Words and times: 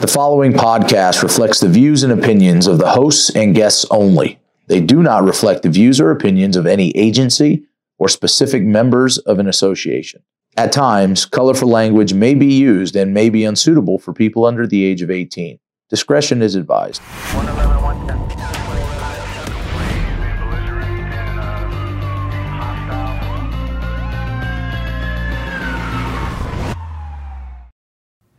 The 0.00 0.06
following 0.06 0.54
podcast 0.54 1.22
reflects 1.22 1.60
the 1.60 1.68
views 1.68 2.02
and 2.02 2.10
opinions 2.10 2.66
of 2.66 2.78
the 2.78 2.88
hosts 2.88 3.36
and 3.36 3.54
guests 3.54 3.84
only. 3.90 4.40
They 4.66 4.80
do 4.80 5.02
not 5.02 5.24
reflect 5.24 5.62
the 5.62 5.68
views 5.68 6.00
or 6.00 6.10
opinions 6.10 6.56
of 6.56 6.64
any 6.64 6.90
agency 6.96 7.66
or 7.98 8.08
specific 8.08 8.62
members 8.62 9.18
of 9.18 9.38
an 9.38 9.46
association. 9.46 10.22
At 10.56 10.72
times, 10.72 11.26
colorful 11.26 11.68
language 11.68 12.14
may 12.14 12.32
be 12.32 12.46
used 12.46 12.96
and 12.96 13.12
may 13.12 13.28
be 13.28 13.44
unsuitable 13.44 13.98
for 13.98 14.14
people 14.14 14.46
under 14.46 14.66
the 14.66 14.84
age 14.84 15.02
of 15.02 15.10
18. 15.10 15.58
Discretion 15.90 16.40
is 16.40 16.54
advised. 16.54 17.02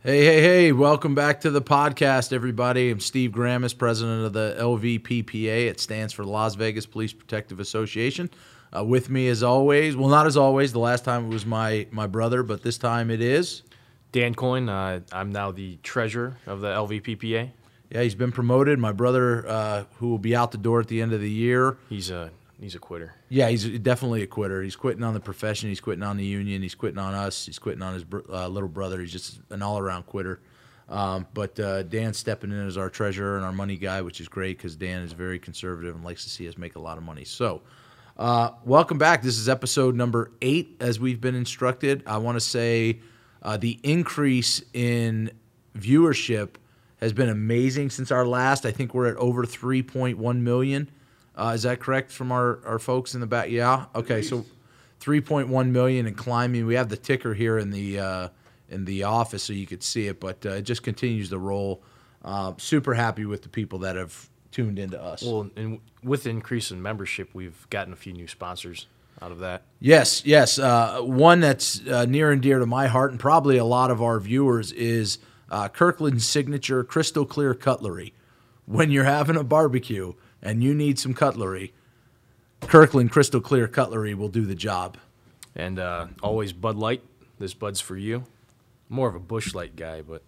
Hey, 0.04 0.24
hey, 0.24 0.42
hey, 0.42 0.72
welcome 0.72 1.14
back 1.14 1.42
to 1.42 1.50
the 1.52 1.62
podcast, 1.62 2.32
everybody. 2.32 2.90
I'm 2.90 2.98
Steve 2.98 3.30
Grammas, 3.30 3.78
president 3.78 4.26
of 4.26 4.32
the 4.32 4.56
LVPPA. 4.58 5.68
It 5.68 5.78
stands 5.78 6.12
for 6.12 6.24
Las 6.24 6.56
Vegas 6.56 6.86
Police 6.86 7.12
Protective 7.12 7.60
Association. 7.60 8.28
Uh, 8.76 8.82
with 8.82 9.10
me, 9.10 9.28
as 9.28 9.44
always, 9.44 9.94
well, 9.94 10.08
not 10.08 10.26
as 10.26 10.36
always, 10.36 10.72
the 10.72 10.80
last 10.80 11.04
time 11.04 11.26
it 11.26 11.28
was 11.28 11.46
my, 11.46 11.86
my 11.92 12.08
brother, 12.08 12.42
but 12.42 12.64
this 12.64 12.78
time 12.78 13.12
it 13.12 13.20
is. 13.20 13.62
Dan 14.10 14.34
Coyne, 14.34 14.68
uh, 14.68 15.02
I'm 15.12 15.30
now 15.30 15.52
the 15.52 15.78
treasurer 15.84 16.36
of 16.48 16.62
the 16.62 16.74
LVPPA. 16.74 17.52
Yeah, 17.92 18.02
he's 18.02 18.16
been 18.16 18.32
promoted. 18.32 18.80
My 18.80 18.90
brother, 18.90 19.46
uh, 19.46 19.84
who 19.98 20.08
will 20.08 20.18
be 20.18 20.34
out 20.34 20.50
the 20.50 20.58
door 20.58 20.80
at 20.80 20.88
the 20.88 21.00
end 21.00 21.12
of 21.12 21.20
the 21.20 21.30
year. 21.30 21.78
He's 21.88 22.10
a 22.10 22.32
he's 22.62 22.74
a 22.74 22.78
quitter. 22.78 23.14
Yeah, 23.28 23.48
he's 23.48 23.64
definitely 23.80 24.22
a 24.22 24.26
quitter. 24.26 24.62
He's 24.62 24.76
quitting 24.76 25.02
on 25.02 25.14
the 25.14 25.20
profession. 25.20 25.68
He's 25.68 25.80
quitting 25.80 26.02
on 26.02 26.16
the 26.16 26.24
union. 26.24 26.62
He's 26.62 26.74
quitting 26.74 26.98
on 26.98 27.14
us. 27.14 27.46
He's 27.46 27.58
quitting 27.58 27.82
on 27.82 27.94
his 27.94 28.04
uh, 28.28 28.48
little 28.48 28.68
brother. 28.68 29.00
He's 29.00 29.12
just 29.12 29.40
an 29.50 29.62
all 29.62 29.78
around 29.78 30.04
quitter. 30.04 30.40
Um, 30.88 31.26
but 31.32 31.58
uh, 31.58 31.84
Dan's 31.84 32.18
stepping 32.18 32.50
in 32.50 32.66
as 32.66 32.76
our 32.76 32.90
treasurer 32.90 33.36
and 33.36 33.44
our 33.44 33.52
money 33.52 33.76
guy, 33.76 34.02
which 34.02 34.20
is 34.20 34.28
great 34.28 34.58
because 34.58 34.76
Dan 34.76 35.02
is 35.02 35.12
very 35.12 35.38
conservative 35.38 35.94
and 35.94 36.04
likes 36.04 36.24
to 36.24 36.30
see 36.30 36.46
us 36.48 36.58
make 36.58 36.76
a 36.76 36.80
lot 36.80 36.98
of 36.98 37.04
money. 37.04 37.24
So, 37.24 37.62
uh, 38.18 38.50
welcome 38.64 38.98
back. 38.98 39.22
This 39.22 39.38
is 39.38 39.48
episode 39.48 39.94
number 39.94 40.32
eight, 40.42 40.76
as 40.80 41.00
we've 41.00 41.20
been 41.20 41.34
instructed. 41.34 42.02
I 42.06 42.18
want 42.18 42.36
to 42.36 42.40
say 42.40 43.00
uh, 43.42 43.56
the 43.56 43.80
increase 43.82 44.62
in 44.74 45.30
viewership 45.76 46.56
has 47.00 47.12
been 47.12 47.30
amazing 47.30 47.90
since 47.90 48.10
our 48.10 48.26
last. 48.26 48.66
I 48.66 48.70
think 48.70 48.92
we're 48.92 49.08
at 49.08 49.16
over 49.16 49.44
3.1 49.44 50.40
million. 50.40 50.90
Uh, 51.36 51.52
is 51.54 51.62
that 51.62 51.80
correct 51.80 52.10
from 52.10 52.30
our, 52.30 52.60
our 52.66 52.78
folks 52.78 53.14
in 53.14 53.20
the 53.20 53.26
back? 53.26 53.48
Yeah. 53.50 53.86
Okay. 53.94 54.22
So 54.22 54.44
3.1 55.00 55.70
million 55.70 56.06
and 56.06 56.16
climbing. 56.16 56.66
We 56.66 56.74
have 56.74 56.88
the 56.88 56.96
ticker 56.96 57.34
here 57.34 57.58
in 57.58 57.70
the 57.70 57.98
uh, 57.98 58.28
in 58.68 58.84
the 58.84 59.02
office 59.04 59.42
so 59.42 59.52
you 59.52 59.66
could 59.66 59.82
see 59.82 60.06
it, 60.06 60.20
but 60.20 60.44
uh, 60.46 60.50
it 60.50 60.62
just 60.62 60.82
continues 60.82 61.30
to 61.30 61.38
roll. 61.38 61.82
Uh, 62.24 62.52
super 62.56 62.94
happy 62.94 63.24
with 63.24 63.42
the 63.42 63.48
people 63.48 63.80
that 63.80 63.96
have 63.96 64.30
tuned 64.52 64.78
into 64.78 65.00
us. 65.00 65.22
Well, 65.22 65.50
and 65.56 65.80
with 66.04 66.24
the 66.24 66.30
increase 66.30 66.70
in 66.70 66.80
membership, 66.80 67.30
we've 67.34 67.68
gotten 67.70 67.92
a 67.92 67.96
few 67.96 68.12
new 68.12 68.28
sponsors 68.28 68.86
out 69.20 69.32
of 69.32 69.40
that. 69.40 69.62
Yes, 69.80 70.24
yes. 70.24 70.58
Uh, 70.58 71.00
one 71.00 71.40
that's 71.40 71.84
uh, 71.86 72.04
near 72.04 72.30
and 72.30 72.40
dear 72.40 72.60
to 72.60 72.66
my 72.66 72.86
heart, 72.86 73.10
and 73.10 73.18
probably 73.18 73.56
a 73.56 73.64
lot 73.64 73.90
of 73.90 74.00
our 74.00 74.20
viewers, 74.20 74.70
is 74.72 75.18
uh, 75.50 75.68
Kirkland's 75.68 76.24
signature 76.24 76.84
crystal 76.84 77.26
clear 77.26 77.54
cutlery. 77.54 78.14
When 78.66 78.92
you're 78.92 79.04
having 79.04 79.36
a 79.36 79.42
barbecue 79.42 80.14
and 80.42 80.62
you 80.62 80.74
need 80.74 80.98
some 80.98 81.14
cutlery, 81.14 81.72
Kirkland 82.60 83.10
crystal 83.10 83.40
clear 83.40 83.68
cutlery 83.68 84.14
will 84.14 84.28
do 84.28 84.44
the 84.44 84.54
job. 84.54 84.98
And 85.54 85.78
uh, 85.78 86.08
always 86.22 86.52
Bud 86.52 86.76
Light. 86.76 87.02
This 87.38 87.54
Bud's 87.54 87.80
for 87.80 87.96
you. 87.96 88.24
More 88.88 89.08
of 89.08 89.14
a 89.14 89.20
Busch 89.20 89.54
Light 89.54 89.76
guy, 89.76 90.02
but 90.02 90.22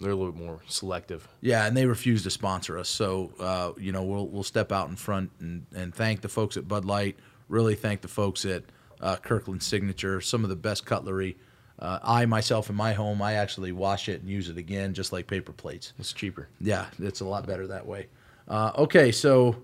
they're 0.00 0.10
a 0.10 0.14
little 0.14 0.32
bit 0.32 0.42
more 0.42 0.60
selective. 0.66 1.28
Yeah, 1.40 1.66
and 1.66 1.76
they 1.76 1.86
refuse 1.86 2.22
to 2.24 2.30
sponsor 2.30 2.78
us. 2.78 2.88
So, 2.88 3.32
uh, 3.38 3.72
you 3.78 3.92
know, 3.92 4.02
we'll, 4.02 4.26
we'll 4.26 4.42
step 4.42 4.72
out 4.72 4.88
in 4.88 4.96
front 4.96 5.30
and, 5.40 5.66
and 5.74 5.94
thank 5.94 6.20
the 6.20 6.28
folks 6.28 6.56
at 6.56 6.66
Bud 6.66 6.84
Light. 6.84 7.16
Really 7.48 7.74
thank 7.74 8.00
the 8.00 8.08
folks 8.08 8.44
at 8.44 8.64
uh, 9.00 9.16
Kirkland 9.16 9.62
Signature. 9.62 10.20
Some 10.20 10.42
of 10.42 10.50
the 10.50 10.56
best 10.56 10.86
cutlery. 10.86 11.36
Uh, 11.78 11.98
I 12.02 12.24
myself 12.26 12.70
in 12.70 12.76
my 12.76 12.92
home, 12.92 13.20
I 13.20 13.34
actually 13.34 13.72
wash 13.72 14.08
it 14.08 14.20
and 14.20 14.30
use 14.30 14.48
it 14.48 14.56
again, 14.56 14.94
just 14.94 15.12
like 15.12 15.26
paper 15.26 15.52
plates. 15.52 15.92
It's 15.98 16.12
cheaper. 16.12 16.48
Yeah, 16.60 16.86
it's 17.00 17.20
a 17.20 17.24
lot 17.24 17.46
better 17.46 17.66
that 17.66 17.84
way. 17.86 18.06
Uh, 18.46 18.72
okay, 18.76 19.10
so 19.10 19.56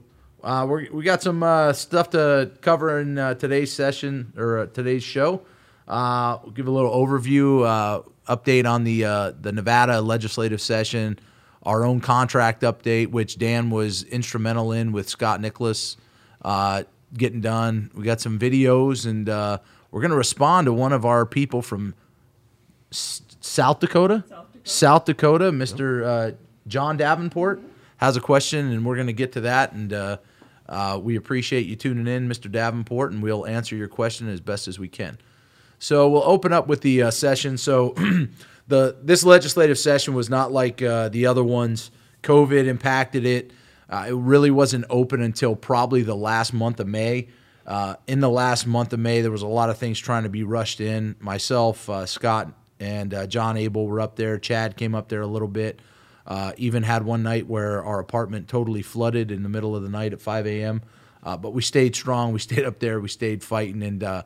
uh, 0.43 0.67
we 0.69 0.89
we 0.91 1.03
got 1.05 1.23
some 1.23 1.43
uh, 1.43 1.73
stuff 1.73 2.11
to 2.11 2.51
cover 2.61 3.01
in 3.01 3.19
uh, 3.19 3.35
today's 3.35 3.73
session 3.73 4.33
or 4.37 4.59
uh, 4.61 4.67
today's 4.67 5.03
show. 5.03 5.43
Uh, 5.87 6.39
we'll 6.43 6.53
give 6.53 6.67
a 6.67 6.71
little 6.71 6.91
overview, 6.91 7.67
uh, 7.67 8.03
update 8.35 8.65
on 8.69 8.85
the 8.85 9.05
uh, 9.05 9.33
the 9.41 9.53
Nevada 9.53 10.01
legislative 10.01 10.61
session, 10.61 11.19
our 11.65 11.85
own 11.85 12.01
contract 12.01 12.63
update, 12.63 13.09
which 13.09 13.39
Dan 13.39 13.71
was 13.71 14.05
instrumental 14.05 14.73
in 14.73 14.93
with 14.93 15.09
Scott 15.09 15.41
Nicholas 15.41 15.97
uh, 16.43 16.85
getting 17.15 17.41
done. 17.41 17.91
We 17.95 18.05
got 18.05 18.21
some 18.21 18.39
videos, 18.39 19.05
and 19.05 19.29
uh, 19.29 19.59
we're 19.91 20.01
going 20.01 20.13
to 20.13 20.17
respond 20.17 20.67
to 20.67 20.73
one 20.73 20.93
of 20.95 21.05
our 21.05 21.27
people 21.27 21.61
from 21.61 21.95
S- 22.93 23.21
South 23.41 23.81
Dakota, 23.81 24.25
South 24.65 25.05
Dakota, 25.05 25.51
Mr. 25.53 26.05
Uh, 26.05 26.37
John 26.67 26.97
Davenport 26.97 27.61
has 28.01 28.17
a 28.17 28.21
question, 28.21 28.73
and 28.73 28.85
we're 28.85 28.95
going 28.95 29.09
to 29.09 29.13
get 29.13 29.33
to 29.33 29.43
that. 29.43 29.73
And 29.73 29.93
uh, 29.93 30.17
uh, 30.67 30.99
we 31.03 31.17
appreciate 31.17 31.67
you 31.67 31.77
tuning 31.77 32.07
in, 32.07 32.31
Mr. 32.31 32.51
Davenport, 32.51 33.13
and 33.13 33.23
we'll 33.23 33.47
answer 33.47 33.77
your 33.77 33.89
question 33.89 34.27
as 34.27 34.41
best 34.41 34.69
as 34.69 34.79
we 34.79 34.89
can. 34.89 35.19
So 35.79 36.09
we'll 36.09 36.25
open 36.25 36.51
up 36.51 36.67
with 36.67 36.81
the 36.81 37.03
uh, 37.03 37.11
session. 37.11 37.59
So 37.59 37.91
the 38.69 38.97
this 39.03 39.23
legislative 39.23 39.79
session 39.79 40.15
was 40.15 40.31
not 40.31 40.51
like 40.51 40.81
uh, 40.81 41.11
the 41.11 41.27
other 41.27 41.45
ones. 41.45 41.91
COVID 42.23 42.67
impacted 42.67 43.27
it. 43.27 43.53
Uh, 43.91 44.07
it 44.09 44.15
really 44.15 44.51
wasn't 44.51 44.87
open 44.89 45.21
until 45.21 45.55
probably 45.55 46.03
the 46.03 46.17
last 46.17 46.55
month 46.55 46.81
of 46.81 46.87
May. 46.87 47.29
Uh, 47.67 47.97
in 48.07 48.21
the 48.21 48.31
last 48.31 48.67
month 48.67 48.95
of 48.95 48.99
May, 48.99 49.21
there 49.21 49.31
was 49.31 49.43
a 49.43 49.47
lot 49.47 49.69
of 49.69 49.77
things 49.77 49.99
trying 49.99 50.23
to 50.23 50.31
be 50.31 50.43
rushed 50.43 50.81
in. 50.81 51.17
Myself, 51.21 51.89
Scott, 52.07 52.53
and 52.79 53.15
John 53.29 53.59
Abel 53.59 53.87
were 53.87 54.01
up 54.01 54.17
there. 54.17 54.39
Chad 54.39 54.79
came 54.79 54.95
up 54.95 55.09
there 55.11 55.21
a 55.21 55.27
little 55.27 55.49
bit. 55.49 55.81
Uh, 56.31 56.53
even 56.59 56.85
had 56.85 57.03
one 57.03 57.25
night 57.25 57.49
where 57.49 57.85
our 57.85 57.99
apartment 57.99 58.47
totally 58.47 58.83
flooded 58.83 59.33
in 59.33 59.43
the 59.43 59.49
middle 59.49 59.75
of 59.75 59.83
the 59.83 59.89
night 59.89 60.13
at 60.13 60.23
5 60.23 60.47
a.m. 60.47 60.81
Uh, 61.25 61.37
but 61.37 61.53
we 61.53 61.61
stayed 61.61 61.97
strong. 61.97 62.33
We 62.33 62.39
stayed 62.49 62.65
up 62.65 62.79
there. 62.79 63.01
We 63.01 63.09
stayed 63.09 63.43
fighting. 63.43 63.83
And 63.83 64.05
uh, 64.05 64.23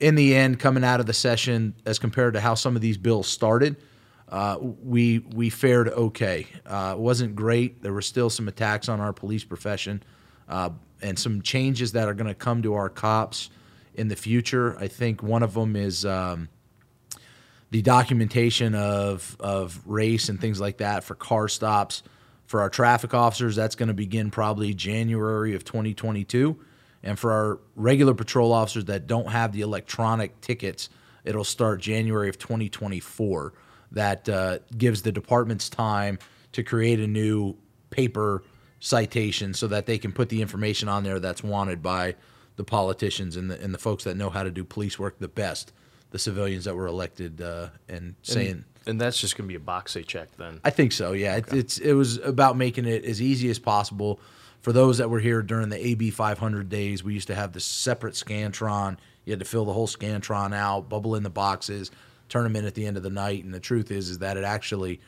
in 0.00 0.16
the 0.16 0.36
end, 0.36 0.60
coming 0.60 0.84
out 0.84 1.00
of 1.00 1.06
the 1.06 1.14
session, 1.14 1.74
as 1.86 1.98
compared 1.98 2.34
to 2.34 2.40
how 2.40 2.52
some 2.52 2.76
of 2.76 2.82
these 2.82 2.98
bills 2.98 3.26
started, 3.26 3.76
uh, 4.28 4.58
we 4.60 5.20
we 5.34 5.48
fared 5.48 5.88
okay. 5.88 6.46
Uh, 6.66 6.94
it 6.96 7.00
wasn't 7.00 7.34
great. 7.34 7.82
There 7.82 7.94
were 7.94 8.02
still 8.02 8.28
some 8.28 8.46
attacks 8.46 8.90
on 8.90 9.00
our 9.00 9.14
police 9.14 9.42
profession, 9.42 10.02
uh, 10.46 10.68
and 11.00 11.18
some 11.18 11.40
changes 11.40 11.92
that 11.92 12.06
are 12.06 12.14
going 12.14 12.28
to 12.28 12.34
come 12.34 12.60
to 12.64 12.74
our 12.74 12.90
cops 12.90 13.48
in 13.94 14.08
the 14.08 14.14
future. 14.14 14.78
I 14.78 14.88
think 14.88 15.22
one 15.22 15.42
of 15.42 15.54
them 15.54 15.74
is. 15.74 16.04
Um, 16.04 16.50
the 17.70 17.82
documentation 17.82 18.74
of 18.74 19.36
of 19.40 19.80
race 19.86 20.28
and 20.28 20.40
things 20.40 20.60
like 20.60 20.78
that 20.78 21.04
for 21.04 21.14
car 21.14 21.48
stops 21.48 22.02
for 22.46 22.60
our 22.60 22.70
traffic 22.70 23.14
officers 23.14 23.56
that's 23.56 23.76
going 23.76 23.88
to 23.88 23.94
begin 23.94 24.30
probably 24.30 24.74
January 24.74 25.54
of 25.54 25.64
2022 25.64 26.58
and 27.02 27.18
for 27.18 27.32
our 27.32 27.60
regular 27.76 28.14
patrol 28.14 28.52
officers 28.52 28.86
that 28.86 29.06
don't 29.06 29.28
have 29.28 29.52
the 29.52 29.60
electronic 29.60 30.40
tickets 30.40 30.88
it'll 31.24 31.44
start 31.44 31.80
January 31.80 32.28
of 32.28 32.38
2024 32.38 33.52
that 33.92 34.28
uh, 34.28 34.58
gives 34.76 35.02
the 35.02 35.12
departments 35.12 35.68
time 35.68 36.18
to 36.52 36.62
create 36.62 37.00
a 37.00 37.06
new 37.06 37.56
paper 37.90 38.42
citation 38.80 39.52
so 39.52 39.66
that 39.66 39.86
they 39.86 39.98
can 39.98 40.10
put 40.10 40.28
the 40.28 40.40
information 40.40 40.88
on 40.88 41.04
there 41.04 41.20
that's 41.20 41.42
wanted 41.42 41.82
by 41.82 42.14
the 42.56 42.64
politicians 42.64 43.36
and 43.36 43.50
the, 43.50 43.60
and 43.60 43.74
the 43.74 43.78
folks 43.78 44.04
that 44.04 44.16
know 44.16 44.30
how 44.30 44.42
to 44.42 44.50
do 44.50 44.64
police 44.64 44.98
work 44.98 45.18
the 45.18 45.28
best 45.28 45.72
the 46.10 46.18
civilians 46.18 46.64
that 46.64 46.74
were 46.74 46.86
elected 46.86 47.40
uh, 47.40 47.68
and 47.88 48.14
saying. 48.22 48.50
And, 48.50 48.64
and 48.86 49.00
that's 49.00 49.20
just 49.20 49.36
going 49.36 49.46
to 49.46 49.52
be 49.52 49.56
a 49.56 49.60
box 49.60 49.94
they 49.94 50.02
check 50.02 50.36
then. 50.36 50.60
I 50.64 50.70
think 50.70 50.92
so. 50.92 51.12
Yeah, 51.12 51.36
it, 51.36 51.52
it's 51.52 51.78
it 51.78 51.92
was 51.92 52.18
about 52.18 52.56
making 52.56 52.86
it 52.86 53.04
as 53.04 53.20
easy 53.22 53.50
as 53.50 53.58
possible 53.58 54.20
for 54.60 54.72
those 54.72 54.98
that 54.98 55.08
were 55.08 55.20
here 55.20 55.42
during 55.42 55.68
the 55.68 55.86
AB 55.86 56.10
500 56.10 56.68
days. 56.68 57.02
We 57.02 57.14
used 57.14 57.28
to 57.28 57.34
have 57.34 57.52
the 57.52 57.60
separate 57.60 58.14
scantron. 58.14 58.98
You 59.24 59.32
had 59.32 59.40
to 59.40 59.46
fill 59.46 59.64
the 59.64 59.72
whole 59.72 59.86
scantron 59.86 60.54
out, 60.54 60.88
bubble 60.88 61.14
in 61.14 61.22
the 61.22 61.30
boxes, 61.30 61.90
turn 62.28 62.44
them 62.44 62.56
in 62.56 62.64
at 62.64 62.74
the 62.74 62.86
end 62.86 62.96
of 62.96 63.02
the 63.02 63.10
night. 63.10 63.44
And 63.44 63.54
the 63.54 63.60
truth 63.60 63.90
is, 63.90 64.10
is 64.10 64.18
that 64.18 64.36
it 64.36 64.44
actually 64.44 65.00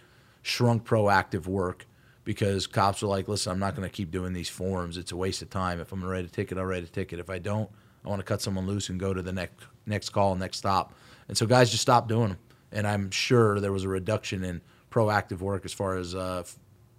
shrunk 0.43 0.85
proactive 0.85 1.47
work 1.47 1.87
because 2.25 2.67
cops 2.67 3.03
are 3.03 3.07
like, 3.07 3.29
listen, 3.29 3.53
I'm 3.53 3.59
not 3.59 3.75
going 3.75 3.89
to 3.89 3.95
keep 3.95 4.11
doing 4.11 4.33
these 4.33 4.49
forms. 4.49 4.97
It's 4.97 5.13
a 5.13 5.17
waste 5.17 5.43
of 5.43 5.51
time. 5.51 5.81
If 5.81 5.93
I'm 5.93 6.01
going 6.01 6.11
to 6.11 6.17
write 6.17 6.25
a 6.25 6.33
ticket, 6.33 6.59
I'll 6.59 6.65
write 6.65 6.85
a 6.85 6.89
ticket. 6.91 7.19
If 7.19 7.31
I 7.31 7.39
don't, 7.39 7.69
I 8.05 8.09
want 8.09 8.21
to 8.21 8.25
cut 8.25 8.41
someone 8.41 8.67
loose 8.67 8.89
and 8.89 8.99
go 8.99 9.13
to 9.13 9.23
the 9.23 9.33
next 9.33 9.65
next 9.87 10.11
call, 10.11 10.35
next 10.35 10.59
stop. 10.59 10.95
And 11.29 11.37
so 11.37 11.47
guys 11.47 11.71
just 11.71 11.83
stopped 11.83 12.09
doing 12.09 12.29
them. 12.29 12.39
And 12.73 12.87
I'm 12.87 13.11
sure 13.11 13.61
there 13.61 13.73
was 13.73 13.85
a 13.85 13.89
reduction 13.89 14.45
in 14.45 14.61
proactive 14.91 15.41
work 15.41 15.65
as 15.65 15.73
far 15.73 15.97
as 15.97 16.15
uh, 16.15 16.45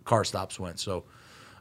car 0.05 0.23
stops 0.23 0.59
went. 0.59 0.79
So 0.79 1.03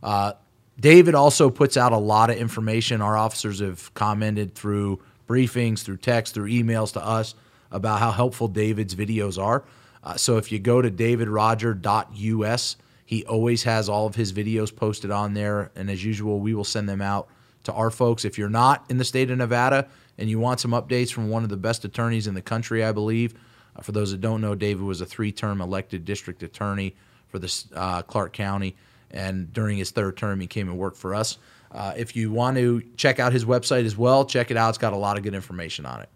uh, 0.03 0.33
David 0.79 1.15
also 1.15 1.51
puts 1.51 1.77
out 1.77 1.93
a 1.93 1.99
lot 1.99 2.31
of 2.31 2.37
information. 2.37 3.01
Our 3.01 3.17
officers 3.17 3.61
have 3.61 3.93
commented 3.95 4.55
through 4.55 5.01
briefings, 5.29 5.81
through 5.81 5.99
text, 5.99 6.35
through 6.35 6.51
emails 6.51 6.93
to 6.95 7.05
us 7.05 7.35
about 7.71 8.01
how 8.01 8.11
helpful 8.11 8.49
David's 8.49 8.95
videos 8.95 9.43
are. 9.43 9.65
Uh, 10.05 10.17
so 10.17 10.37
if 10.37 10.51
you 10.51 10.59
go 10.59 10.83
to 10.83 10.91
davidroger.us, 10.91 12.77
he 13.07 13.25
always 13.27 13.63
has 13.65 13.89
all 13.89 14.07
of 14.07 14.15
his 14.15 14.33
videos 14.33 14.75
posted 14.75 15.11
on 15.11 15.35
there. 15.35 15.71
And 15.77 15.91
as 15.91 16.05
usual, 16.05 16.41
we 16.41 16.55
will 16.55 16.65
send 16.65 16.89
them 16.89 17.01
out 17.01 17.29
to 17.65 17.73
our 17.73 17.91
folks. 17.91 18.25
If 18.25 18.39
you're 18.39 18.49
not 18.49 18.85
in 18.89 18.99
the 18.99 19.05
state 19.05 19.31
of 19.31 19.39
Nevada 19.39 19.89
and 20.19 20.29
you 20.29 20.39
want 20.39 20.61
some 20.61 20.73
updates 20.73 21.13
from 21.13 21.29
one 21.29 21.43
of 21.43 21.49
the 21.49 21.57
best 21.57 21.85
attorneys 21.85 22.27
in 22.27 22.35
the 22.35 22.43
country, 22.43 22.85
I 22.85 22.93
believe, 22.93 23.35
uh, 23.77 23.83
for 23.83 23.93
those 23.93 24.11
that 24.13 24.21
don't 24.21 24.41
know, 24.41 24.55
David 24.55 24.83
was 24.83 25.01
a 25.01 25.07
three 25.07 25.33
term 25.33 25.61
elected 25.61 26.05
district 26.05 26.43
attorney 26.43 26.95
for 27.29 27.39
this 27.39 27.67
uh, 27.75 28.03
Clark 28.03 28.33
County. 28.33 28.77
And 29.11 29.53
during 29.53 29.77
his 29.79 29.91
third 29.91 30.17
term, 30.17 30.41
he 30.41 30.47
came 30.47 30.69
and 30.69 30.79
worked 30.79 30.97
for 30.97 31.15
us. 31.15 31.39
Uh, 31.71 31.95
if 31.97 32.17
you 32.17 32.31
want 32.31 32.57
to 32.57 32.83
check 32.97 33.19
out 33.19 33.33
his 33.33 33.45
website 33.45 33.85
as 33.85 33.97
well, 33.97 34.25
check 34.25 34.51
it 34.51 34.57
out. 34.57 34.71
It's 34.71 34.79
got 34.79 34.93
a 34.93 34.97
lot 34.97 35.17
of 35.17 35.23
good 35.23 35.35
information 35.35 35.87
on 35.87 36.03
it. 36.03 36.09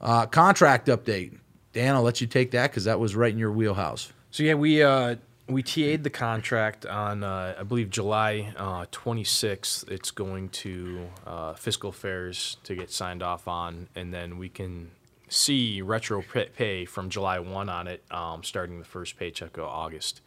Uh, 0.00 0.26
contract 0.26 0.88
update. 0.88 1.38
Dan, 1.72 1.94
I'll 1.94 2.02
let 2.02 2.20
you 2.20 2.26
take 2.26 2.50
that 2.52 2.70
because 2.70 2.84
that 2.84 3.00
was 3.00 3.16
right 3.16 3.32
in 3.32 3.38
your 3.38 3.52
wheelhouse. 3.52 4.12
So 4.30 4.42
yeah, 4.42 4.54
we 4.54 4.82
uh, 4.82 5.16
we 5.46 5.62
TA'd 5.62 6.04
the 6.04 6.10
contract 6.10 6.86
on 6.86 7.22
uh, 7.22 7.54
I 7.58 7.62
believe 7.64 7.90
July 7.90 8.52
uh, 8.56 8.86
26th. 8.86 9.88
It's 9.90 10.10
going 10.10 10.48
to 10.50 11.08
uh, 11.26 11.54
fiscal 11.54 11.90
affairs 11.90 12.56
to 12.64 12.74
get 12.74 12.90
signed 12.90 13.22
off 13.22 13.46
on, 13.46 13.88
and 13.94 14.12
then 14.12 14.38
we 14.38 14.48
can 14.48 14.90
see 15.28 15.82
retro 15.82 16.22
pay 16.22 16.84
from 16.84 17.10
July 17.10 17.38
1 17.38 17.68
on 17.68 17.88
it, 17.88 18.04
um, 18.10 18.42
starting 18.42 18.78
the 18.78 18.84
first 18.84 19.18
paycheck 19.18 19.56
of 19.56 19.64
August. 19.64 20.20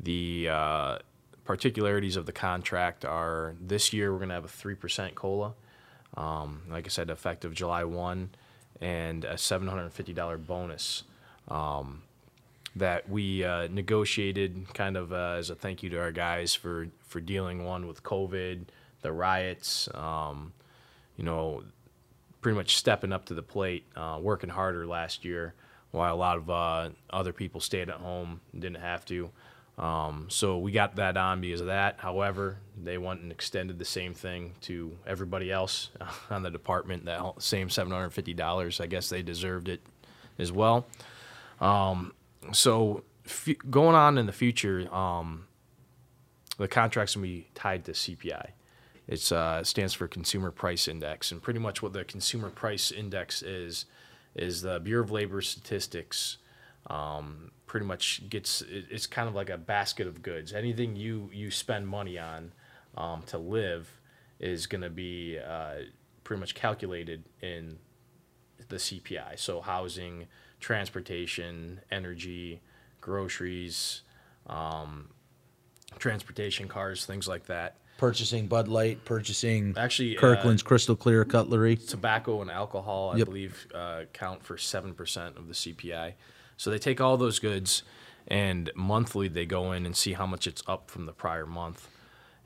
The 0.00 0.48
uh, 0.50 0.98
particularities 1.44 2.16
of 2.16 2.26
the 2.26 2.32
contract 2.32 3.04
are 3.04 3.54
this 3.60 3.92
year 3.92 4.12
we're 4.12 4.18
going 4.18 4.30
to 4.30 4.34
have 4.34 4.44
a 4.44 4.48
3% 4.48 5.14
COLA, 5.14 5.54
um, 6.16 6.62
like 6.68 6.86
I 6.86 6.88
said, 6.88 7.10
effective 7.10 7.54
July 7.54 7.84
1, 7.84 8.30
and 8.80 9.24
a 9.24 9.34
$750 9.34 10.46
bonus 10.46 11.04
um, 11.48 12.02
that 12.78 13.08
we 13.08 13.44
uh, 13.44 13.68
negotiated 13.68 14.72
kind 14.74 14.96
of 14.96 15.12
uh, 15.12 15.36
as 15.38 15.50
a 15.50 15.54
thank 15.54 15.82
you 15.82 15.90
to 15.90 16.00
our 16.00 16.12
guys 16.12 16.54
for, 16.54 16.88
for 17.06 17.20
dealing 17.20 17.64
one 17.64 17.86
with 17.86 18.02
COVID, 18.02 18.66
the 19.02 19.12
riots, 19.12 19.88
um, 19.94 20.52
you 21.16 21.24
know, 21.24 21.62
pretty 22.40 22.56
much 22.56 22.76
stepping 22.76 23.12
up 23.12 23.26
to 23.26 23.34
the 23.34 23.42
plate, 23.42 23.84
uh, 23.96 24.18
working 24.20 24.50
harder 24.50 24.86
last 24.86 25.24
year 25.24 25.54
while 25.90 26.14
a 26.14 26.16
lot 26.16 26.36
of 26.36 26.50
uh, 26.50 26.90
other 27.10 27.32
people 27.32 27.60
stayed 27.60 27.88
at 27.88 27.96
home 27.96 28.40
didn't 28.52 28.80
have 28.80 29.04
to. 29.06 29.30
Um, 29.78 30.26
so 30.28 30.58
we 30.58 30.72
got 30.72 30.96
that 30.96 31.16
on 31.16 31.40
because 31.40 31.60
of 31.60 31.68
that. 31.68 31.96
However, 31.98 32.58
they 32.76 32.98
went 32.98 33.20
and 33.20 33.30
extended 33.30 33.78
the 33.78 33.84
same 33.84 34.12
thing 34.12 34.54
to 34.62 34.96
everybody 35.06 35.52
else 35.52 35.90
on 36.30 36.42
the 36.42 36.50
department. 36.50 37.04
That 37.04 37.22
same 37.38 37.70
seven 37.70 37.92
hundred 37.92 38.10
fifty 38.10 38.34
dollars. 38.34 38.80
I 38.80 38.86
guess 38.86 39.08
they 39.08 39.22
deserved 39.22 39.68
it 39.68 39.80
as 40.38 40.50
well. 40.50 40.86
Um, 41.60 42.12
so 42.52 43.04
f- 43.24 43.48
going 43.70 43.94
on 43.96 44.18
in 44.18 44.26
the 44.26 44.32
future, 44.32 44.92
um, 44.94 45.46
the 46.58 46.68
contracts 46.68 47.16
will 47.16 47.22
be 47.22 47.48
tied 47.54 47.84
to 47.86 47.92
CPI. 47.92 48.50
Uh, 49.32 49.58
it 49.62 49.66
stands 49.66 49.94
for 49.94 50.06
Consumer 50.06 50.50
Price 50.50 50.86
Index, 50.86 51.32
and 51.32 51.42
pretty 51.42 51.60
much 51.60 51.82
what 51.82 51.92
the 51.94 52.04
Consumer 52.04 52.50
Price 52.50 52.90
Index 52.92 53.42
is 53.42 53.86
is 54.34 54.62
the 54.62 54.78
Bureau 54.80 55.02
of 55.02 55.10
Labor 55.10 55.40
Statistics. 55.40 56.36
Um, 56.88 57.50
pretty 57.66 57.86
much 57.86 58.28
gets 58.28 58.62
it- 58.62 58.86
it's 58.90 59.06
kind 59.06 59.28
of 59.28 59.34
like 59.34 59.50
a 59.50 59.58
basket 59.58 60.06
of 60.06 60.22
goods. 60.22 60.52
Anything 60.52 60.94
you 60.96 61.30
you 61.32 61.50
spend 61.50 61.88
money 61.88 62.18
on 62.18 62.52
um, 62.96 63.22
to 63.26 63.38
live 63.38 64.00
is 64.40 64.66
going 64.66 64.82
to 64.82 64.90
be 64.90 65.38
uh, 65.38 65.74
pretty 66.24 66.40
much 66.40 66.54
calculated 66.54 67.24
in 67.40 67.78
the 68.68 68.76
CPI. 68.76 69.38
So 69.38 69.60
housing, 69.60 70.26
transportation, 70.60 71.80
energy, 71.90 72.60
groceries, 73.00 74.02
um, 74.46 75.08
transportation 75.98 76.68
cars, 76.68 77.06
things 77.06 77.26
like 77.28 77.46
that. 77.46 77.76
Purchasing 77.96 78.46
Bud 78.46 78.68
Light, 78.68 79.04
purchasing 79.04 79.74
Actually, 79.76 80.16
uh, 80.16 80.20
Kirkland's 80.20 80.62
Crystal 80.62 80.94
Clear 80.94 81.24
Cutlery. 81.24 81.76
tobacco 81.76 82.40
and 82.42 82.50
alcohol, 82.50 83.10
I 83.10 83.16
Yep. 83.18 83.26
believe, 83.26 83.66
uh, 83.74 84.04
count 84.12 84.44
for 84.44 84.56
seven 84.56 84.94
percent 84.94 85.36
of 85.36 85.48
the 85.48 85.54
CPI. 85.54 86.14
So 86.56 86.70
they 86.70 86.78
take 86.78 87.00
all 87.00 87.16
those 87.16 87.38
goods, 87.40 87.82
and 88.28 88.70
monthly 88.76 89.26
they 89.28 89.46
go 89.46 89.72
in 89.72 89.84
and 89.84 89.96
see 89.96 90.12
how 90.12 90.26
much 90.26 90.46
it's 90.46 90.62
up 90.68 90.90
from 90.90 91.06
the 91.06 91.12
prior 91.12 91.46
month. 91.46 91.88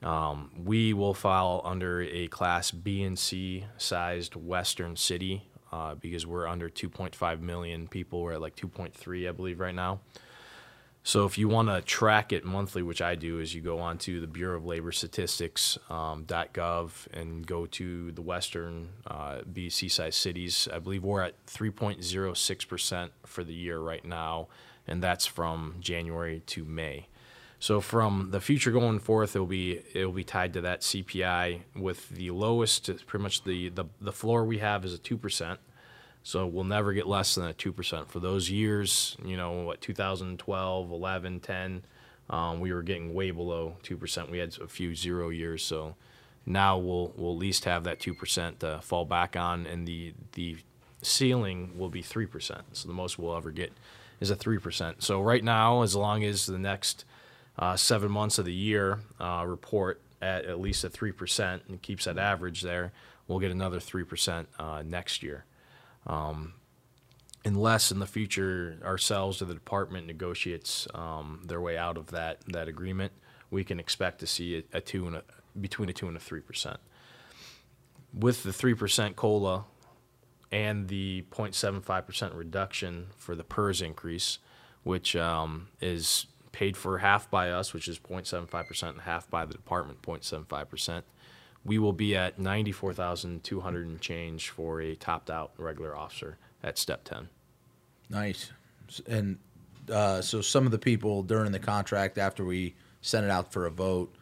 Um, 0.03 0.51
we 0.65 0.93
will 0.95 1.15
file 1.15 1.61
under 1.65 2.01
a 2.03 2.29
Class 2.29 2.71
B 2.71 3.03
and 3.03 3.19
C 3.19 3.67
sized 3.77 4.35
Western 4.35 4.97
city 4.97 5.51
uh, 5.73 5.95
because 5.95 6.27
we're 6.27 6.47
under 6.47 6.69
2.5 6.69 7.41
million 7.41 7.89
people. 7.89 8.23
We're 8.23 8.35
at 8.35 8.41
like 8.41 8.57
2.3, 8.57 9.29
I 9.29 9.33
believe, 9.33 9.61
right 9.61 9.75
now. 9.75 10.01
So 11.05 11.25
if 11.25 11.37
you 11.37 11.49
want 11.49 11.69
to 11.69 11.83
track 11.83 12.33
it 12.33 12.45
monthly, 12.45 12.83
which 12.83 13.03
I 13.03 13.17
do, 13.17 13.41
is 13.41 13.55
you 13.55 13.61
go 13.61 13.81
onto 13.81 14.21
the 14.21 14.29
Bureau 14.29 14.57
of 14.57 14.65
Labor 14.65 14.93
Statistics 14.93 15.77
um, 15.91 16.25
.gov 16.27 17.09
and 17.13 17.45
go 17.45 17.67
to 17.67 18.13
the 18.13 18.23
Western 18.23 18.91
uh, 19.07 19.41
BC 19.53 19.91
size 19.91 20.15
cities. 20.15 20.69
I 20.73 20.79
believe 20.79 21.03
we're 21.03 21.23
at 21.23 21.45
3.06 21.47 22.69
percent 22.69 23.13
for 23.27 23.43
the 23.43 23.53
year 23.53 23.81
right 23.81 24.05
now, 24.05 24.47
and 24.87 25.03
that's 25.03 25.27
from 25.27 25.75
January 25.81 26.41
to 26.47 26.65
May. 26.65 27.09
So 27.63 27.81
from 27.81 28.33
the 28.33 28.41
future 28.41 28.73
going 28.73 28.99
forth, 28.99 29.37
it'll 29.37 29.47
be 29.47 29.81
it'll 29.95 30.11
be 30.11 30.25
tied 30.25 30.55
to 30.55 30.63
that 30.63 30.81
CPI 30.81 31.61
with 31.77 32.09
the 32.09 32.33
lowest, 32.33 32.91
pretty 33.07 33.23
much 33.23 33.45
the 33.45 33.69
the, 33.69 33.85
the 34.01 34.11
floor 34.11 34.45
we 34.45 34.59
have 34.59 34.85
is 34.85 34.93
a 34.93 34.99
two 34.99 35.17
percent. 35.17 35.61
So 36.25 36.45
we'll 36.45 36.65
never 36.65 36.93
get 36.93 37.07
less 37.07 37.37
than 37.37 37.49
a 37.49 37.53
2%. 37.53 38.07
For 38.07 38.21
those 38.21 38.49
years, 38.49 39.17
you 39.25 39.37
know, 39.37 39.63
what, 39.63 39.81
2012, 39.81 40.91
11, 40.93 41.41
10, 41.41 41.85
um, 42.31 42.61
we 42.61 42.73
were 42.73 42.85
getting 42.85 43.13
way 43.13 43.33
below 43.33 43.75
2%. 43.83 44.31
We 44.31 44.39
had 44.39 44.57
a 44.63 44.69
few 44.69 44.95
zero 44.95 45.31
years. 45.31 45.65
So 45.65 45.97
now 46.47 46.79
we'll, 46.79 47.13
we'll 47.17 47.33
at 47.33 47.39
least 47.39 47.65
have 47.65 47.83
that 47.85 47.99
2% 47.99 48.61
to 48.61 48.79
fall 48.83 49.05
back 49.05 49.35
on, 49.35 49.67
and 49.67 49.85
the, 49.85 50.15
the 50.35 50.59
ceiling 51.03 51.77
will 51.77 51.91
be 51.91 52.05
3%. 52.05 52.63
So 52.71 52.87
the 52.87 52.95
most 52.95 53.19
we'll 53.19 53.37
ever 53.37 53.51
get 53.51 53.73
is 54.21 54.31
a 54.31 54.37
3%. 54.37 55.03
So 55.03 55.21
right 55.21 55.43
now, 55.43 55.83
as 55.83 55.97
long 55.97 56.23
as 56.23 56.47
the 56.47 56.57
next 56.57 57.05
uh, 57.59 57.77
seven 57.77 58.11
months 58.11 58.39
of 58.39 58.45
the 58.45 58.55
year 58.55 59.01
uh, 59.21 59.45
report 59.47 60.01
at 60.21 60.45
at 60.45 60.61
least 60.61 60.85
a 60.85 60.91
3% 60.91 61.61
and 61.69 61.83
keeps 61.83 62.05
that 62.05 62.19
average 62.19 62.63
there, 62.63 62.93
we'll 63.27 63.41
get 63.41 63.51
another 63.51 63.79
3% 63.79 64.47
uh, 64.59 64.83
next 64.87 65.23
year 65.23 65.45
unless 67.45 67.91
in 67.91 67.99
the 67.99 68.07
future 68.07 68.79
ourselves 68.85 69.43
or 69.43 69.47
the 69.47 69.55
department 69.55 70.07
negotiates 70.07 70.87
um, 70.95 71.43
their 71.45 71.61
way 71.61 71.77
out 71.77 71.97
of 71.97 72.09
that 72.09 72.39
that 72.49 72.69
agreement, 72.69 73.13
we 73.51 73.65
can 73.65 73.81
expect 73.81 74.21
to 74.21 74.27
see 74.27 74.65
a, 74.73 74.79
a 74.79 74.81
two 74.81 75.07
and 75.07 75.17
a, 75.17 75.23
between 75.61 75.89
a 75.89 75.93
two 75.93 76.09
and 76.09 76.17
a 76.17 76.21
three 76.21 76.41
percent. 76.41 76.79
With 78.15 78.43
the 78.43 78.53
three 78.53 78.75
percent 78.75 79.17
cola 79.17 79.65
and 80.51 80.89
the 80.89 81.25
0.75 81.31 82.07
percent 82.07 82.35
reduction 82.35 83.07
for 83.17 83.35
the 83.35 83.45
PERS 83.45 83.81
increase, 83.81 84.39
which 84.83 85.17
um, 85.17 85.69
is 85.81 86.27
paid 86.53 86.77
for 86.77 86.99
half 86.99 87.31
by 87.31 87.51
us, 87.51 87.73
which 87.73 87.89
is 87.89 87.99
0.75 87.99 88.67
percent, 88.67 88.93
and 88.93 89.03
half 89.03 89.29
by 89.29 89.45
the 89.45 89.55
department, 89.55 90.03
0.75 90.03 90.69
percent. 90.69 91.05
We 91.65 91.79
will 91.79 91.93
be 91.93 92.17
at 92.17 92.39
94,200 92.39 93.87
and 93.87 94.01
change 94.01 94.51
for 94.51 94.81
a 94.81 94.95
topped 94.97 95.31
out 95.31 95.53
regular 95.57 95.97
officer 95.97 96.39
at 96.63 96.77
step 96.77 97.05
10. 97.05 97.29
Nice. 98.11 98.51
And 99.07 99.39
uh, 99.91 100.21
so 100.21 100.41
some 100.41 100.67
of 100.67 100.73
the 100.73 100.79
people 100.79 101.23
during 101.23 101.53
the 101.53 101.59
contract 101.59 102.19
after 102.19 102.45
we 102.45 102.75
sent 103.01 103.25
it 103.25 103.31
out 103.31 103.53
for 103.53 103.67
a 103.67 103.71
vote, 103.71 104.15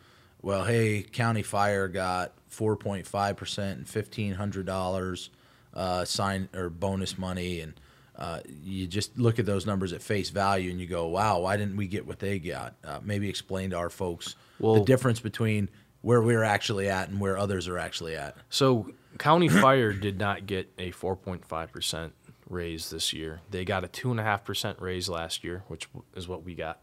well, 0.42 0.64
hey, 0.64 1.02
county 1.02 1.42
fire 1.42 1.88
got 1.88 2.32
4.5% 2.50 3.72
and 3.72 3.86
$1,500 3.86 5.28
uh, 5.74 6.04
sign 6.04 6.48
or 6.54 6.70
bonus 6.70 7.18
money. 7.18 7.60
And 7.60 7.74
uh, 8.20 8.40
you 8.62 8.86
just 8.86 9.18
look 9.18 9.38
at 9.38 9.46
those 9.46 9.64
numbers 9.64 9.94
at 9.94 10.02
face 10.02 10.28
value 10.28 10.70
and 10.70 10.78
you 10.78 10.86
go, 10.86 11.08
wow, 11.08 11.40
why 11.40 11.56
didn't 11.56 11.76
we 11.76 11.86
get 11.86 12.06
what 12.06 12.18
they 12.18 12.38
got? 12.38 12.74
Uh, 12.84 13.00
maybe 13.02 13.28
explain 13.28 13.70
to 13.70 13.76
our 13.76 13.88
folks 13.88 14.36
the 14.78 14.84
difference 14.84 15.20
between 15.20 15.70
where 16.02 16.20
we're 16.20 16.44
actually 16.44 16.88
at 16.88 17.08
and 17.08 17.18
where 17.18 17.38
others 17.38 17.66
are 17.66 17.78
actually 17.78 18.14
at. 18.14 18.36
So 18.50 18.92
county 19.18 19.48
fire 19.48 19.92
did 19.94 20.18
not 20.18 20.44
get 20.44 20.70
a 20.78 20.92
4.5% 20.92 22.10
raise 22.50 22.90
this 22.90 23.12
year. 23.14 23.40
They 23.50 23.64
got 23.64 23.84
a 23.84 23.88
2.5% 23.88 24.80
raise 24.80 25.08
last 25.08 25.42
year, 25.42 25.64
which 25.68 25.88
is 26.14 26.28
what 26.28 26.44
we 26.44 26.54
got. 26.54 26.80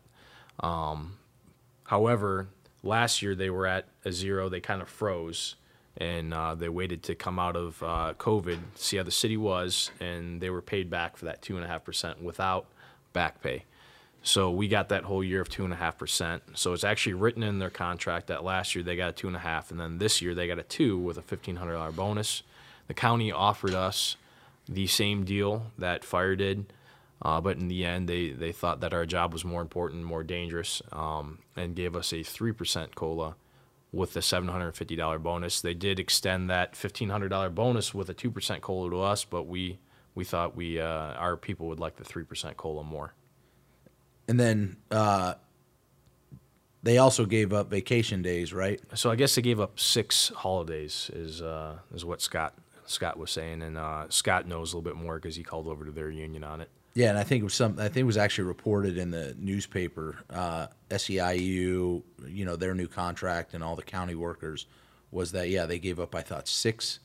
Um, 0.60 1.18
however, 1.84 2.48
last 2.82 3.22
year 3.22 3.36
they 3.36 3.52
were 3.52 3.68
at 3.68 3.88
a 4.04 4.12
zero. 4.12 4.50
They 4.50 4.60
kind 4.60 4.82
of 4.82 4.90
froze 4.90 5.56
and 5.98 6.34
uh, 6.34 6.56
they 6.56 6.70
waited 6.70 7.04
to 7.04 7.16
come 7.16 7.40
out 7.40 7.56
of 7.56 7.82
uh, 7.84 8.14
COVID, 8.18 8.60
see 8.76 8.98
how 8.98 9.04
the 9.04 9.12
city 9.12 9.38
was, 9.38 9.92
and 10.00 10.40
they 10.42 10.50
were 10.50 10.62
paid 10.62 10.90
back 10.90 11.18
for 11.18 11.26
that 11.26 11.42
2.5% 11.42 12.22
without 12.22 12.68
back 13.14 13.42
pay. 13.42 13.66
So 14.24 14.52
we 14.52 14.68
got 14.68 14.90
that 14.90 15.04
whole 15.06 15.24
year 15.24 15.42
of 15.42 15.50
two 15.50 15.64
and 15.64 15.74
a 15.74 15.78
half 15.78 15.98
percent. 15.98 16.44
So 16.56 16.74
it's 16.74 16.84
actually 16.84 17.14
written 17.14 17.44
in 17.44 17.60
their 17.60 17.70
contract 17.70 18.28
that 18.28 18.44
last 18.44 18.76
year 18.76 18.84
they 18.84 18.96
got 18.96 19.10
a 19.10 19.14
two 19.14 19.28
and 19.28 19.36
a 19.36 19.40
half, 19.40 19.72
and 19.72 19.80
then 19.80 20.00
this 20.00 20.22
year 20.22 20.36
they 20.36 20.48
got 20.48 20.60
a 20.60 20.64
two 20.64 20.98
with 20.98 21.18
a 21.18 21.22
fifteen 21.22 21.56
hundred 21.56 21.74
dollar 21.74 21.92
bonus. 21.92 22.44
The 22.88 22.94
county 22.94 23.32
offered 23.32 23.74
us 23.74 24.18
the 24.68 24.88
same 24.88 25.24
deal 25.24 25.72
that 25.78 26.04
fire 26.04 26.36
did, 26.36 26.74
Uh, 27.22 27.42
but 27.42 27.58
in 27.58 27.68
the 27.68 27.84
end, 27.86 28.08
they, 28.08 28.30
they 28.30 28.52
thought 28.52 28.82
that 28.82 28.94
our 28.94 29.06
job 29.06 29.34
was 29.34 29.44
more 29.46 29.62
important, 29.62 30.04
more 30.04 30.24
dangerous, 30.24 30.82
um, 30.92 31.40
and 31.56 31.76
gave 31.76 31.96
us 31.96 32.12
a 32.14 32.18
3% 32.18 32.94
COLA 32.96 33.36
with 33.92 34.14
the 34.14 34.20
$750 34.20 35.22
bonus. 35.22 35.62
They 35.62 35.74
did 35.74 36.00
extend 36.00 36.50
that 36.50 36.74
$1,500 36.74 37.54
bonus 37.56 37.94
with 37.94 38.10
a 38.10 38.14
2% 38.14 38.62
COLA 38.62 38.90
to 38.92 39.02
us, 39.02 39.24
but 39.24 39.44
we, 39.44 39.80
we 40.16 40.24
thought 40.24 40.56
we, 40.56 40.80
uh, 40.80 40.86
our 40.86 41.38
people 41.38 41.68
would 41.68 41.80
like 41.80 41.96
the 41.96 42.04
3% 42.04 42.56
COLA 42.58 42.84
more. 42.84 43.14
And 44.28 44.40
then 44.40 44.78
uh, 44.92 45.36
they 46.84 46.98
also 46.98 47.26
gave 47.26 47.54
up 47.54 47.70
vacation 47.70 48.22
days, 48.22 48.52
right? 48.52 48.82
So 48.94 49.10
I 49.10 49.16
guess 49.16 49.36
they 49.36 49.42
gave 49.42 49.60
up 49.60 49.80
six 49.80 50.30
holidays, 50.36 51.10
is, 51.14 51.42
uh, 51.42 51.78
is 51.94 52.04
what 52.04 52.22
Scott, 52.22 52.56
Scott 52.86 53.18
was 53.18 53.32
saying. 53.32 53.62
And 53.62 53.78
uh, 53.78 54.08
Scott 54.10 54.48
knows 54.48 54.74
a 54.74 54.78
little 54.78 54.92
bit 54.92 55.02
more 55.02 55.16
because 55.16 55.38
he 55.38 55.44
called 55.44 55.68
over 55.68 55.86
to 55.86 55.92
their 55.92 56.10
union 56.10 56.44
on 56.44 56.60
it. 56.60 56.70
Yeah, 56.98 57.10
and 57.10 57.18
I 57.20 57.24
think 57.24 57.42
it 57.42 57.44
was 57.44 57.54
some. 57.54 57.76
I 57.78 57.90
think 57.90 57.98
it 57.98 58.04
was 58.06 58.18
actually 58.18 58.46
reported 58.46 58.98
in 58.98 59.12
the 59.12 59.36
newspaper. 59.38 60.16
Uh, 60.32 60.66
SEIU, 60.90 62.02
you 62.28 62.44
know, 62.44 62.56
their 62.56 62.74
new 62.74 62.88
contract 62.88 63.54
and 63.54 63.64
all 63.64 63.76
the 63.76 63.84
county 63.84 64.16
workers 64.16 64.66
was 65.12 65.32
that 65.34 65.48
yeah 65.50 65.68
they 65.68 65.78
gave 65.78 66.00
up 66.00 66.16
I 66.16 66.22
thought 66.22 66.48
six 66.48 66.98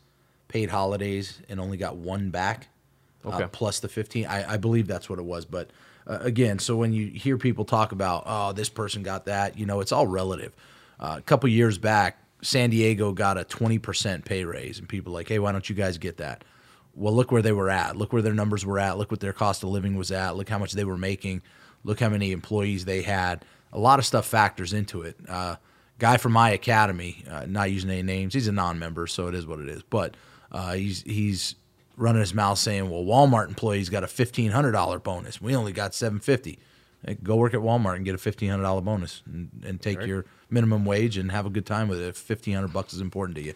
paid 0.49 0.71
holidays 0.71 1.43
and 1.51 1.61
only 1.61 1.77
got 1.77 1.97
one 1.97 2.31
back, 2.31 2.69
Okay. 3.23 3.45
uh, 3.45 3.49
plus 3.49 3.81
the 3.81 3.89
fifteen. 3.89 4.25
I, 4.25 4.55
I 4.55 4.57
believe 4.57 4.87
that's 4.87 5.11
what 5.11 5.19
it 5.19 5.27
was. 5.27 5.45
But 5.45 5.69
uh, 6.07 6.21
again, 6.23 6.59
so 6.59 6.75
when 6.75 6.95
you 6.95 7.09
hear 7.09 7.37
people 7.37 7.67
talk 7.67 7.93
about 7.93 8.23
oh 8.25 8.53
this 8.55 8.71
person 8.71 9.03
got 9.03 9.27
that, 9.27 9.59
you 9.59 9.67
know, 9.67 9.81
it's 9.81 9.93
all 9.93 10.07
relative. 10.07 10.55
Uh, 10.99 11.17
a 11.19 11.23
couple 11.23 11.51
years 11.51 11.77
back, 11.77 12.17
San 12.41 12.71
Diego 12.71 13.13
got 13.13 13.37
a 13.37 13.45
twenty 13.45 13.79
percent 13.79 14.25
pay 14.25 14.47
raise, 14.47 14.79
and 14.79 14.89
people 14.89 15.13
were 15.13 15.19
like, 15.19 15.29
hey, 15.29 15.39
why 15.39 15.53
don't 15.53 15.69
you 15.69 15.75
guys 15.75 15.99
get 15.99 16.17
that? 16.17 16.45
Well, 16.95 17.15
look 17.15 17.33
where 17.33 17.43
they 17.43 17.53
were 17.53 17.71
at. 17.71 17.97
Look 17.97 18.13
where 18.13 18.23
their 18.23 18.35
numbers 18.35 18.65
were 18.67 18.79
at. 18.79 18.99
Look 18.99 19.11
what 19.11 19.21
their 19.21 19.33
cost 19.33 19.63
of 19.63 19.71
living 19.71 19.97
was 19.97 20.13
at. 20.13 20.37
Look 20.37 20.49
how 20.49 20.59
much 20.59 20.73
they 20.73 20.85
were 20.85 20.99
making. 20.99 21.43
Look 21.85 22.01
how 22.01 22.09
many 22.09 22.33
employees 22.33 22.85
they 22.85 23.03
had. 23.03 23.45
A 23.73 23.79
lot 23.79 23.99
of 23.99 24.05
stuff 24.07 24.27
factors 24.27 24.73
into 24.73 25.03
it. 25.03 25.17
Uh, 25.29 25.57
guy 25.99 26.17
from 26.19 26.33
my 26.33 26.51
academy, 26.51 27.25
uh, 27.31 27.47
not 27.49 27.71
using 27.71 27.91
any 27.91 28.03
names, 28.03 28.35
he's 28.35 28.49
a 28.49 28.53
non-member, 28.53 29.07
so 29.07 29.29
it 29.29 29.35
is 29.35 29.47
what 29.47 29.59
it 29.61 29.69
is. 29.69 29.83
But 29.83 30.15
uh, 30.51 30.75
he's 30.75 31.03
he's 31.03 31.55
running 31.97 32.21
his 32.21 32.35
mouth 32.35 32.59
saying, 32.59 32.91
"Well, 32.91 33.05
Walmart 33.05 33.49
employees 33.49 33.89
got 33.89 34.05
a 34.05 34.09
fifteen 34.09 34.51
hundred 34.51 34.73
dollar 34.73 34.99
bonus. 34.99 35.41
We 35.41 35.57
only 35.57 35.73
got 35.73 35.95
seven 35.95 36.21
fifty. 36.21 36.59
Go 37.23 37.35
work 37.37 37.53
at 37.55 37.61
Walmart 37.61 37.97
and 37.97 38.05
get 38.05 38.15
a 38.15 38.19
fifteen 38.19 38.51
hundred 38.51 38.63
dollar 38.65 38.81
bonus, 38.83 39.23
and, 39.27 39.51
and 39.67 39.81
take 39.81 39.99
Right. 39.99 40.07
your 40.07 40.25
minimum 40.51 40.85
wage 40.85 41.17
and 41.17 41.33
have 41.33 41.47
a 41.47 41.51
good 41.51 41.67
time 41.67 41.89
with 41.89 42.01
it. 42.01 42.09
If 42.09 42.17
fifteen 42.17 42.55
hundred 42.55 42.73
bucks 42.73 42.93
is 42.93 43.01
important 43.01 43.37
to 43.37 43.43
you, 43.43 43.55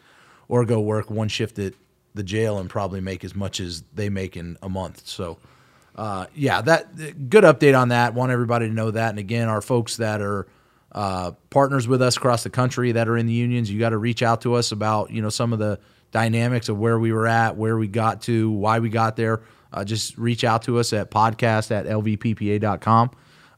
or 0.49 0.65
go 0.65 0.81
work 0.81 1.11
one 1.11 1.29
shift 1.29 1.59
at 1.59 1.75
the 2.17 2.23
jail 2.23 2.59
and 2.59 2.69
probably 2.69 3.01
make 3.01 3.25
as 3.25 3.35
much 3.35 3.61
as 3.61 3.85
they 3.95 4.09
make 4.09 4.37
in 4.37 4.57
a 4.63 4.69
month. 4.69 5.07
So, 5.07 5.39
uh, 5.95 6.27
yeah, 6.35 6.61
that 6.63 7.29
good 7.31 7.45
update 7.45 7.79
on 7.79 7.91
that. 7.91 8.15
Want 8.15 8.33
everybody 8.33 8.69
to 8.69 8.73
know 8.73 8.91
that. 8.91 9.11
And 9.11 9.19
again, 9.19 9.49
our 9.49 9.61
folks 9.61 9.99
that 9.99 10.21
are 10.21 10.47
uh, 10.93 11.33
partners 11.51 11.87
with 11.87 12.03
us 12.03 12.17
across 12.17 12.43
the 12.43 12.51
country 12.51 12.93
that 12.93 13.09
are 13.09 13.17
in 13.17 13.27
the 13.27 13.33
unions, 13.33 13.71
you 13.71 13.79
got 13.79 13.91
to 13.91 13.99
reach 13.99 14.23
out 14.23 14.41
to 14.43 14.55
us 14.55 14.73
about 14.73 15.11
you 15.11 15.23
know 15.23 15.29
some 15.29 15.53
of 15.53 15.59
the 15.59 15.79
dynamics 16.11 16.69
of 16.69 16.79
where 16.79 16.99
we 16.99 17.13
were 17.13 17.27
at, 17.27 17.57
where 17.57 17.77
we 17.77 17.89
got 17.89 18.23
to, 18.23 18.51
why 18.51 18.79
we 18.79 18.89
got 18.89 19.17
there. 19.17 19.43
Uh, 19.73 19.85
just 19.85 20.17
reach 20.17 20.45
out 20.45 20.63
to 20.63 20.79
us 20.79 20.93
at 20.93 21.11
podcast 21.11 21.71
at 21.71 21.87
lvppa.com 21.87 23.11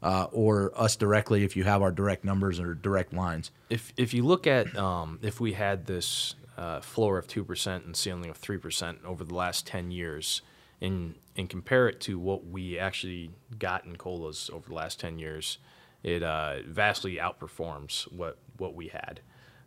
uh, 0.02 0.26
or 0.32 0.72
us 0.74 0.96
directly 0.96 1.44
if 1.44 1.56
you 1.56 1.64
have 1.64 1.82
our 1.82 1.92
direct 1.92 2.24
numbers 2.24 2.60
or 2.60 2.74
direct 2.74 3.12
lines. 3.12 3.50
If 3.70 3.92
if 3.96 4.14
you 4.14 4.24
look 4.24 4.46
at 4.46 4.76
um, 4.76 5.18
if 5.22 5.40
we 5.40 5.52
had 5.52 5.86
this 5.86 6.34
uh, 6.58 6.80
floor 6.80 7.18
of 7.18 7.26
two 7.26 7.44
percent 7.44 7.84
and 7.84 7.96
ceiling 7.96 8.28
of 8.28 8.36
three 8.36 8.58
percent 8.58 8.98
over 9.04 9.24
the 9.24 9.34
last 9.34 9.66
ten 9.66 9.90
years, 9.90 10.42
and 10.80 11.14
and 11.36 11.48
compare 11.48 11.88
it 11.88 12.00
to 12.00 12.18
what 12.18 12.44
we 12.46 12.78
actually 12.78 13.30
got 13.58 13.84
in 13.84 13.96
colas 13.96 14.50
over 14.52 14.68
the 14.68 14.74
last 14.74 14.98
ten 15.00 15.18
years, 15.18 15.58
it 16.02 16.22
uh, 16.22 16.56
vastly 16.66 17.16
outperforms 17.16 18.10
what 18.12 18.36
what 18.56 18.74
we 18.74 18.88
had. 18.88 19.20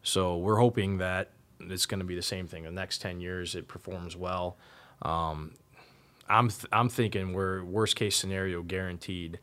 So 0.04 0.38
we're 0.38 0.60
hoping 0.60 0.98
that 0.98 1.30
it's 1.60 1.86
going 1.86 2.00
to 2.00 2.06
be 2.06 2.16
the 2.16 2.22
same 2.22 2.48
thing. 2.48 2.64
The 2.64 2.72
next 2.72 3.02
ten 3.02 3.22
years, 3.22 3.56
it 3.56 3.68
performs 3.68 4.18
well. 4.18 4.58
Um, 5.02 5.54
I'm 6.28 6.50
th- 6.50 6.68
I'm 6.72 6.90
thinking 6.90 7.34
we're 7.34 7.64
worst 7.64 7.96
case 7.96 8.16
scenario 8.16 8.62
guaranteed. 8.64 9.40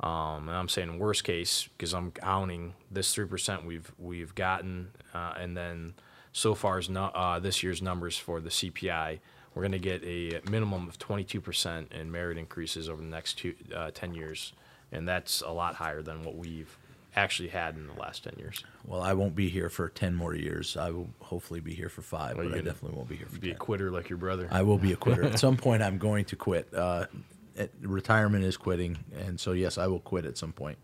Um, 0.00 0.48
and 0.48 0.56
I'm 0.56 0.68
saying 0.68 0.98
worst 0.98 1.22
case 1.22 1.68
because 1.76 1.94
I'm 1.94 2.10
counting 2.10 2.74
this 2.90 3.14
three 3.14 3.26
percent 3.26 3.64
we've 3.64 3.92
we've 3.98 4.34
gotten, 4.34 4.88
uh, 5.14 5.34
and 5.38 5.56
then 5.56 5.94
so 6.32 6.54
far 6.54 6.78
as 6.78 6.88
no, 6.88 7.04
uh, 7.04 7.38
this 7.38 7.62
year's 7.62 7.82
numbers 7.82 8.16
for 8.16 8.40
the 8.40 8.50
CPI, 8.50 9.20
we're 9.54 9.62
going 9.62 9.72
to 9.72 9.78
get 9.78 10.02
a 10.04 10.40
minimum 10.50 10.88
of 10.88 10.98
22 10.98 11.40
percent 11.40 11.92
in 11.92 12.10
merit 12.10 12.38
increases 12.38 12.88
over 12.88 13.02
the 13.02 13.08
next 13.08 13.38
two, 13.38 13.54
uh, 13.74 13.90
10 13.92 14.14
years, 14.14 14.52
and 14.90 15.06
that's 15.06 15.42
a 15.42 15.50
lot 15.50 15.74
higher 15.74 16.02
than 16.02 16.24
what 16.24 16.36
we've 16.36 16.76
actually 17.14 17.50
had 17.50 17.76
in 17.76 17.86
the 17.86 18.00
last 18.00 18.24
10 18.24 18.34
years. 18.38 18.64
Well, 18.86 19.02
I 19.02 19.12
won't 19.12 19.36
be 19.36 19.50
here 19.50 19.68
for 19.68 19.88
10 19.90 20.14
more 20.14 20.34
years. 20.34 20.76
I 20.78 20.90
will 20.90 21.10
hopefully 21.20 21.60
be 21.60 21.74
here 21.74 21.90
for 21.90 22.00
five, 22.00 22.36
Well, 22.36 22.48
but 22.48 22.56
I 22.58 22.62
definitely 22.62 22.96
won't 22.96 23.08
be 23.08 23.16
here 23.16 23.26
for 23.26 23.38
Be 23.38 23.50
a 23.50 23.54
quitter 23.54 23.90
like 23.90 24.08
your 24.08 24.16
brother. 24.16 24.48
I 24.50 24.62
will 24.62 24.78
be 24.78 24.92
a 24.92 24.96
quitter. 24.96 25.22
At 25.26 25.38
some 25.38 25.58
point, 25.58 25.82
I'm 25.82 25.98
going 25.98 26.24
to 26.26 26.36
quit. 26.36 26.72
Uh, 26.74 27.06
at- 27.58 27.70
retirement 27.82 28.44
is 28.44 28.56
quitting, 28.56 28.96
and 29.14 29.38
so 29.38 29.52
yes, 29.52 29.76
I 29.76 29.86
will 29.86 30.00
quit 30.00 30.24
at 30.24 30.38
some 30.38 30.52
point. 30.52 30.78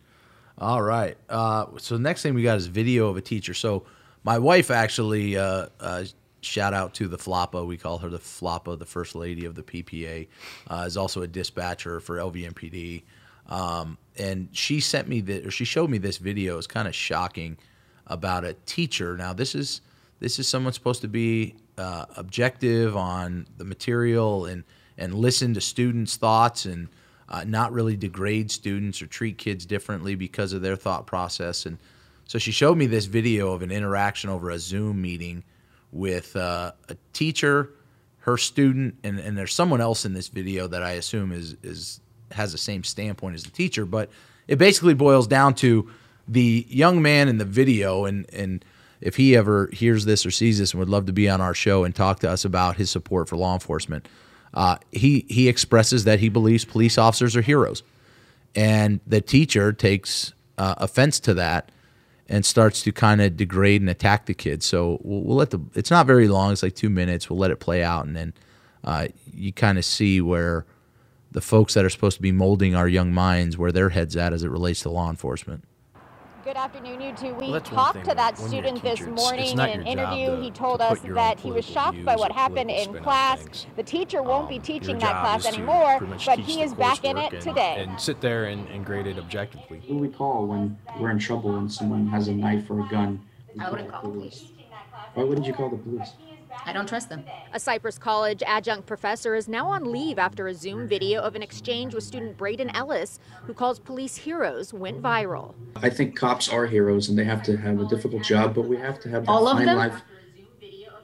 All 0.58 0.82
right. 0.82 1.16
Uh, 1.30 1.66
so 1.78 1.96
the 1.96 2.02
next 2.02 2.22
thing 2.22 2.34
we 2.34 2.42
got 2.42 2.58
is 2.58 2.66
video 2.66 3.08
of 3.08 3.16
a 3.16 3.22
teacher. 3.22 3.54
So 3.54 3.84
my 4.28 4.38
wife 4.38 4.70
actually, 4.70 5.38
uh, 5.38 5.68
uh, 5.80 6.04
shout 6.42 6.74
out 6.74 6.92
to 6.92 7.08
the 7.08 7.16
Floppa. 7.16 7.66
We 7.66 7.78
call 7.78 7.96
her 7.96 8.10
the 8.10 8.18
Floppa, 8.18 8.78
the 8.78 8.84
first 8.84 9.14
lady 9.14 9.46
of 9.46 9.54
the 9.54 9.62
PPA. 9.62 10.28
Uh, 10.68 10.84
is 10.86 10.98
also 10.98 11.22
a 11.22 11.26
dispatcher 11.26 11.98
for 11.98 12.18
LVMPD. 12.18 13.04
Um, 13.46 13.96
and 14.18 14.50
she 14.52 14.80
sent 14.80 15.08
me 15.08 15.22
the, 15.22 15.46
or 15.46 15.50
she 15.50 15.64
showed 15.64 15.88
me 15.88 15.96
this 15.96 16.18
video. 16.18 16.58
It's 16.58 16.66
kind 16.66 16.86
of 16.86 16.94
shocking 16.94 17.56
about 18.06 18.44
a 18.44 18.52
teacher. 18.66 19.16
Now 19.16 19.32
this 19.32 19.54
is 19.54 19.80
this 20.20 20.38
is 20.38 20.46
someone 20.46 20.74
supposed 20.74 21.00
to 21.00 21.08
be 21.08 21.54
uh, 21.78 22.04
objective 22.14 22.98
on 22.98 23.46
the 23.56 23.64
material 23.64 24.44
and 24.44 24.62
and 24.98 25.14
listen 25.14 25.54
to 25.54 25.62
students' 25.62 26.16
thoughts 26.16 26.66
and 26.66 26.88
uh, 27.30 27.44
not 27.46 27.72
really 27.72 27.96
degrade 27.96 28.50
students 28.50 29.00
or 29.00 29.06
treat 29.06 29.38
kids 29.38 29.64
differently 29.64 30.14
because 30.14 30.52
of 30.52 30.60
their 30.60 30.76
thought 30.76 31.06
process. 31.06 31.64
And 31.64 31.78
so 32.28 32.38
she 32.38 32.52
showed 32.52 32.76
me 32.76 32.86
this 32.86 33.06
video 33.06 33.52
of 33.52 33.62
an 33.62 33.72
interaction 33.72 34.28
over 34.28 34.50
a 34.50 34.58
Zoom 34.58 35.00
meeting 35.00 35.44
with 35.90 36.36
uh, 36.36 36.72
a 36.90 36.96
teacher, 37.14 37.70
her 38.18 38.36
student, 38.36 38.96
and, 39.02 39.18
and 39.18 39.36
there's 39.36 39.54
someone 39.54 39.80
else 39.80 40.04
in 40.04 40.12
this 40.12 40.28
video 40.28 40.68
that 40.68 40.82
I 40.82 40.92
assume 40.92 41.32
is 41.32 41.56
is 41.62 42.00
has 42.30 42.52
the 42.52 42.58
same 42.58 42.84
standpoint 42.84 43.34
as 43.34 43.44
the 43.44 43.50
teacher. 43.50 43.86
But 43.86 44.10
it 44.46 44.58
basically 44.58 44.92
boils 44.92 45.26
down 45.26 45.54
to 45.54 45.90
the 46.28 46.66
young 46.68 47.00
man 47.00 47.28
in 47.28 47.38
the 47.38 47.46
video 47.46 48.04
and 48.04 48.28
and 48.32 48.62
if 49.00 49.16
he 49.16 49.34
ever 49.34 49.70
hears 49.72 50.04
this 50.04 50.26
or 50.26 50.30
sees 50.30 50.58
this 50.58 50.72
and 50.72 50.80
would 50.80 50.88
love 50.90 51.06
to 51.06 51.12
be 51.12 51.30
on 51.30 51.40
our 51.40 51.54
show 51.54 51.84
and 51.84 51.94
talk 51.94 52.18
to 52.20 52.28
us 52.28 52.44
about 52.44 52.76
his 52.76 52.90
support 52.90 53.28
for 53.28 53.36
law 53.36 53.54
enforcement, 53.54 54.06
uh, 54.52 54.76
he 54.92 55.24
he 55.30 55.48
expresses 55.48 56.04
that 56.04 56.20
he 56.20 56.28
believes 56.28 56.66
police 56.66 56.98
officers 56.98 57.34
are 57.34 57.42
heroes, 57.42 57.82
and 58.54 59.00
the 59.06 59.22
teacher 59.22 59.72
takes 59.72 60.34
uh, 60.58 60.74
offense 60.76 61.20
to 61.20 61.32
that 61.32 61.70
and 62.28 62.44
starts 62.44 62.82
to 62.82 62.92
kind 62.92 63.20
of 63.20 63.36
degrade 63.36 63.80
and 63.80 63.88
attack 63.88 64.26
the 64.26 64.34
kids. 64.34 64.66
So 64.66 65.00
we'll, 65.02 65.22
we'll 65.22 65.36
let 65.36 65.50
the 65.50 65.60
it's 65.74 65.90
not 65.90 66.06
very 66.06 66.28
long; 66.28 66.52
it's 66.52 66.62
like 66.62 66.74
two 66.74 66.90
minutes. 66.90 67.28
We'll 67.30 67.38
let 67.38 67.50
it 67.50 67.60
play 67.60 67.82
out, 67.82 68.06
and 68.06 68.16
then 68.16 68.32
uh, 68.84 69.08
you 69.32 69.52
kind 69.52 69.78
of 69.78 69.84
see 69.84 70.20
where 70.20 70.66
the 71.30 71.40
folks 71.40 71.74
that 71.74 71.84
are 71.84 71.90
supposed 71.90 72.16
to 72.16 72.22
be 72.22 72.32
molding 72.32 72.74
our 72.74 72.88
young 72.88 73.12
minds 73.12 73.58
where 73.58 73.72
their 73.72 73.90
heads 73.90 74.16
at 74.16 74.32
as 74.32 74.42
it 74.42 74.50
relates 74.50 74.80
to 74.82 74.90
law 74.90 75.10
enforcement. 75.10 75.64
Good 76.48 76.56
afternoon, 76.56 77.02
you 77.02 77.12
two. 77.12 77.34
We 77.34 77.50
Well, 77.50 77.60
talked 77.60 78.06
to 78.06 78.14
that 78.14 78.38
when 78.38 78.50
you're 78.50 78.62
a 78.64 78.68
student 78.68 78.82
this 78.82 78.98
teacher, 79.00 79.10
it's- 79.10 79.18
it's 79.18 79.22
morning 79.22 79.52
in 79.52 79.80
an 79.80 79.86
interview. 79.86 80.36
to- 80.36 80.42
he 80.42 80.50
told 80.50 80.80
to 80.80 80.86
us 80.86 81.00
that 81.00 81.40
he 81.40 81.52
was 81.52 81.66
shocked 81.66 82.02
by 82.06 82.16
what 82.16 82.32
happened 82.32 82.70
in 82.70 82.94
class. 83.02 83.42
things. 83.42 83.66
The 83.76 83.82
teacher 83.82 84.22
won't 84.22 84.48
be 84.48 84.56
Um, 84.56 84.62
teaching 84.62 84.98
that 84.98 85.20
class 85.20 85.44
anymore, 85.44 86.00
but 86.24 86.38
he 86.38 86.62
is 86.62 86.72
back 86.72 87.04
in 87.04 87.18
it 87.18 87.34
and- 87.34 87.42
today. 87.42 87.84
And 87.86 88.00
sit 88.00 88.22
there 88.22 88.46
and, 88.46 88.66
and 88.70 88.82
grade 88.86 89.06
it 89.06 89.18
objectively. 89.18 89.82
Who 89.88 89.96
do 89.96 90.00
we 90.00 90.08
call 90.08 90.46
when 90.46 90.78
we're 90.98 91.10
in 91.10 91.18
trouble 91.18 91.54
and 91.54 91.70
someone 91.70 92.06
has 92.06 92.28
a 92.28 92.32
knife 92.32 92.70
or 92.70 92.80
a 92.80 92.88
gun? 92.88 93.20
I 93.60 93.68
wouldn't 93.70 93.92
call 93.92 94.04
the 94.04 94.08
police. 94.08 94.46
Why 95.12 95.24
wouldn't 95.24 95.46
you 95.46 95.52
call 95.52 95.68
the 95.68 95.76
police? 95.76 96.14
I 96.66 96.72
don't 96.72 96.88
trust 96.88 97.08
them. 97.08 97.24
A 97.52 97.60
Cypress 97.60 97.98
College 97.98 98.42
adjunct 98.46 98.86
professor 98.86 99.34
is 99.34 99.48
now 99.48 99.68
on 99.68 99.90
leave 99.90 100.18
after 100.18 100.46
a 100.48 100.54
Zoom 100.54 100.86
video 100.86 101.20
of 101.22 101.34
an 101.34 101.42
exchange 101.42 101.94
with 101.94 102.04
student 102.04 102.36
Braden 102.36 102.70
Ellis, 102.70 103.18
who 103.44 103.54
calls 103.54 103.78
police 103.78 104.16
heroes, 104.16 104.72
went 104.74 105.02
viral. 105.02 105.54
I 105.76 105.90
think 105.90 106.16
cops 106.16 106.48
are 106.48 106.66
heroes 106.66 107.08
and 107.08 107.18
they 107.18 107.24
have 107.24 107.42
to 107.44 107.56
have 107.56 107.80
a 107.80 107.86
difficult 107.86 108.22
job, 108.22 108.54
but 108.54 108.62
we 108.68 108.76
have 108.76 109.00
to 109.00 109.08
have 109.08 109.24
that 109.26 109.30
All 109.32 109.48
of 109.48 109.56
fine 109.58 109.66
them? 109.66 109.76
life. 109.78 110.02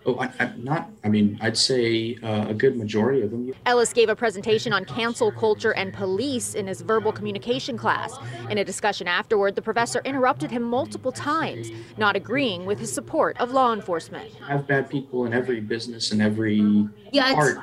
Oh, 0.07 0.19
I, 0.19 0.31
I'm 0.39 0.63
not. 0.63 0.91
I 1.03 1.09
mean, 1.09 1.39
I'd 1.41 1.57
say 1.57 2.19
uh, 2.23 2.47
a 2.49 2.55
good 2.55 2.77
majority 2.77 3.23
of 3.23 3.31
them. 3.31 3.53
Ellis 3.65 3.93
gave 3.93 4.11
a 4.11 4.17
presentation 4.17 4.73
on 4.73 4.85
cancel 4.85 5.33
culture 5.33 5.73
and 5.73 5.95
police 5.95 6.55
in 6.55 6.67
his 6.67 6.83
verbal 6.83 7.11
communication 7.11 7.79
class. 7.79 8.15
In 8.51 8.59
a 8.59 8.65
discussion 8.65 9.09
afterward, 9.09 9.55
the 9.55 9.63
professor 9.63 10.03
interrupted 10.05 10.51
him 10.51 10.63
multiple 10.63 11.13
times, 11.13 11.71
not 11.97 12.17
agreeing 12.17 12.67
with 12.67 12.79
his 12.79 12.93
support 12.93 13.39
of 13.41 13.53
law 13.53 13.73
enforcement. 13.73 14.31
I 14.43 14.53
have 14.53 14.67
bad 14.67 14.91
people 14.91 15.25
in 15.25 15.33
every 15.33 15.61
business 15.61 16.13
and 16.13 16.21
every 16.21 16.59
Yeah, 17.13 17.29
it's, 17.29 17.35
part. 17.35 17.59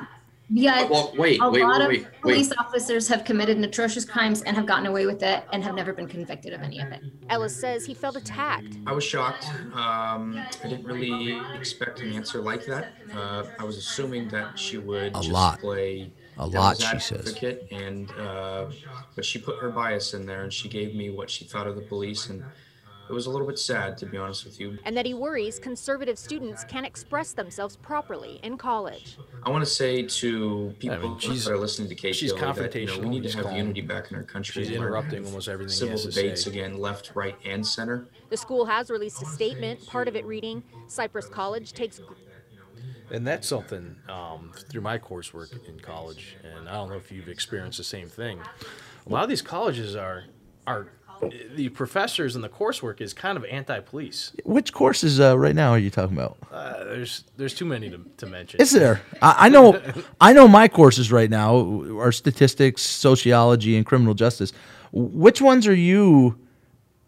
Yeah, 0.50 0.84
Well, 0.88 1.14
wait, 1.16 1.40
a 1.40 1.48
wait, 1.50 1.62
lot 1.62 1.78
wait, 1.78 1.82
of 1.82 1.88
wait, 1.88 2.20
police 2.20 2.50
wait. 2.50 2.58
officers 2.58 3.08
have 3.08 3.24
committed 3.24 3.56
atrocious 3.58 4.04
crimes 4.04 4.42
and 4.42 4.54
have 4.56 4.66
gotten 4.66 4.86
away 4.86 5.06
with 5.06 5.22
it 5.22 5.44
and 5.52 5.62
have 5.64 5.74
never 5.74 5.92
been 5.94 6.06
convicted 6.08 6.52
of 6.52 6.60
any 6.60 6.78
of 6.80 6.92
it. 6.92 7.00
Ellis 7.30 7.58
says 7.58 7.86
he 7.86 7.94
felt 7.94 8.16
attacked. 8.16 8.76
I 8.86 8.92
was 8.92 9.02
shocked. 9.04 9.46
Um, 9.72 10.36
I 10.62 10.68
didn't 10.68 10.84
really 10.84 11.40
expect 11.56 12.00
an 12.00 12.12
answer 12.12 12.40
like 12.42 12.66
that. 12.66 12.92
Uh, 13.14 13.44
I 13.58 13.64
was 13.64 13.78
assuming 13.78 14.28
that 14.28 14.58
she 14.58 14.76
would 14.78 15.12
A 15.16 15.20
just 15.20 15.30
lot. 15.30 15.60
play 15.60 16.12
A 16.36 16.46
lot, 16.46 16.76
she 16.78 16.98
says. 16.98 17.20
advocate, 17.26 17.68
and 17.70 18.10
uh, 18.12 18.66
but 19.14 19.24
she 19.24 19.38
put 19.38 19.58
her 19.58 19.70
bias 19.70 20.12
in 20.12 20.26
there, 20.26 20.42
and 20.42 20.52
she 20.52 20.68
gave 20.68 20.94
me 20.94 21.08
what 21.10 21.30
she 21.30 21.44
thought 21.46 21.66
of 21.66 21.76
the 21.76 21.82
police, 21.82 22.28
and 22.28 22.42
it 23.08 23.12
was 23.12 23.26
a 23.26 23.30
little 23.30 23.46
bit 23.46 23.58
sad, 23.58 23.98
to 23.98 24.06
be 24.06 24.16
honest 24.16 24.44
with 24.44 24.58
you. 24.60 24.78
And 24.84 24.96
that 24.96 25.04
he 25.06 25.14
worries 25.14 25.58
conservative 25.58 26.18
students 26.18 26.64
can't 26.64 26.86
express 26.86 27.32
themselves 27.32 27.76
properly 27.76 28.40
in 28.42 28.56
college. 28.56 29.18
I 29.42 29.50
want 29.50 29.64
to 29.64 29.70
say 29.70 30.02
to 30.04 30.74
people 30.78 30.98
mean, 30.98 31.18
she's- 31.18 31.44
that 31.44 31.52
are 31.52 31.58
listening 31.58 31.88
to 31.88 31.94
Kate 31.94 32.14
she's 32.14 32.32
Gilly 32.32 32.52
that 32.52 32.74
you 32.74 32.86
know, 32.86 32.98
we 33.00 33.08
need 33.08 33.24
to 33.24 33.32
have 33.36 33.46
calm. 33.46 33.56
unity 33.56 33.80
back 33.80 34.10
in 34.10 34.16
our 34.16 34.22
country. 34.22 34.64
She's 34.64 34.72
interrupting 34.72 35.26
almost 35.26 35.48
everything 35.48 35.72
he 35.72 35.78
Civil 35.78 35.92
has 35.92 36.02
to 36.02 36.08
debates 36.10 36.44
say. 36.44 36.50
again, 36.50 36.78
left, 36.78 37.12
right, 37.14 37.36
and 37.44 37.66
center. 37.66 38.06
The 38.30 38.36
school 38.36 38.64
has 38.66 38.88
released 38.88 39.20
a 39.20 39.26
statement, 39.26 39.84
part 39.86 40.08
of 40.08 40.16
it 40.16 40.24
reading 40.24 40.62
Cypress 40.86 41.28
College 41.28 41.72
takes 41.72 42.00
And 43.10 43.26
that's 43.26 43.46
something 43.46 43.96
um, 44.08 44.52
through 44.70 44.80
my 44.80 44.98
coursework 44.98 45.68
in 45.68 45.78
college, 45.80 46.36
and 46.42 46.68
I 46.68 46.72
don't 46.74 46.88
know 46.88 46.96
if 46.96 47.12
you've 47.12 47.28
experienced 47.28 47.76
the 47.78 47.84
same 47.84 48.08
thing. 48.08 48.40
A 49.06 49.08
lot 49.10 49.22
of 49.24 49.28
these 49.28 49.42
colleges 49.42 49.96
are 49.96 50.24
are 50.66 50.86
the 51.54 51.68
professors 51.68 52.34
and 52.34 52.42
the 52.42 52.48
coursework 52.48 53.00
is 53.00 53.14
kind 53.14 53.36
of 53.36 53.44
anti-police. 53.44 54.32
Which 54.44 54.72
courses 54.72 55.20
uh, 55.20 55.38
right 55.38 55.54
now 55.54 55.70
are 55.70 55.78
you 55.78 55.90
talking 55.90 56.16
about? 56.16 56.36
Uh, 56.50 56.84
there's 56.84 57.24
there's 57.36 57.54
too 57.54 57.64
many 57.64 57.90
to, 57.90 58.04
to 58.18 58.26
mention. 58.26 58.60
Is 58.60 58.72
there? 58.72 59.02
I, 59.20 59.46
I 59.46 59.48
know. 59.48 59.80
I 60.20 60.32
know 60.32 60.48
my 60.48 60.68
courses 60.68 61.12
right 61.12 61.30
now 61.30 61.82
are 61.98 62.12
statistics, 62.12 62.82
sociology, 62.82 63.76
and 63.76 63.86
criminal 63.86 64.14
justice. 64.14 64.52
Which 64.92 65.40
ones 65.40 65.66
are 65.66 65.74
you 65.74 66.38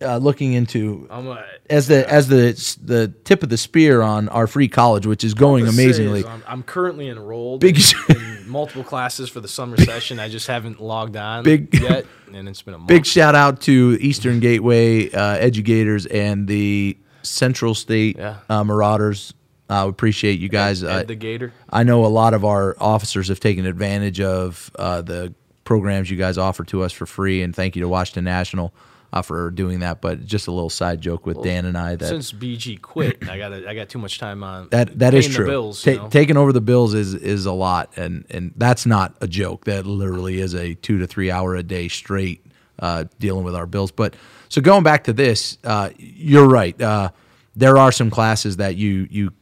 uh, 0.03 0.17
looking 0.19 0.53
into 0.53 1.07
a, 1.11 1.45
as 1.71 1.87
the 1.89 2.11
as 2.11 2.29
the 2.29 2.53
the 2.83 3.09
tip 3.25 3.43
of 3.43 3.49
the 3.49 3.57
spear 3.57 4.03
on 4.03 4.29
our 4.29 4.47
free 4.47 4.69
college, 4.69 5.07
which 5.07 5.25
is 5.25 5.35
going 5.35 5.67
amazingly? 5.67 6.21
is 6.21 6.27
I'm, 6.27 6.43
I'm 6.47 6.63
currently 6.63 7.09
enrolled 7.09 7.61
Big- 7.61 7.79
in, 8.09 8.17
in 8.17 8.49
multiple 8.49 8.85
classes 8.85 9.29
for 9.31 9.41
the 9.41 9.49
summer 9.49 9.77
session. 9.77 10.19
I 10.19 10.29
just 10.29 10.47
haven't 10.47 10.81
logged 10.81 11.17
on 11.17 11.45
Big- 11.45 11.73
yet, 11.81 12.07
and 12.33 12.49
it's 12.49 12.63
been 12.63 12.75
a 12.75 12.79
month. 12.79 12.89
Big 12.89 13.07
shout 13.07 13.35
out 13.35 13.61
to 13.63 13.97
Eastern 14.01 14.41
Gateway 14.41 15.11
uh, 15.11 15.37
educators 15.37 16.07
and 16.07 16.47
the 16.49 16.99
Central 17.23 17.75
State 17.75 18.17
Yeah. 18.19 18.37
uh, 18.51 18.65
Marauders. 18.65 19.33
I 19.71 19.87
appreciate 19.87 20.39
you 20.41 20.51
guys. 20.51 20.85
Ed 20.85 20.89
Uh, 20.91 21.03
the 21.05 21.15
Gator. 21.15 21.53
I 21.71 21.85
know 21.85 22.05
a 22.05 22.09
lot 22.09 22.35
of 22.35 22.45
our 22.45 22.77
officers 22.79 23.29
have 23.29 23.41
taken 23.41 23.65
advantage 23.65 24.21
of 24.21 24.71
uh, 24.79 25.01
the 25.01 25.33
programs 25.65 26.11
you 26.11 26.19
guys 26.19 26.37
offer 26.37 26.65
to 26.65 26.83
us 26.83 26.93
for 26.93 27.07
free, 27.07 27.41
and 27.43 27.57
thank 27.57 27.75
you 27.75 27.81
to 27.81 27.89
Washington 27.89 28.25
National 28.25 28.75
uh, 29.15 29.23
for 29.23 29.51
doing 29.51 29.81
that. 29.81 30.01
But 30.03 30.27
just 30.27 30.49
a 30.49 30.51
little 30.51 30.69
side 30.69 31.01
joke 31.01 31.25
with 31.25 31.41
Dan 31.43 31.65
and 31.65 31.79
I 31.79 31.95
that 31.97 32.09
Since 32.09 32.33
BG 32.33 32.83
quit, 32.83 33.27
I 33.29 33.39
got 33.39 33.53
I 33.53 33.75
got 33.75 33.89
too 33.89 33.99
much 34.01 34.19
time 34.19 34.43
on 34.43 34.69
that 34.71 34.99
that 34.99 35.15
is 35.15 35.27
true. 35.29 35.45
The 35.45 35.51
bills, 35.51 35.83
Ta- 35.83 35.91
you 35.93 35.97
know? 35.99 36.09
taking 36.09 36.37
over 36.37 36.53
the 36.53 36.61
bills 36.61 36.93
is 36.93 37.15
is 37.15 37.47
a 37.47 37.53
lot, 37.53 37.97
and 37.97 38.27
and 38.29 38.53
that's 38.57 38.85
not 38.85 39.15
a 39.21 39.29
joke. 39.29 39.65
That 39.65 39.87
literally 39.87 40.41
is 40.41 40.55
a 40.55 40.75
two 40.75 40.99
to 40.99 41.07
three 41.07 41.31
hour 41.31 41.55
a 41.55 41.63
day 41.63 41.89
straight 41.89 42.45
uh, 42.81 43.05
dealing 43.21 43.45
with 43.45 43.55
our 43.55 43.67
bills. 43.67 43.93
But 43.93 44.17
so 44.49 44.61
going 44.61 44.83
back 44.83 45.05
to 45.05 45.13
this, 45.13 45.59
uh, 45.65 45.91
you're 45.97 46.49
right. 46.49 46.79
Uh, 46.81 47.11
there 47.57 47.79
are 47.79 47.93
some 47.93 48.11
classes 48.11 48.57
that 48.57 48.75
you 48.77 49.07
you 49.11 49.33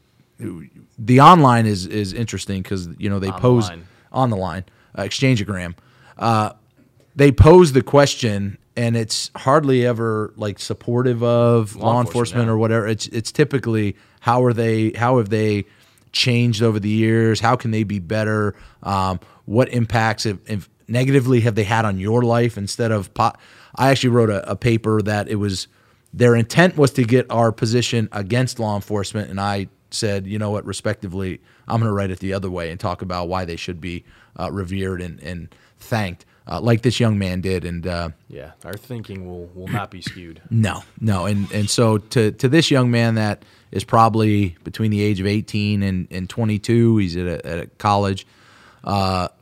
the 0.99 1.21
online 1.21 1.65
is 1.67 1.87
is 1.87 2.13
interesting 2.13 2.63
because 2.63 2.89
you 2.99 3.09
know 3.09 3.19
they 3.19 3.29
On 3.31 3.41
pose 3.41 3.69
line. 3.71 3.87
on 4.13 4.29
the 4.31 4.37
line 4.37 4.65
uh, 4.95 5.03
exchangeogram. 5.03 5.75
Uh, 6.19 6.53
they 7.17 7.33
pose 7.33 7.73
the 7.73 7.83
question, 7.83 8.59
and 8.77 8.97
it's 8.97 9.31
hardly 9.37 9.87
ever 9.87 10.33
like 10.37 10.59
supportive 10.59 11.23
of 11.23 11.77
law, 11.77 11.95
Law 11.95 12.01
enforcement, 12.01 12.07
enforcement, 12.07 12.47
yeah. 12.47 12.53
or 12.53 12.59
whatever. 12.59 12.89
It's 12.89 13.07
it's 13.09 13.33
typically 13.33 13.97
how 14.21 14.45
are 14.45 14.53
they 14.53 14.91
how 14.93 15.19
have 15.19 15.29
they 15.29 15.65
changed 16.13 16.63
over 16.63 16.79
the 16.79 16.89
years? 16.89 17.41
How 17.41 17.57
can 17.57 17.71
they 17.71 17.85
be 17.85 17.99
better? 17.99 18.55
Um, 18.83 19.21
what 19.45 19.69
impacts 19.71 20.27
if, 20.27 20.39
if 20.49 20.69
negatively 20.89 21.41
have 21.41 21.55
they 21.55 21.65
had 21.65 21.85
on 21.85 21.99
your 21.99 22.23
life 22.23 22.57
instead 22.57 22.93
of 22.93 23.13
po- 23.15 23.33
I 23.75 23.91
actually 23.91 24.11
wrote 24.11 24.31
a, 24.31 24.51
a 24.51 24.57
paper 24.57 25.01
that 25.03 25.29
it 25.29 25.37
was 25.37 25.69
their 26.13 26.37
intent 26.37 26.77
was 26.77 26.91
to 26.93 27.05
get 27.05 27.27
our 27.31 27.53
position 27.53 28.09
against 28.13 28.59
law 28.59 28.77
enforcement, 28.77 29.31
and 29.31 29.41
I 29.41 29.69
said, 29.91 30.27
you 30.27 30.39
know 30.39 30.51
what, 30.51 30.65
respectively, 30.67 31.41
I'm 31.67 31.81
going 31.81 31.89
to 31.89 31.95
write 31.95 32.11
it 32.11 32.19
the 32.19 32.35
other 32.35 32.51
way 32.51 32.71
and 32.71 32.79
talk 32.79 33.03
about 33.03 33.29
why 33.29 33.45
they 33.45 33.57
should 33.57 33.81
be 33.81 34.05
uh, 34.39 34.51
revered 34.51 35.01
and, 35.01 35.21
and 35.21 35.55
thanked, 35.79 36.25
uh, 36.47 36.61
like 36.61 36.83
this 36.83 36.99
young 37.01 37.19
man 37.19 37.41
did. 37.41 37.65
And 37.65 37.87
uh, 37.87 38.11
Yeah, 38.29 38.53
our 38.65 38.75
thinking 38.75 39.27
will 39.27 39.47
will 39.55 39.69
not 39.69 39.91
be 39.91 40.01
skewed. 40.01 40.41
no, 40.51 40.83
no, 41.01 41.27
and 41.27 41.51
and 41.53 41.69
so 41.69 41.99
to 41.99 42.33
to 42.33 42.49
this 42.49 42.71
young 42.71 42.91
man 42.91 43.15
that 43.17 43.45
is 43.71 43.85
probably 43.85 44.57
between 44.65 44.91
the 44.91 45.01
age 45.01 45.19
of 45.19 45.27
18 45.27 45.83
and, 45.83 46.07
and 46.11 46.29
22, 46.29 46.99
he's 46.99 47.17
at 47.17 47.27
a, 47.27 47.47
at 47.47 47.59
a 47.59 47.67
college. 47.79 48.27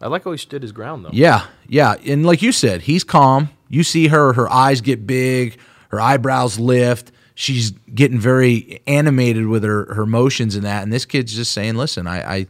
I 0.00 0.06
like 0.06 0.24
how 0.24 0.32
he 0.32 0.38
stood 0.38 0.62
his 0.62 0.72
ground 0.72 1.04
though. 1.04 1.10
Yeah, 1.12 1.46
yeah, 1.66 1.94
and 2.06 2.26
like 2.26 2.42
you 2.42 2.52
said, 2.52 2.82
he's 2.82 3.04
calm. 3.04 3.50
You 3.68 3.82
see 3.84 4.08
her; 4.08 4.32
her 4.34 4.50
eyes 4.50 4.80
get 4.80 5.06
big, 5.06 5.58
her 5.88 6.00
eyebrows 6.00 6.58
lift. 6.58 7.12
She's 7.34 7.70
getting 7.70 8.18
very 8.18 8.82
animated 8.86 9.46
with 9.46 9.64
her 9.64 9.94
her 9.94 10.04
motions 10.04 10.56
and 10.56 10.64
that. 10.64 10.82
And 10.82 10.92
this 10.92 11.06
kid's 11.06 11.34
just 11.34 11.52
saying, 11.52 11.76
"Listen, 11.76 12.06
I, 12.06 12.36
I 12.36 12.46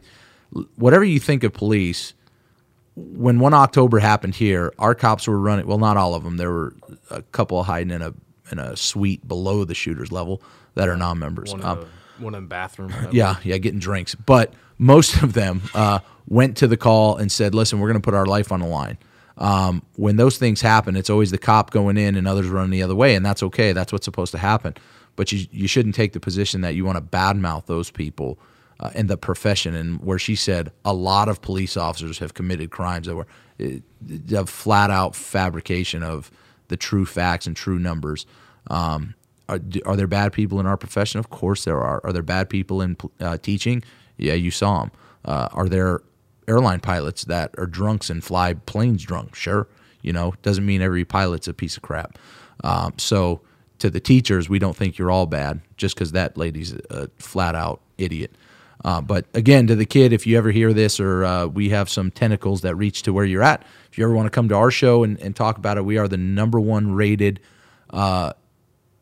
whatever 0.75 1.05
you 1.05 1.19
think 1.19 1.43
of 1.43 1.53
police." 1.53 2.13
When 2.95 3.39
one 3.39 3.53
October 3.53 3.99
happened 3.99 4.35
here, 4.35 4.73
our 4.77 4.93
cops 4.93 5.27
were 5.27 5.39
running. 5.39 5.65
Well, 5.65 5.77
not 5.77 5.97
all 5.97 6.13
of 6.13 6.23
them. 6.23 6.37
There 6.37 6.51
were 6.51 6.75
a 7.09 7.21
couple 7.21 7.63
hiding 7.63 7.91
in 7.91 8.01
a 8.01 8.13
in 8.51 8.59
a 8.59 8.75
suite 8.75 9.25
below 9.27 9.63
the 9.63 9.73
shooter's 9.73 10.11
level 10.11 10.41
that 10.75 10.89
are 10.89 10.97
non-members. 10.97 11.53
One 11.53 11.63
Um, 11.63 11.77
in 11.77 11.83
the 11.83 11.89
one 12.23 12.35
in 12.35 12.43
the 12.43 12.47
bathroom. 12.47 12.93
yeah, 13.11 13.37
yeah, 13.43 13.57
getting 13.57 13.79
drinks. 13.79 14.13
But 14.15 14.53
most 14.77 15.23
of 15.23 15.33
them 15.33 15.61
uh, 15.73 15.99
went 16.27 16.57
to 16.57 16.67
the 16.67 16.77
call 16.77 17.17
and 17.17 17.31
said, 17.31 17.55
"Listen, 17.55 17.79
we're 17.79 17.87
going 17.87 18.01
to 18.01 18.05
put 18.05 18.13
our 18.13 18.25
life 18.25 18.51
on 18.51 18.59
the 18.59 18.67
line." 18.67 18.97
Um, 19.37 19.83
when 19.95 20.17
those 20.17 20.37
things 20.37 20.61
happen, 20.61 20.95
it's 20.95 21.09
always 21.09 21.31
the 21.31 21.37
cop 21.37 21.71
going 21.71 21.97
in 21.97 22.15
and 22.15 22.27
others 22.27 22.47
running 22.47 22.71
the 22.71 22.83
other 22.83 22.95
way, 22.95 23.15
and 23.15 23.25
that's 23.25 23.41
okay. 23.43 23.71
That's 23.71 23.91
what's 23.91 24.05
supposed 24.05 24.33
to 24.33 24.37
happen. 24.37 24.75
But 25.15 25.31
you 25.31 25.47
you 25.51 25.67
shouldn't 25.67 25.95
take 25.95 26.13
the 26.13 26.19
position 26.19 26.61
that 26.61 26.75
you 26.75 26.83
want 26.85 26.97
to 26.97 27.01
badmouth 27.01 27.65
those 27.65 27.89
people 27.89 28.37
uh, 28.81 28.89
in 28.95 29.07
the 29.07 29.17
profession. 29.17 29.75
And 29.75 30.01
where 30.01 30.19
she 30.19 30.35
said 30.35 30.71
a 30.83 30.93
lot 30.93 31.29
of 31.29 31.41
police 31.41 31.77
officers 31.77 32.19
have 32.19 32.33
committed 32.33 32.71
crimes 32.71 33.07
that 33.07 33.15
were 33.15 33.27
uh, 33.61 33.77
a 34.35 34.45
flat 34.45 34.89
out 34.89 35.15
fabrication 35.15 36.03
of 36.03 36.31
the 36.67 36.77
true 36.77 37.05
facts 37.05 37.45
and 37.45 37.55
true 37.55 37.79
numbers. 37.79 38.25
Um, 38.67 39.15
are, 39.47 39.59
are 39.85 39.95
there 39.95 40.07
bad 40.07 40.33
people 40.33 40.59
in 40.59 40.65
our 40.65 40.77
profession? 40.77 41.19
Of 41.19 41.29
course 41.29 41.65
there 41.65 41.79
are. 41.79 42.01
Are 42.03 42.13
there 42.13 42.23
bad 42.23 42.49
people 42.49 42.81
in 42.81 42.97
uh, 43.19 43.37
teaching? 43.37 43.83
Yeah, 44.17 44.33
you 44.33 44.51
saw 44.51 44.81
them. 44.81 44.91
Uh, 45.25 45.49
are 45.51 45.67
there 45.67 46.01
airline 46.47 46.79
pilots 46.79 47.25
that 47.25 47.53
are 47.57 47.65
drunks 47.65 48.09
and 48.09 48.23
fly 48.23 48.53
planes 48.53 49.03
drunk? 49.03 49.35
Sure. 49.35 49.67
You 50.01 50.13
know, 50.13 50.33
doesn't 50.41 50.65
mean 50.65 50.81
every 50.81 51.05
pilot's 51.05 51.47
a 51.47 51.53
piece 51.53 51.77
of 51.77 51.83
crap. 51.83 52.17
Um, 52.63 52.93
so 52.97 53.41
to 53.79 53.89
the 53.89 53.99
teachers, 53.99 54.49
we 54.49 54.59
don't 54.59 54.75
think 54.75 54.97
you're 54.97 55.11
all 55.11 55.25
bad 55.25 55.61
just 55.77 55.95
because 55.95 56.11
that 56.13 56.37
lady's 56.37 56.73
a 56.89 57.09
flat 57.17 57.55
out 57.55 57.81
idiot. 57.97 58.35
Uh, 58.83 59.01
but 59.01 59.25
again, 59.33 59.67
to 59.67 59.75
the 59.75 59.85
kid, 59.85 60.11
if 60.11 60.25
you 60.25 60.37
ever 60.37 60.51
hear 60.51 60.73
this 60.73 60.99
or 60.99 61.23
uh, 61.23 61.45
we 61.45 61.69
have 61.69 61.89
some 61.89 62.09
tentacles 62.09 62.61
that 62.61 62.75
reach 62.75 63.03
to 63.03 63.13
where 63.13 63.25
you're 63.25 63.43
at, 63.43 63.63
if 63.91 63.97
you 63.97 64.03
ever 64.03 64.13
want 64.13 64.25
to 64.25 64.31
come 64.31 64.49
to 64.49 64.55
our 64.55 64.71
show 64.71 65.03
and, 65.03 65.19
and 65.19 65.35
talk 65.35 65.57
about 65.57 65.77
it, 65.77 65.85
we 65.85 65.97
are 65.97 66.07
the 66.07 66.17
number 66.17 66.59
one 66.59 66.93
rated 66.93 67.39
uh, 67.91 68.33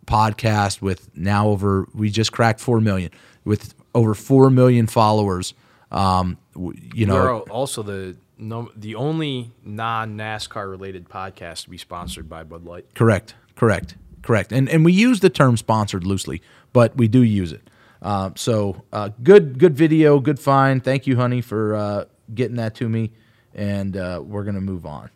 podcast 0.05 0.81
with 0.81 1.09
now 1.15 1.47
over, 1.47 1.87
we 1.93 2.09
just 2.09 2.31
cracked 2.31 2.59
4 2.59 2.81
million 2.81 3.11
with 3.45 3.73
over 3.95 4.13
4 4.13 4.49
million 4.49 4.87
followers. 4.87 5.53
Um, 5.91 6.37
you 6.55 7.05
know, 7.05 7.15
We're 7.15 7.39
also 7.39 7.83
the 7.83 8.17
no, 8.37 8.71
the 8.75 8.95
only 8.95 9.51
non 9.63 10.17
NASCAR 10.17 10.69
related 10.69 11.09
podcast 11.09 11.63
to 11.63 11.69
be 11.69 11.77
sponsored 11.77 12.29
by 12.29 12.43
Bud 12.43 12.63
Light. 12.63 12.85
Correct. 12.95 13.35
Correct. 13.55 13.95
Correct. 14.21 14.51
And 14.51 14.69
and 14.69 14.85
we 14.85 14.93
use 14.93 15.19
the 15.19 15.29
term 15.29 15.57
sponsored 15.57 16.05
loosely, 16.05 16.41
but 16.73 16.95
we 16.95 17.07
do 17.07 17.21
use 17.23 17.51
it. 17.51 17.69
Uh, 18.01 18.31
so 18.35 18.83
uh, 18.93 19.09
good 19.23 19.59
good 19.59 19.75
video, 19.75 20.19
good 20.19 20.39
find. 20.39 20.83
Thank 20.83 21.05
you, 21.07 21.15
honey, 21.17 21.41
for 21.41 21.75
uh, 21.75 22.05
getting 22.33 22.55
that 22.57 22.75
to 22.75 22.87
me. 22.87 23.11
And 23.53 23.97
uh, 23.97 24.21
we're 24.23 24.43
gonna 24.43 24.61
move 24.61 24.85
on. 24.85 25.09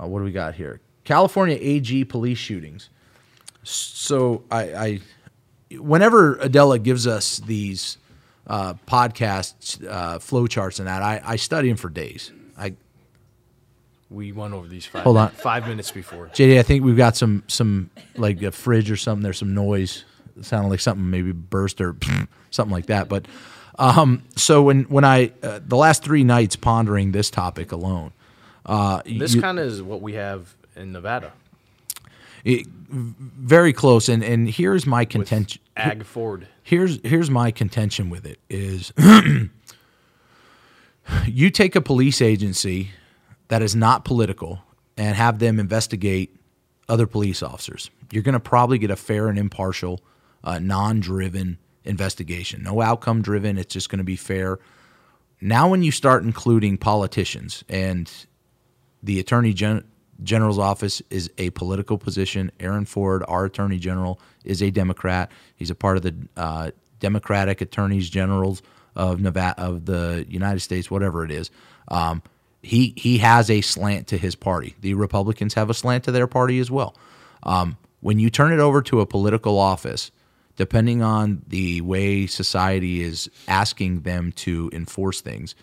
Uh, 0.00 0.06
what 0.06 0.18
do 0.18 0.24
we 0.24 0.32
got 0.32 0.54
here? 0.54 0.80
California 1.04 1.56
AG 1.60 2.04
police 2.06 2.38
shootings. 2.38 2.88
So 3.62 4.42
I, 4.50 4.62
I 4.74 5.00
whenever 5.76 6.36
Adela 6.36 6.78
gives 6.78 7.06
us 7.06 7.38
these 7.38 7.98
uh, 8.46 8.74
podcasts, 8.86 9.84
uh, 9.86 10.18
flow 10.18 10.46
charts, 10.46 10.78
and 10.78 10.88
that, 10.88 11.02
I, 11.02 11.20
I 11.24 11.36
study 11.36 11.68
them 11.68 11.76
for 11.76 11.88
days. 11.90 12.32
I 12.58 12.74
We 14.08 14.32
went 14.32 14.54
over 14.54 14.66
these 14.66 14.86
five, 14.86 15.04
Hold 15.04 15.18
on. 15.18 15.30
five 15.30 15.68
minutes 15.68 15.90
before. 15.92 16.28
JD, 16.28 16.58
I 16.58 16.62
think 16.62 16.82
we've 16.84 16.96
got 16.96 17.16
some 17.16 17.44
some 17.46 17.90
like 18.16 18.42
a 18.42 18.50
fridge 18.50 18.90
or 18.90 18.96
something. 18.96 19.22
There's 19.22 19.38
some 19.38 19.54
noise. 19.54 20.04
Sounded 20.42 20.68
like 20.70 20.80
something 20.80 21.08
maybe 21.10 21.32
burst 21.32 21.80
or 21.80 21.96
something 22.50 22.72
like 22.72 22.86
that. 22.86 23.08
But 23.08 23.26
Um, 23.78 24.22
so 24.36 24.62
when 24.62 24.82
when 24.84 25.04
I 25.04 25.32
uh, 25.42 25.60
the 25.66 25.76
last 25.76 26.02
three 26.04 26.24
nights 26.24 26.56
pondering 26.56 27.12
this 27.12 27.30
topic 27.30 27.72
alone, 27.72 28.12
uh, 28.66 29.00
This 29.06 29.34
kind 29.40 29.58
of 29.58 29.66
is 29.66 29.82
what 29.82 30.02
we 30.02 30.14
have 30.14 30.54
in 30.76 30.92
Nevada. 30.92 31.32
it- 32.44 32.66
very 32.92 33.72
close. 33.72 34.08
And 34.08 34.22
and 34.24 34.48
here's 34.50 34.84
my 34.86 35.04
contention. 35.04 35.62
Ag 35.76 36.04
Ford. 36.04 36.46
here's 36.62 36.98
here's 37.02 37.30
my 37.30 37.50
contention 37.50 38.10
with 38.10 38.26
it 38.26 38.38
is 38.50 38.92
you 41.26 41.50
take 41.50 41.74
a 41.76 41.80
police 41.80 42.20
agency 42.20 42.90
that 43.48 43.62
is 43.62 43.74
not 43.74 44.04
political 44.04 44.62
and 44.96 45.16
have 45.16 45.38
them 45.38 45.58
investigate 45.58 46.34
other 46.88 47.06
police 47.06 47.42
officers 47.42 47.90
you're 48.10 48.22
going 48.22 48.34
to 48.34 48.40
probably 48.40 48.78
get 48.78 48.90
a 48.90 48.96
fair 48.96 49.28
and 49.28 49.38
impartial 49.38 50.00
uh, 50.44 50.58
non-driven 50.58 51.58
investigation 51.84 52.62
no 52.62 52.80
outcome 52.80 53.22
driven 53.22 53.58
it's 53.58 53.72
just 53.72 53.88
going 53.88 53.98
to 53.98 54.04
be 54.04 54.16
fair 54.16 54.58
now 55.40 55.68
when 55.68 55.82
you 55.82 55.90
start 55.90 56.22
including 56.22 56.76
politicians 56.76 57.64
and 57.68 58.26
the 59.02 59.18
attorney 59.18 59.52
Gen- 59.52 59.84
general's 60.22 60.58
office 60.58 61.02
is 61.10 61.30
a 61.38 61.50
political 61.50 61.98
position. 61.98 62.50
Aaron 62.60 62.84
Ford, 62.84 63.24
our 63.28 63.46
attorney 63.46 63.78
general, 63.78 64.20
is 64.44 64.62
a 64.62 64.70
Democrat. 64.70 65.30
He's 65.56 65.70
a 65.70 65.74
part 65.74 65.96
of 65.96 66.02
the 66.02 66.14
uh, 66.36 66.70
Democratic 66.98 67.60
attorneys 67.60 68.10
generals 68.10 68.62
of 68.94 69.20
Nevada, 69.20 69.60
of 69.60 69.86
the 69.86 70.26
United 70.28 70.60
States, 70.60 70.90
whatever 70.90 71.24
it 71.24 71.30
is. 71.30 71.50
Um, 71.88 72.22
he 72.62 72.92
he 72.96 73.18
has 73.18 73.50
a 73.50 73.62
slant 73.62 74.08
to 74.08 74.18
his 74.18 74.34
party. 74.34 74.76
The 74.80 74.94
Republicans 74.94 75.54
have 75.54 75.70
a 75.70 75.74
slant 75.74 76.04
to 76.04 76.12
their 76.12 76.26
party 76.26 76.58
as 76.58 76.70
well. 76.70 76.94
Um, 77.42 77.78
when 78.00 78.18
you 78.18 78.28
turn 78.28 78.52
it 78.52 78.60
over 78.60 78.82
to 78.82 79.00
a 79.00 79.06
political 79.06 79.58
office, 79.58 80.10
depending 80.60 81.00
on 81.00 81.40
the 81.46 81.80
way 81.80 82.26
society 82.26 83.02
is 83.02 83.30
asking 83.48 84.02
them 84.02 84.30
to 84.30 84.68
enforce 84.74 85.22
things, 85.22 85.54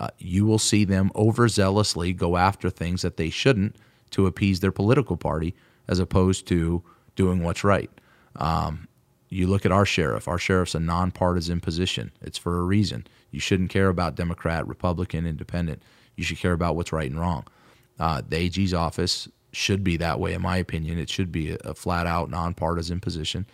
uh, 0.00 0.08
you 0.16 0.46
will 0.46 0.58
see 0.58 0.86
them 0.86 1.10
overzealously 1.14 2.16
go 2.16 2.38
after 2.38 2.70
things 2.70 3.02
that 3.02 3.18
they 3.18 3.28
shouldn't 3.28 3.76
to 4.08 4.26
appease 4.26 4.60
their 4.60 4.72
political 4.72 5.18
party 5.18 5.54
as 5.86 5.98
opposed 5.98 6.46
to 6.46 6.82
doing 7.14 7.44
what's 7.44 7.62
right. 7.62 7.90
Um, 8.36 8.88
you 9.28 9.46
look 9.46 9.66
at 9.66 9.72
our 9.72 9.84
sheriff. 9.84 10.26
Our 10.26 10.38
sheriff's 10.38 10.74
a 10.74 10.80
nonpartisan 10.80 11.60
position. 11.60 12.10
It's 12.22 12.38
for 12.38 12.58
a 12.58 12.62
reason. 12.62 13.06
You 13.30 13.40
shouldn't 13.40 13.68
care 13.68 13.90
about 13.90 14.14
Democrat, 14.14 14.66
Republican, 14.66 15.26
Independent. 15.26 15.82
You 16.16 16.24
should 16.24 16.38
care 16.38 16.54
about 16.54 16.74
what's 16.74 16.90
right 16.90 17.10
and 17.10 17.20
wrong. 17.20 17.46
Uh, 18.00 18.22
the 18.26 18.38
AG's 18.38 18.72
office 18.72 19.28
should 19.52 19.84
be 19.84 19.98
that 19.98 20.18
way, 20.18 20.32
in 20.32 20.40
my 20.40 20.56
opinion. 20.56 20.98
It 20.98 21.10
should 21.10 21.30
be 21.30 21.50
a, 21.50 21.56
a 21.66 21.74
flat 21.74 22.06
out 22.06 22.30
nonpartisan 22.30 22.98
position, 22.98 23.44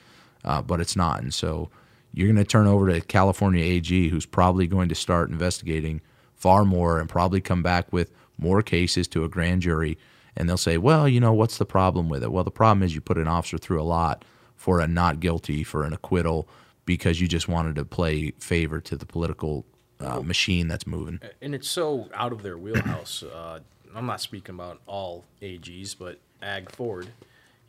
uh, 0.44 0.62
but 0.62 0.80
it's 0.80 0.96
not. 0.96 1.22
And 1.22 1.32
so 1.32 1.70
you're 2.12 2.28
going 2.28 2.36
to 2.36 2.44
turn 2.44 2.66
over 2.66 2.92
to 2.92 3.00
California 3.00 3.62
AG, 3.64 4.08
who's 4.08 4.26
probably 4.26 4.66
going 4.66 4.88
to 4.88 4.94
start 4.94 5.30
investigating 5.30 6.00
far 6.34 6.64
more 6.64 7.00
and 7.00 7.08
probably 7.08 7.40
come 7.40 7.62
back 7.62 7.92
with 7.92 8.12
more 8.38 8.62
cases 8.62 9.08
to 9.08 9.24
a 9.24 9.28
grand 9.28 9.62
jury. 9.62 9.98
And 10.36 10.48
they'll 10.48 10.56
say, 10.56 10.78
well, 10.78 11.08
you 11.08 11.20
know, 11.20 11.32
what's 11.32 11.58
the 11.58 11.64
problem 11.64 12.08
with 12.08 12.22
it? 12.22 12.32
Well, 12.32 12.44
the 12.44 12.50
problem 12.50 12.82
is 12.82 12.94
you 12.94 13.00
put 13.00 13.18
an 13.18 13.28
officer 13.28 13.58
through 13.58 13.80
a 13.80 13.84
lot 13.84 14.24
for 14.56 14.80
a 14.80 14.88
not 14.88 15.20
guilty, 15.20 15.62
for 15.62 15.84
an 15.84 15.92
acquittal, 15.92 16.48
because 16.86 17.20
you 17.20 17.28
just 17.28 17.48
wanted 17.48 17.76
to 17.76 17.84
play 17.84 18.32
favor 18.38 18.80
to 18.80 18.96
the 18.96 19.06
political 19.06 19.64
uh, 20.00 20.20
machine 20.20 20.68
that's 20.68 20.86
moving. 20.86 21.20
and 21.40 21.54
it's 21.54 21.68
so 21.68 22.08
out 22.14 22.32
of 22.32 22.42
their 22.42 22.58
wheelhouse. 22.58 23.22
Uh, 23.22 23.60
I'm 23.94 24.06
not 24.06 24.20
speaking 24.20 24.54
about 24.54 24.80
all 24.86 25.24
AGs, 25.40 25.96
but 25.98 26.18
Ag 26.42 26.70
Ford, 26.70 27.08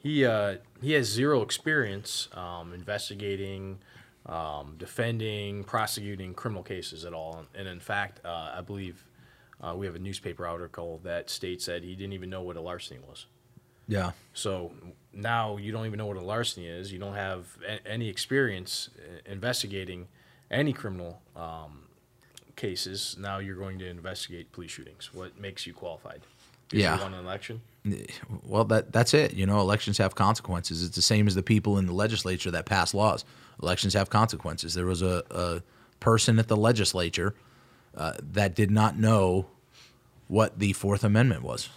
he 0.05 0.23
uh, 0.23 0.57
he 0.83 0.91
has 0.91 1.07
zero 1.07 1.41
experience 1.41 2.29
um, 2.35 2.73
investigating, 2.73 3.79
um, 4.27 4.75
defending, 4.77 5.63
prosecuting 5.63 6.35
criminal 6.35 6.61
cases 6.61 7.05
at 7.05 7.13
all. 7.13 7.43
And 7.55 7.67
in 7.67 7.79
fact, 7.79 8.23
uh, 8.23 8.51
I 8.55 8.61
believe 8.61 9.03
uh, 9.59 9.73
we 9.75 9.87
have 9.87 9.95
a 9.95 9.99
newspaper 9.99 10.45
article 10.45 11.01
that 11.03 11.31
states 11.31 11.65
that 11.65 11.81
he 11.81 11.95
didn't 11.95 12.13
even 12.13 12.29
know 12.29 12.43
what 12.43 12.55
a 12.55 12.61
larceny 12.61 12.99
was. 12.99 13.25
Yeah. 13.87 14.11
So 14.35 14.73
now 15.11 15.57
you 15.57 15.71
don't 15.71 15.87
even 15.87 15.97
know 15.97 16.05
what 16.05 16.17
a 16.17 16.21
larceny 16.21 16.67
is. 16.67 16.93
You 16.93 16.99
don't 16.99 17.15
have 17.15 17.57
a- 17.67 17.87
any 17.87 18.07
experience 18.07 18.91
uh, 18.99 19.31
investigating 19.31 20.07
any 20.51 20.71
criminal 20.71 21.19
um, 21.35 21.85
cases. 22.55 23.15
Now 23.19 23.39
you're 23.39 23.57
going 23.57 23.79
to 23.79 23.87
investigate 23.87 24.51
police 24.51 24.69
shootings. 24.69 25.15
What 25.15 25.39
makes 25.39 25.65
you 25.65 25.73
qualified? 25.73 26.21
Yeah. 26.71 26.95
You 26.95 27.01
won 27.01 27.13
an 27.13 27.19
election. 27.25 27.61
Well, 28.43 28.63
that 28.65 28.91
that's 28.91 29.13
it. 29.13 29.33
You 29.33 29.45
know, 29.45 29.59
elections 29.59 29.97
have 29.99 30.15
consequences. 30.15 30.83
It's 30.83 30.95
the 30.95 31.01
same 31.01 31.27
as 31.27 31.35
the 31.35 31.43
people 31.43 31.77
in 31.77 31.85
the 31.85 31.93
legislature 31.93 32.49
that 32.51 32.65
pass 32.65 32.93
laws. 32.93 33.23
Elections 33.61 33.93
have 33.93 34.09
consequences. 34.09 34.73
There 34.73 34.87
was 34.87 35.01
a, 35.03 35.23
a 35.29 35.61
person 35.99 36.39
at 36.39 36.47
the 36.47 36.57
legislature 36.57 37.35
uh, 37.95 38.13
that 38.33 38.55
did 38.55 38.71
not 38.71 38.97
know 38.97 39.45
what 40.27 40.57
the 40.59 40.73
Fourth 40.73 41.03
Amendment 41.03 41.43
was, 41.43 41.69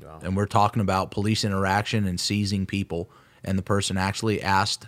Wow. 0.00 0.20
and 0.22 0.36
we're 0.36 0.46
talking 0.46 0.80
about 0.80 1.10
police 1.10 1.44
interaction 1.44 2.06
and 2.06 2.20
seizing 2.20 2.64
people. 2.66 3.10
And 3.42 3.58
the 3.58 3.62
person 3.62 3.96
actually 3.98 4.40
asked 4.40 4.86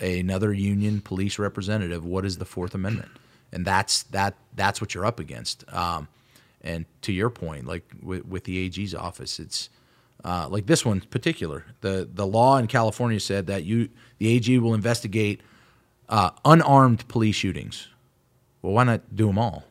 another 0.00 0.52
union 0.52 1.00
police 1.00 1.38
representative, 1.38 2.04
"What 2.04 2.24
is 2.26 2.36
the 2.36 2.44
Fourth 2.44 2.74
Amendment?" 2.74 3.10
And 3.52 3.64
that's 3.66 4.02
that. 4.04 4.34
That's 4.54 4.80
what 4.82 4.94
you're 4.94 5.06
up 5.06 5.18
against. 5.18 5.64
Um, 5.72 6.08
and 6.62 6.84
to 7.02 7.12
your 7.12 7.30
point, 7.30 7.66
like 7.66 7.90
with, 8.02 8.24
with 8.26 8.44
the 8.44 8.58
AG's 8.58 8.94
office, 8.94 9.38
it's 9.40 9.70
uh, 10.24 10.46
like 10.50 10.66
this 10.66 10.84
one 10.84 10.98
in 10.98 11.08
particular. 11.08 11.64
The 11.80 12.08
the 12.12 12.26
law 12.26 12.58
in 12.58 12.66
California 12.66 13.20
said 13.20 13.46
that 13.46 13.64
you 13.64 13.88
the 14.18 14.28
AG 14.28 14.58
will 14.58 14.74
investigate 14.74 15.40
uh, 16.08 16.30
unarmed 16.44 17.06
police 17.08 17.36
shootings. 17.36 17.88
Well, 18.62 18.74
why 18.74 18.84
not 18.84 19.14
do 19.16 19.26
them 19.26 19.38
all? 19.38 19.64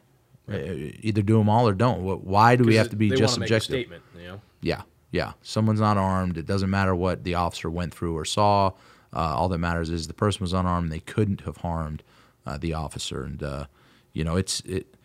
Uh, 0.51 0.57
Either 1.01 1.21
do 1.21 1.37
them 1.37 1.47
all 1.49 1.67
or 1.67 1.73
don't. 1.73 2.01
Why 2.01 2.55
do 2.55 2.63
we 2.63 2.75
have 2.75 2.89
to 2.89 2.95
be 2.95 3.09
they 3.09 3.15
just 3.15 3.33
wanna 3.33 3.41
make 3.41 3.51
a 3.51 3.59
subjective? 3.61 3.73
statement. 3.87 4.03
You 4.17 4.27
know. 4.27 4.41
Yeah, 4.61 4.81
yeah. 5.11 5.33
Someone's 5.43 5.79
not 5.79 5.97
armed. 5.97 6.37
It 6.37 6.47
doesn't 6.47 6.69
matter 6.71 6.95
what 6.95 7.23
the 7.23 7.35
officer 7.35 7.69
went 7.69 7.93
through 7.93 8.17
or 8.17 8.25
saw. 8.25 8.71
Uh, 9.13 9.19
all 9.35 9.49
that 9.49 9.57
matters 9.59 9.89
is 9.89 10.07
the 10.07 10.13
person 10.13 10.41
was 10.41 10.53
unarmed. 10.53 10.85
and 10.85 10.91
They 10.91 10.99
couldn't 10.99 11.41
have 11.41 11.57
harmed 11.57 12.01
uh, 12.47 12.57
the 12.57 12.73
officer, 12.73 13.23
and 13.23 13.41
uh, 13.43 13.65
you 14.13 14.23
know 14.23 14.35
it's 14.35 14.61
it. 14.61 14.95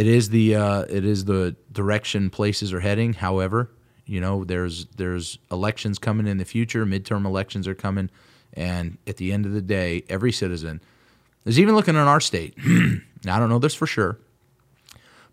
It 0.00 0.06
is 0.06 0.30
the 0.30 0.54
uh, 0.54 0.86
it 0.88 1.04
is 1.04 1.26
the 1.26 1.54
direction 1.70 2.30
places 2.30 2.72
are 2.72 2.80
heading. 2.80 3.12
However, 3.12 3.70
you 4.06 4.18
know 4.18 4.44
there's 4.44 4.86
there's 4.96 5.38
elections 5.50 5.98
coming 5.98 6.26
in 6.26 6.38
the 6.38 6.46
future. 6.46 6.86
Midterm 6.86 7.26
elections 7.26 7.68
are 7.68 7.74
coming, 7.74 8.08
and 8.54 8.96
at 9.06 9.18
the 9.18 9.30
end 9.30 9.44
of 9.44 9.52
the 9.52 9.60
day, 9.60 10.02
every 10.08 10.32
citizen 10.32 10.80
is 11.44 11.60
even 11.60 11.74
looking 11.74 11.96
in 11.96 12.00
our 12.00 12.18
state. 12.18 12.54
now, 13.24 13.36
I 13.36 13.38
don't 13.38 13.50
know 13.50 13.58
this 13.58 13.74
for 13.74 13.86
sure, 13.86 14.16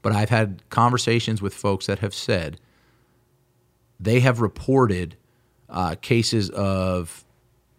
but 0.01 0.12
I've 0.12 0.32
had 0.32 0.62
conversations 0.69 1.41
with 1.41 1.53
folks 1.53 1.86
that 1.86 1.99
have 1.99 2.13
said 2.13 2.60
they 4.01 4.19
have 4.19 4.41
reported 4.41 5.15
uh, 5.69 5.95
cases 6.01 6.49
of 6.49 7.23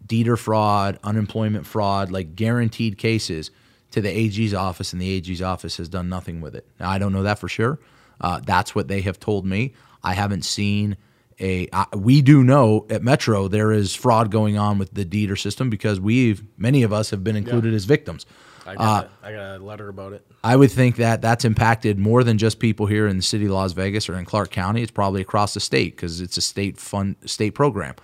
DETR 0.07 0.39
fraud, 0.39 0.97
unemployment 1.03 1.67
fraud, 1.67 2.09
like 2.09 2.35
guaranteed 2.35 2.97
cases 2.97 3.51
to 3.91 4.01
the 4.01 4.09
AG's 4.09 4.53
office, 4.53 4.93
and 4.93 5.01
the 5.01 5.09
AG's 5.09 5.41
office 5.41 5.77
has 5.77 5.89
done 5.89 6.09
nothing 6.09 6.41
with 6.41 6.55
it. 6.55 6.67
Now, 6.79 6.89
I 6.89 6.97
don't 6.97 7.13
know 7.13 7.23
that 7.23 7.39
for 7.39 7.47
sure. 7.47 7.79
Uh, 8.21 8.39
that's 8.43 8.75
what 8.75 8.87
they 8.87 9.01
have 9.01 9.19
told 9.19 9.45
me. 9.45 9.73
I 10.03 10.13
haven't 10.13 10.43
seen 10.43 10.97
a. 11.39 11.67
Uh, 11.71 11.85
we 11.93 12.21
do 12.21 12.43
know 12.43 12.85
at 12.89 13.01
Metro 13.01 13.47
there 13.47 13.71
is 13.71 13.95
fraud 13.95 14.31
going 14.31 14.57
on 14.57 14.77
with 14.77 14.93
the 14.93 15.05
DETR 15.05 15.39
system 15.39 15.69
because 15.69 15.99
we've 15.99 16.43
many 16.57 16.83
of 16.83 16.93
us 16.93 17.09
have 17.09 17.23
been 17.23 17.35
included 17.35 17.73
as 17.73 17.85
victims. 17.85 18.25
I 18.65 18.75
got, 18.75 19.05
a, 19.05 19.27
I 19.27 19.31
got 19.31 19.55
a 19.55 19.63
letter 19.63 19.89
about 19.89 20.13
it. 20.13 20.25
I 20.43 20.55
would 20.55 20.71
think 20.71 20.97
that 20.97 21.21
that's 21.21 21.43
impacted 21.43 21.97
more 21.97 22.23
than 22.23 22.37
just 22.37 22.59
people 22.59 22.85
here 22.85 23.07
in 23.07 23.17
the 23.17 23.23
city 23.23 23.45
of 23.45 23.51
Las 23.51 23.71
Vegas 23.71 24.07
or 24.09 24.15
in 24.15 24.25
Clark 24.25 24.51
County. 24.51 24.83
It's 24.83 24.91
probably 24.91 25.21
across 25.21 25.55
the 25.55 25.59
state 25.59 25.95
because 25.95 26.21
it's 26.21 26.37
a 26.37 26.41
state 26.41 26.77
fund 26.77 27.15
state 27.25 27.51
program. 27.51 27.95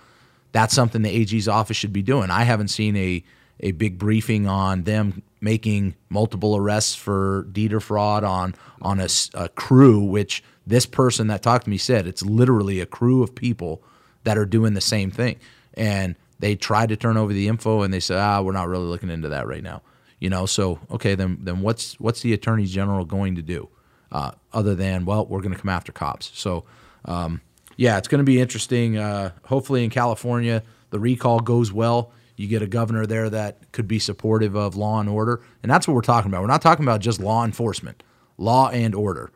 That's 0.52 0.74
something 0.74 1.02
the 1.02 1.10
AG's 1.10 1.46
office 1.48 1.76
should 1.76 1.92
be 1.92 2.02
doing. 2.02 2.30
I 2.30 2.44
haven't 2.44 2.68
seen 2.68 2.96
a 2.96 3.22
a 3.60 3.72
big 3.72 3.98
briefing 3.98 4.46
on 4.46 4.82
them 4.82 5.22
making 5.40 5.94
multiple 6.08 6.56
arrests 6.56 6.94
for 6.94 7.46
DETR 7.52 7.80
fraud 7.80 8.24
on 8.24 8.54
on 8.82 9.00
a, 9.00 9.08
a 9.34 9.48
crew, 9.50 10.00
which 10.00 10.42
this 10.66 10.86
person 10.86 11.28
that 11.28 11.42
talked 11.42 11.64
to 11.64 11.70
me 11.70 11.78
said 11.78 12.06
it's 12.06 12.22
literally 12.22 12.80
a 12.80 12.86
crew 12.86 13.22
of 13.22 13.34
people 13.34 13.82
that 14.24 14.36
are 14.36 14.46
doing 14.46 14.74
the 14.74 14.80
same 14.80 15.10
thing. 15.10 15.36
And 15.74 16.16
they 16.38 16.56
tried 16.56 16.88
to 16.90 16.96
turn 16.96 17.16
over 17.16 17.32
the 17.32 17.48
info 17.48 17.82
and 17.82 17.94
they 17.94 18.00
said, 18.00 18.18
ah, 18.18 18.42
we're 18.42 18.52
not 18.52 18.68
really 18.68 18.86
looking 18.86 19.10
into 19.10 19.28
that 19.28 19.46
right 19.46 19.62
now. 19.62 19.82
You 20.18 20.30
know, 20.30 20.46
so 20.46 20.80
okay, 20.90 21.14
then 21.14 21.38
then 21.42 21.60
what's 21.60 21.98
what's 22.00 22.20
the 22.22 22.32
attorney 22.32 22.66
general 22.66 23.04
going 23.04 23.36
to 23.36 23.42
do, 23.42 23.68
uh, 24.10 24.32
other 24.52 24.74
than 24.74 25.04
well, 25.04 25.26
we're 25.26 25.42
going 25.42 25.54
to 25.54 25.60
come 25.60 25.68
after 25.68 25.92
cops. 25.92 26.30
So, 26.34 26.64
um, 27.04 27.42
yeah, 27.76 27.98
it's 27.98 28.08
going 28.08 28.20
to 28.20 28.24
be 28.24 28.40
interesting. 28.40 28.96
Uh, 28.96 29.32
hopefully, 29.44 29.84
in 29.84 29.90
California, 29.90 30.62
the 30.88 30.98
recall 30.98 31.40
goes 31.40 31.70
well. 31.70 32.12
You 32.36 32.48
get 32.48 32.62
a 32.62 32.66
governor 32.66 33.06
there 33.06 33.30
that 33.30 33.72
could 33.72 33.88
be 33.88 33.98
supportive 33.98 34.54
of 34.54 34.76
law 34.76 35.00
and 35.00 35.08
order, 35.08 35.42
and 35.62 35.70
that's 35.70 35.88
what 35.88 35.94
we're 35.94 36.02
talking 36.02 36.30
about. 36.30 36.42
We're 36.42 36.48
not 36.48 36.62
talking 36.62 36.84
about 36.84 37.00
just 37.00 37.20
law 37.20 37.44
enforcement, 37.44 38.02
law 38.36 38.68
and 38.70 38.94
order 38.94 39.30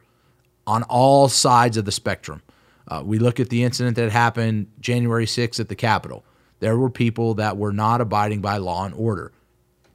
on 0.66 0.82
all 0.84 1.28
sides 1.28 1.76
of 1.76 1.84
the 1.84 1.92
spectrum. 1.92 2.42
Uh, 2.86 3.02
we 3.04 3.18
look 3.18 3.40
at 3.40 3.48
the 3.48 3.62
incident 3.62 3.96
that 3.96 4.10
happened 4.10 4.66
January 4.80 5.26
6th 5.26 5.60
at 5.60 5.68
the 5.68 5.76
Capitol. 5.76 6.24
There 6.58 6.76
were 6.76 6.90
people 6.90 7.34
that 7.34 7.56
were 7.56 7.72
not 7.72 8.00
abiding 8.00 8.40
by 8.40 8.58
law 8.58 8.84
and 8.84 8.94
order. 8.94 9.32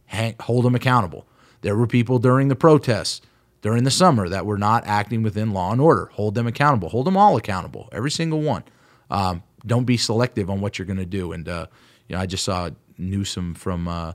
Hang, 0.06 0.36
hold 0.40 0.66
them 0.66 0.76
accountable. 0.76 1.28
There 1.62 1.76
were 1.76 1.88
people 1.88 2.20
during 2.20 2.48
the 2.48 2.56
protests 2.56 3.22
during 3.66 3.84
the 3.84 3.90
summer 3.90 4.30
that 4.30 4.46
were 4.46 4.60
not 4.60 4.86
acting 4.86 5.24
within 5.24 5.52
law 5.52 5.72
and 5.72 5.82
order. 5.82 6.12
Hold 6.14 6.36
them 6.36 6.46
accountable. 6.46 6.90
Hold 6.90 7.08
them 7.08 7.18
all 7.18 7.36
accountable. 7.36 7.90
Every 7.92 8.12
single 8.12 8.42
one. 8.42 8.64
Um, 9.10 9.42
don't 9.66 9.86
be 9.86 9.98
selective 9.98 10.52
on 10.52 10.62
what 10.62 10.78
you're 10.78 10.86
going 10.86 11.00
to 11.00 11.06
do. 11.08 11.32
And 11.32 11.50
uh, 11.50 11.66
you 12.08 12.16
know, 12.16 12.22
I 12.22 12.28
just 12.28 12.44
saw 12.44 12.70
Newsom 12.98 13.54
from 13.54 13.88
uh, 13.88 14.14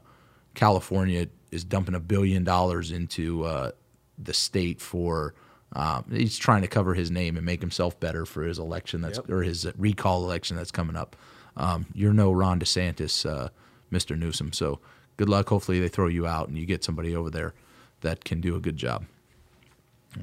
California 0.54 1.28
is 1.50 1.64
dumping 1.64 1.94
a 1.94 2.00
billion 2.00 2.44
dollars 2.44 2.90
into 2.90 3.44
uh, 3.44 3.70
the 4.18 4.34
state 4.34 4.80
for. 4.80 5.34
Um, 5.72 6.04
he's 6.10 6.36
trying 6.36 6.62
to 6.62 6.68
cover 6.68 6.94
his 6.94 7.12
name 7.12 7.36
and 7.36 7.46
make 7.46 7.60
himself 7.60 7.98
better 8.00 8.26
for 8.26 8.42
his 8.42 8.58
election 8.58 9.02
that's 9.02 9.20
or 9.28 9.42
his 9.42 9.70
recall 9.78 10.24
election 10.24 10.56
that's 10.56 10.72
coming 10.72 10.96
up. 10.96 11.14
Um, 11.56 11.86
you're 11.94 12.12
no 12.12 12.32
Ron 12.32 12.58
DeSantis, 12.58 13.28
uh, 13.28 13.50
Mr. 13.92 14.18
Newsom. 14.18 14.52
So 14.52 14.80
good 15.16 15.28
luck. 15.28 15.48
Hopefully 15.48 15.78
they 15.78 15.88
throw 15.88 16.08
you 16.08 16.26
out 16.26 16.48
and 16.48 16.58
you 16.58 16.66
get 16.66 16.82
somebody 16.82 17.14
over 17.14 17.30
there 17.30 17.54
that 18.00 18.24
can 18.24 18.40
do 18.40 18.56
a 18.56 18.60
good 18.60 18.76
job. 18.76 19.04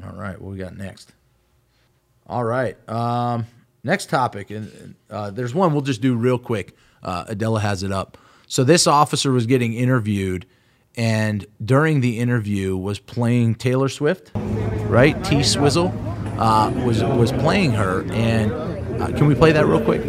All 0.03 0.13
right, 0.13 0.39
what 0.41 0.51
we 0.51 0.57
got 0.57 0.75
next? 0.75 1.13
All 2.27 2.43
right, 2.43 2.77
um, 2.89 3.45
next 3.83 4.09
topic, 4.09 4.49
and 4.49 4.95
uh, 5.09 5.29
there's 5.29 5.53
one 5.55 5.71
we'll 5.71 5.81
just 5.81 6.01
do 6.01 6.15
real 6.15 6.37
quick. 6.37 6.75
Uh, 7.01 7.23
Adela 7.27 7.61
has 7.61 7.83
it 7.83 7.91
up. 7.91 8.17
So 8.47 8.63
this 8.63 8.87
officer 8.87 9.31
was 9.31 9.45
getting 9.45 9.73
interviewed, 9.73 10.45
and 10.95 11.45
during 11.63 12.01
the 12.01 12.19
interview 12.19 12.75
was 12.75 12.97
playing 12.97 13.55
Taylor 13.55 13.89
Swift, 13.89 14.31
right? 14.33 15.21
T 15.23 15.43
Swizzle 15.43 15.93
uh, 16.39 16.71
was 16.85 17.03
was 17.03 17.31
playing 17.31 17.71
her, 17.71 18.03
and 18.11 18.51
uh, 19.01 19.07
can 19.07 19.27
we 19.27 19.35
play 19.35 19.51
that 19.51 19.65
real 19.65 19.83
quick? 19.83 20.01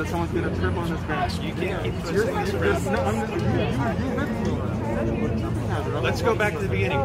that 0.00 0.08
someone's 0.08 0.32
gonna 0.32 0.56
trip 0.56 0.76
on 0.76 0.90
this. 0.90 1.38
You 1.40 1.54
can't 1.54 1.82
keep 1.82 1.94
Let's 6.02 6.20
go 6.22 6.34
back 6.34 6.52
to 6.54 6.58
the 6.58 6.68
beginning. 6.68 7.00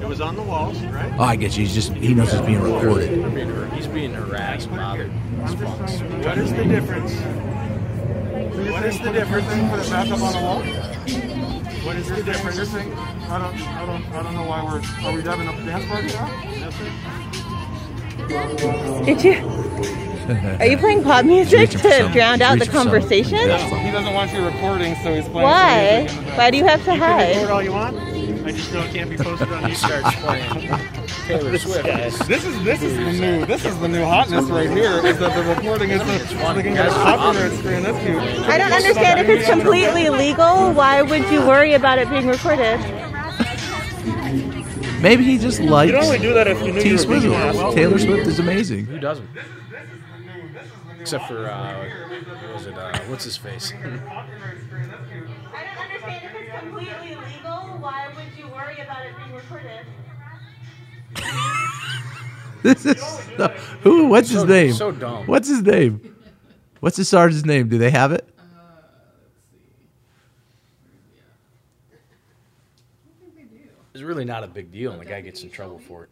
It 0.00 0.08
was 0.08 0.20
on 0.20 0.34
the 0.36 0.42
walls, 0.42 0.80
right? 0.86 1.12
Oh, 1.18 1.24
I 1.24 1.36
guess. 1.36 1.54
He's 1.54 1.72
just 1.74 1.92
he 1.92 2.12
knows 2.14 2.32
he's 2.32 2.40
being 2.40 2.60
recorded. 2.60 3.72
He's 3.72 3.86
being 3.86 4.14
harassed, 4.14 4.68
bothered. 4.70 5.10
What 5.10 6.38
is 6.38 6.52
the 6.52 6.64
difference? 6.64 7.14
What 8.70 8.84
is 8.84 8.98
the 9.00 9.12
difference? 9.12 9.46
Put 9.46 9.80
it 9.80 9.90
back 9.90 10.08
up 10.08 10.20
on 10.22 10.32
the 10.32 10.40
wall. 10.40 10.62
What 11.84 11.96
is 11.96 12.08
the 12.08 12.22
difference? 12.22 12.56
You're 12.56 12.66
saying, 12.66 12.92
I 12.94 13.38
don't, 13.38 13.60
I 13.60 13.86
don't, 13.86 14.04
I 14.12 14.22
don't 14.22 14.34
know 14.34 14.44
why 14.44 14.62
we're. 14.64 14.82
Are 15.06 15.14
we 15.14 15.22
having 15.22 15.48
a 15.48 15.52
dance 15.64 15.86
party 15.86 16.08
now? 16.08 16.28
Did 19.04 19.22
you? 19.22 20.05
Are 20.58 20.66
you 20.66 20.76
playing 20.76 21.04
pop 21.04 21.24
music 21.24 21.70
to 21.70 22.10
drown 22.12 22.42
out 22.42 22.58
the 22.58 22.66
conversation? 22.66 23.38
He 23.38 23.46
doesn't 23.92 24.12
want 24.12 24.32
you 24.32 24.44
recording, 24.44 24.96
so 24.96 25.14
he's 25.14 25.28
playing. 25.28 25.44
Why? 25.44 26.08
Why 26.34 26.50
do 26.50 26.56
you 26.56 26.64
have 26.64 26.84
to 26.84 26.96
hide? 26.96 27.36
Record 27.36 27.50
all 27.50 27.62
you 27.62 27.72
want. 27.72 27.96
I 27.96 28.50
just 28.50 28.72
know 28.72 28.82
it 28.82 28.92
can't 28.92 29.08
be 29.08 29.16
posted 29.16 29.52
on. 29.52 29.68
He 29.68 29.76
starts 29.76 30.16
playing 30.16 30.50
Taylor 31.26 31.58
Swift. 31.58 31.84
This 32.26 32.44
is 32.44 32.64
this 32.64 32.82
is 32.82 32.96
the 32.96 33.12
new 33.12 33.46
this 33.46 33.64
is 33.64 33.78
the 33.78 33.86
new 33.86 34.04
hotness 34.04 34.46
right 34.46 34.68
here. 34.68 35.04
Is 35.06 35.18
that 35.18 35.36
the 35.36 35.54
recording 35.54 35.90
is 35.90 36.00
the 36.00 36.54
looking 36.54 36.76
at 36.76 36.90
copyright 36.90 37.52
screen? 37.58 37.82
That's 37.84 38.04
cute. 38.04 38.48
I 38.48 38.58
don't 38.58 38.72
understand. 38.72 39.20
If 39.20 39.28
it's 39.28 39.48
completely 39.48 40.10
legal, 40.10 40.72
why 40.72 41.02
would 41.02 41.28
you 41.30 41.40
worry 41.46 41.74
about 41.74 41.98
it 41.98 42.10
being 42.10 42.26
recorded? 42.26 42.80
Maybe 45.00 45.22
he 45.24 45.38
just 45.38 45.60
likes 45.60 45.92
You'd 45.92 46.02
only 46.02 46.18
do 46.18 46.34
that 46.34 46.48
if 46.48 46.60
you 46.62 46.72
knew 46.72 46.80
T 46.80 46.88
you 46.88 46.94
were 46.94 46.98
Swizzle. 46.98 47.74
Taylor 47.74 47.98
Swift 47.98 48.26
is 48.26 48.40
amazing. 48.40 48.86
Who 48.86 48.98
doesn't? 48.98 49.28
Except 51.06 51.28
for 51.28 51.48
uh, 51.48 51.88
what 52.42 52.52
was 52.54 52.66
it? 52.66 52.76
Uh, 52.76 52.98
what's 53.02 53.22
his 53.22 53.36
face? 53.36 53.72
I 53.78 53.86
don't 53.86 53.92
understand. 53.94 54.90
If 55.94 56.34
it's 56.34 56.58
completely 56.58 57.10
legal, 57.14 57.78
why 57.78 58.08
would 58.16 58.36
you 58.36 58.48
worry 58.48 58.80
about 58.80 59.06
it 59.06 59.14
being 59.16 59.32
recorded? 59.32 59.86
This 62.64 62.84
is 62.86 63.00
so, 63.36 63.46
who? 63.82 64.08
What's 64.08 64.30
his 64.30 64.40
So- 64.40 64.46
name? 64.48 64.72
so 64.72 64.90
dumb. 64.90 65.28
What's 65.28 65.46
his 65.46 65.62
name? 65.62 66.16
What's 66.80 66.96
the 66.96 67.04
sergeant's 67.04 67.46
name? 67.46 67.68
Do 67.68 67.78
they 67.78 67.90
have 67.92 68.10
it? 68.10 68.28
It's 73.94 74.02
really 74.02 74.24
not 74.24 74.42
a 74.42 74.48
big 74.48 74.72
deal, 74.72 74.90
and 74.90 75.00
the 75.00 75.04
guy 75.04 75.20
gets 75.20 75.44
in 75.44 75.50
trouble 75.50 75.78
for 75.78 76.02
it. 76.04 76.10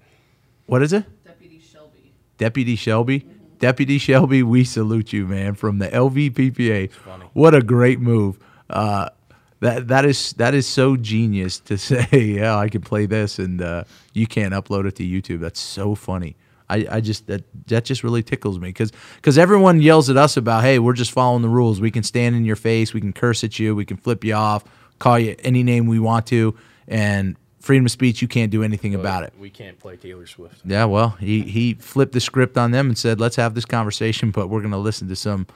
What 0.66 0.82
is 0.82 0.92
it? 0.92 1.04
Deputy 1.24 1.58
Shelby. 1.60 2.12
Deputy 2.38 2.76
Shelby. 2.76 3.26
Deputy 3.64 3.96
Shelby, 3.96 4.42
we 4.42 4.62
salute 4.62 5.10
you, 5.14 5.26
man, 5.26 5.54
from 5.54 5.78
the 5.78 5.88
LVPPA. 5.88 6.90
funny. 6.92 7.24
What 7.32 7.54
a 7.54 7.62
great 7.62 7.98
move. 7.98 8.38
Uh, 8.68 9.08
that 9.60 9.88
that 9.88 10.04
is 10.04 10.34
that 10.34 10.52
is 10.52 10.66
so 10.66 10.98
genius 10.98 11.60
to 11.60 11.78
say, 11.88 12.06
yeah, 12.12 12.58
I 12.58 12.68
can 12.68 12.82
play 12.82 13.06
this 13.06 13.38
and 13.38 13.62
uh, 13.62 13.84
you 14.12 14.26
can't 14.26 14.52
upload 14.52 14.84
it 14.86 14.96
to 14.96 15.02
YouTube. 15.02 15.40
That's 15.40 15.60
so 15.60 15.94
funny. 15.94 16.36
I, 16.68 16.86
I 16.90 17.00
just 17.00 17.26
that 17.28 17.44
that 17.68 17.86
just 17.86 18.04
really 18.04 18.22
tickles 18.22 18.58
me 18.58 18.68
because 18.68 18.92
because 19.16 19.38
everyone 19.38 19.80
yells 19.80 20.10
at 20.10 20.18
us 20.18 20.36
about 20.36 20.62
hey 20.62 20.78
we're 20.78 20.92
just 20.92 21.12
following 21.12 21.40
the 21.40 21.48
rules 21.48 21.80
we 21.80 21.90
can 21.90 22.02
stand 22.02 22.36
in 22.36 22.44
your 22.44 22.56
face 22.56 22.92
we 22.92 23.00
can 23.00 23.12
curse 23.14 23.44
at 23.44 23.58
you 23.58 23.74
we 23.74 23.84
can 23.84 23.96
flip 23.98 24.24
you 24.24 24.34
off 24.34 24.64
call 24.98 25.18
you 25.18 25.36
any 25.40 25.62
name 25.62 25.86
we 25.86 25.98
want 25.98 26.26
to 26.26 26.54
and 26.88 27.36
freedom 27.64 27.86
of 27.86 27.90
speech 27.90 28.20
you 28.20 28.28
can't 28.28 28.50
do 28.50 28.62
anything 28.62 28.94
about 28.94 29.22
it 29.24 29.32
We 29.38 29.50
can't 29.50 29.78
play 29.78 29.96
Taylor 29.96 30.26
Swift. 30.26 30.60
yeah, 30.64 30.84
well, 30.84 31.10
he 31.20 31.42
he 31.42 31.74
flipped 31.74 32.12
the 32.12 32.20
script 32.20 32.56
on 32.58 32.70
them 32.70 32.88
and 32.88 32.96
said, 32.98 33.20
"Let's 33.20 33.36
have 33.36 33.54
this 33.54 33.64
conversation, 33.64 34.30
but 34.30 34.48
we're 34.48 34.60
going 34.60 34.72
to 34.72 34.78
listen 34.78 35.08
to 35.08 35.16
some 35.16 35.46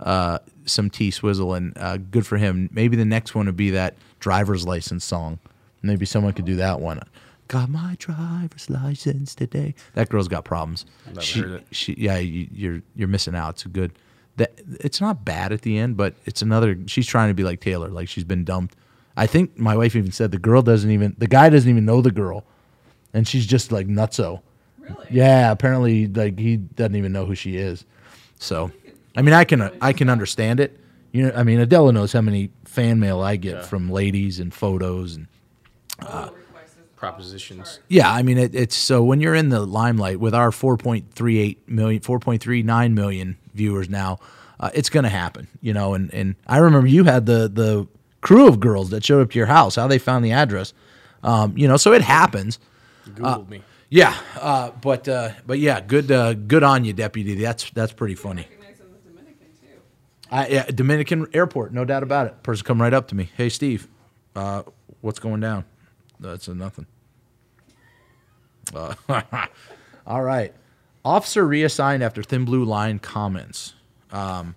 uh, 0.00 0.38
some 0.64 0.90
T 0.90 1.10
Swizzle, 1.10 1.54
and 1.54 1.76
uh, 1.78 1.96
good 1.96 2.26
for 2.26 2.36
him. 2.36 2.68
Maybe 2.72 2.96
the 2.96 3.04
next 3.04 3.34
one 3.34 3.46
would 3.46 3.56
be 3.56 3.70
that 3.70 3.94
driver's 4.18 4.66
license 4.66 5.04
song. 5.04 5.38
Maybe 5.82 6.06
someone 6.06 6.32
could 6.32 6.44
do 6.44 6.56
that 6.56 6.80
one. 6.80 7.00
Got 7.48 7.68
my 7.68 7.96
driver's 7.98 8.70
license 8.70 9.34
today. 9.34 9.74
That 9.94 10.08
girl's 10.08 10.28
got 10.28 10.44
problems. 10.44 10.86
She, 11.20 11.40
heard 11.40 11.50
it. 11.52 11.66
she, 11.70 11.94
yeah, 11.98 12.18
you, 12.18 12.48
you're 12.52 12.82
you're 12.96 13.08
missing 13.08 13.34
out. 13.34 13.50
It's 13.54 13.66
a 13.66 13.68
good. 13.68 13.92
That 14.36 14.60
it's 14.80 15.00
not 15.00 15.24
bad 15.24 15.52
at 15.52 15.62
the 15.62 15.78
end, 15.78 15.96
but 15.96 16.14
it's 16.24 16.42
another. 16.42 16.76
She's 16.86 17.06
trying 17.06 17.28
to 17.28 17.34
be 17.34 17.44
like 17.44 17.60
Taylor, 17.60 17.88
like 17.88 18.08
she's 18.08 18.24
been 18.24 18.44
dumped. 18.44 18.76
I 19.16 19.26
think 19.26 19.58
my 19.58 19.76
wife 19.76 19.94
even 19.94 20.12
said 20.12 20.30
the 20.30 20.38
girl 20.38 20.62
doesn't 20.62 20.90
even 20.90 21.14
the 21.18 21.26
guy 21.26 21.48
doesn't 21.48 21.68
even 21.68 21.84
know 21.84 22.00
the 22.00 22.10
girl, 22.10 22.44
and 23.12 23.26
she's 23.26 23.46
just 23.46 23.72
like 23.72 23.86
nutso. 23.86 24.40
Really? 24.78 25.06
Yeah, 25.10 25.50
apparently, 25.50 26.06
like 26.06 26.38
he 26.38 26.56
doesn't 26.56 26.96
even 26.96 27.12
know 27.12 27.26
who 27.26 27.34
she 27.34 27.56
is. 27.56 27.84
So, 28.38 28.72
I 29.16 29.22
mean, 29.22 29.34
I 29.34 29.44
can 29.44 29.70
I 29.80 29.92
can 29.92 30.08
understand 30.08 30.60
it. 30.60 30.78
You 31.12 31.24
know, 31.24 31.32
I 31.36 31.42
mean, 31.42 31.60
Adela 31.60 31.92
knows 31.92 32.12
how 32.12 32.22
many 32.22 32.50
fan 32.64 32.98
mail 32.98 33.20
I 33.20 33.36
get 33.36 33.66
from 33.66 33.90
ladies 33.90 34.40
and 34.40 34.52
photos 34.52 35.16
and 35.16 35.26
Propositions. 36.96 37.80
yeah. 37.88 38.12
I 38.12 38.22
mean, 38.22 38.38
it, 38.38 38.54
it's 38.54 38.76
so 38.76 39.02
when 39.02 39.20
you're 39.20 39.34
in 39.34 39.48
the 39.48 39.66
limelight 39.66 40.20
with 40.20 40.34
our 40.36 40.50
4.38 40.50 41.56
million, 41.66 42.00
4.39 42.00 42.92
million 42.92 43.36
viewers 43.54 43.88
now, 43.88 44.20
uh, 44.60 44.70
it's 44.72 44.88
going 44.88 45.02
to 45.02 45.10
happen. 45.10 45.48
You 45.60 45.74
know, 45.74 45.94
and 45.94 46.14
and 46.14 46.36
I 46.46 46.58
remember 46.58 46.86
you 46.86 47.02
had 47.02 47.26
the 47.26 47.48
the 47.52 47.88
crew 48.22 48.48
of 48.48 48.58
girls 48.58 48.88
that 48.90 49.04
showed 49.04 49.20
up 49.20 49.30
to 49.32 49.38
your 49.38 49.46
house. 49.46 49.76
How 49.76 49.86
they 49.86 49.98
found 49.98 50.24
the 50.24 50.32
address. 50.32 50.72
Um, 51.22 51.56
you 51.56 51.68
know, 51.68 51.76
so 51.76 51.92
it 51.92 52.00
happens. 52.00 52.58
Googled 53.06 53.50
me. 53.50 53.62
Yeah, 53.90 54.16
uh, 54.40 54.70
but 54.70 55.06
uh, 55.06 55.32
but 55.46 55.58
yeah, 55.58 55.82
good 55.82 56.10
uh, 56.10 56.32
good 56.32 56.62
on 56.62 56.86
you, 56.86 56.94
deputy. 56.94 57.34
That's 57.34 57.68
that's 57.72 57.92
pretty 57.92 58.14
funny. 58.14 58.46
Recognize 58.48 58.80
him 58.80 58.86
as 58.94 59.02
Dominican 59.02 59.46
too. 59.60 59.80
I, 60.30 60.46
yeah, 60.48 60.64
Dominican 60.64 61.26
airport, 61.34 61.74
no 61.74 61.84
doubt 61.84 62.02
about 62.02 62.26
it. 62.26 62.42
Person 62.42 62.64
come 62.64 62.80
right 62.80 62.94
up 62.94 63.08
to 63.08 63.14
me. 63.14 63.28
Hey, 63.36 63.50
Steve, 63.50 63.88
uh, 64.34 64.62
what's 65.02 65.18
going 65.18 65.40
down? 65.40 65.66
That's 66.18 66.48
a 66.48 66.54
nothing. 66.54 66.86
Uh, 68.74 68.94
all 70.06 70.22
right. 70.22 70.54
Officer 71.04 71.46
reassigned 71.46 72.02
after 72.02 72.22
Thin 72.22 72.46
Blue 72.46 72.64
Line 72.64 72.98
comments. 72.98 73.74
Um, 74.10 74.56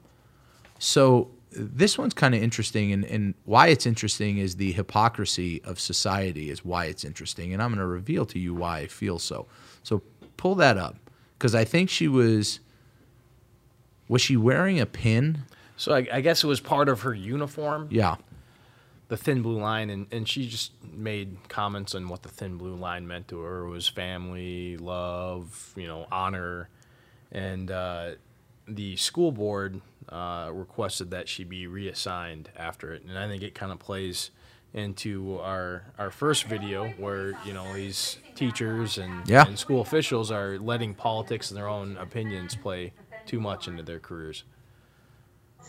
so 0.79 1.31
this 1.55 1.97
one's 1.97 2.13
kind 2.13 2.35
of 2.35 2.41
interesting, 2.43 2.91
and, 2.91 3.05
and 3.05 3.33
why 3.45 3.67
it's 3.67 3.85
interesting 3.85 4.37
is 4.37 4.55
the 4.57 4.71
hypocrisy 4.73 5.61
of 5.63 5.79
society 5.79 6.49
is 6.49 6.63
why 6.65 6.85
it's 6.85 7.03
interesting, 7.03 7.53
and 7.53 7.61
I'm 7.61 7.69
going 7.69 7.79
to 7.79 7.85
reveal 7.85 8.25
to 8.27 8.39
you 8.39 8.53
why 8.53 8.79
I 8.79 8.87
feel 8.87 9.19
so. 9.19 9.47
So 9.83 10.01
pull 10.37 10.55
that 10.55 10.77
up 10.77 10.95
because 11.37 11.55
I 11.55 11.63
think 11.65 11.89
she 11.89 12.07
was. 12.07 12.59
Was 14.07 14.21
she 14.21 14.37
wearing 14.37 14.79
a 14.79 14.85
pin? 14.85 15.39
So 15.77 15.93
I, 15.93 16.07
I 16.13 16.21
guess 16.21 16.43
it 16.43 16.47
was 16.47 16.59
part 16.59 16.89
of 16.89 17.01
her 17.01 17.13
uniform, 17.13 17.87
Yeah. 17.89 18.17
the 19.07 19.17
thin 19.17 19.41
blue 19.41 19.57
line, 19.59 19.89
and, 19.89 20.05
and 20.11 20.29
she 20.29 20.47
just 20.47 20.71
made 20.93 21.37
comments 21.49 21.95
on 21.95 22.07
what 22.07 22.21
the 22.21 22.29
thin 22.29 22.57
blue 22.57 22.75
line 22.75 23.07
meant 23.07 23.27
to 23.29 23.39
her. 23.39 23.65
It 23.65 23.69
was 23.69 23.87
family, 23.87 24.77
love, 24.77 25.73
you 25.75 25.87
know, 25.87 26.05
honor, 26.11 26.69
and 27.31 27.71
uh, 27.71 28.11
the 28.67 28.95
school 28.95 29.31
board 29.31 29.81
uh, 30.09 30.49
requested 30.53 31.11
that 31.11 31.27
she 31.27 31.43
be 31.43 31.67
reassigned 31.67 32.49
after 32.55 32.93
it, 32.93 33.03
and 33.03 33.17
I 33.17 33.27
think 33.27 33.43
it 33.43 33.55
kind 33.55 33.71
of 33.71 33.79
plays 33.79 34.31
into 34.73 35.39
our 35.39 35.83
our 35.97 36.11
first 36.11 36.43
video 36.45 36.89
where 36.97 37.33
you 37.45 37.53
know 37.53 37.73
these 37.73 38.17
teachers 38.35 38.97
and, 38.97 39.27
Yeah. 39.27 39.47
and 39.47 39.57
school 39.57 39.79
officials 39.81 40.31
are 40.31 40.57
letting 40.59 40.93
politics 40.93 41.49
and 41.49 41.57
their 41.57 41.69
own 41.69 41.95
opinions 41.97 42.55
play 42.55 42.91
too 43.25 43.39
much 43.39 43.67
into 43.69 43.83
their 43.83 43.99
careers. 43.99 44.43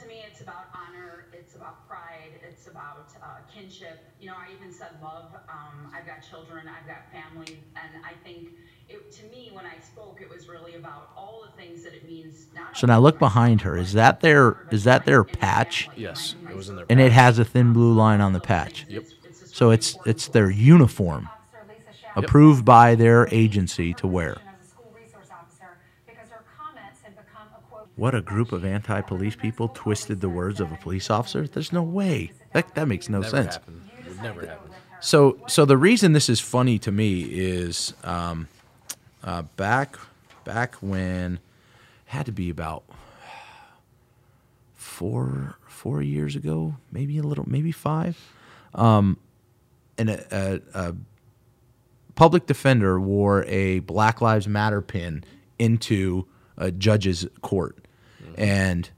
to 0.01 0.07
me 0.07 0.21
it's 0.27 0.33
it's 0.33 0.43
about 0.43 0.67
honor, 0.75 1.27
it's 1.33 1.55
about 1.55 1.89
pride, 1.89 2.33
it's 2.49 2.67
about 2.67 3.09
kinship. 3.57 4.01
You 4.21 4.29
know, 4.29 4.35
I 4.35 4.53
even 4.55 4.73
said 4.73 4.91
love. 5.03 5.33
Um, 5.49 5.93
I've 5.95 6.07
got 6.07 6.19
children, 6.29 6.69
I've 6.69 6.87
got 6.87 7.11
family, 7.13 7.59
and 7.77 8.05
I 8.05 8.13
think 8.25 8.51
it, 8.89 9.11
to 9.13 9.27
me, 9.27 9.51
when 9.53 9.65
I 9.65 9.75
spoke, 9.81 10.21
it 10.21 10.29
was 10.29 10.49
really 10.49 10.75
about 10.75 11.11
all 11.17 11.45
the 11.45 11.61
things 11.61 11.83
that 11.85 11.95
it 11.95 12.07
means. 12.07 12.47
Not 12.55 12.77
So 12.77 12.87
now 12.87 13.01
look 13.01 13.19
behind 13.19 13.63
her. 13.63 13.77
Is 13.77 13.93
that 13.95 14.21
their 14.21 14.67
is 14.71 14.85
that 14.85 15.05
their 15.05 15.25
patch? 15.25 15.89
Yes, 15.97 16.35
it 16.49 16.57
was 16.57 16.69
in 16.69 16.77
their. 16.77 16.87
And 16.89 17.01
it 17.01 17.13
has 17.13 17.39
a 17.39 17.45
thin 17.45 17.73
blue 17.73 17.93
line 17.93 18.21
on 18.21 18.33
the 18.33 18.41
patch. 18.41 18.87
Yep. 18.89 19.05
So 19.47 19.71
it's 19.71 19.97
it's 20.05 20.29
their 20.29 20.51
uniform, 20.51 21.29
approved 22.15 22.65
by 22.65 22.95
their 22.95 23.29
agency 23.33 23.95
to 23.95 24.07
wear. 24.07 24.37
What 27.97 28.15
a 28.15 28.21
group 28.21 28.53
of 28.53 28.63
anti-police 28.63 29.37
people 29.37 29.71
twisted 29.73 30.21
the 30.21 30.29
words 30.29 30.61
of 30.61 30.71
a 30.71 30.77
police 30.77 31.09
officer. 31.09 31.49
There's 31.49 31.73
no 31.73 31.83
way. 31.83 32.33
That 32.57 32.75
that 32.75 32.89
makes 32.89 33.09
no 33.09 33.21
never 33.21 33.31
sense. 33.31 33.55
happened. 33.55 33.83
Would 34.09 34.23
never 34.23 34.47
happen. 34.47 34.71
So, 35.01 35.39
so 35.47 35.65
the 35.67 35.77
reason 35.77 36.13
this 36.15 36.29
is 36.29 36.41
funny 36.41 36.79
to 36.81 36.91
me 36.91 37.23
is 37.23 37.93
um, 38.03 38.49
uh, 39.23 39.43
back 39.57 39.97
back 40.45 40.77
when 40.77 41.39
had 42.07 42.27
to 42.27 42.33
be 42.33 42.49
about 42.51 42.83
four 44.75 45.57
four 45.69 46.01
years 46.03 46.35
ago, 46.35 46.77
maybe 46.91 47.19
a 47.19 47.23
little, 47.23 47.49
maybe 47.49 47.73
five. 47.73 48.19
Um, 48.75 49.19
and 49.99 50.11
a, 50.11 50.61
a, 50.75 50.89
a 50.89 50.95
public 52.15 52.47
defender 52.47 52.99
wore 52.99 53.45
a 53.45 53.81
Black 53.81 54.21
Lives 54.21 54.49
Matter 54.49 54.81
pin 54.81 55.25
into 55.59 56.27
a 56.57 56.71
judge's 56.71 57.27
court, 57.43 57.77
and 58.39 58.91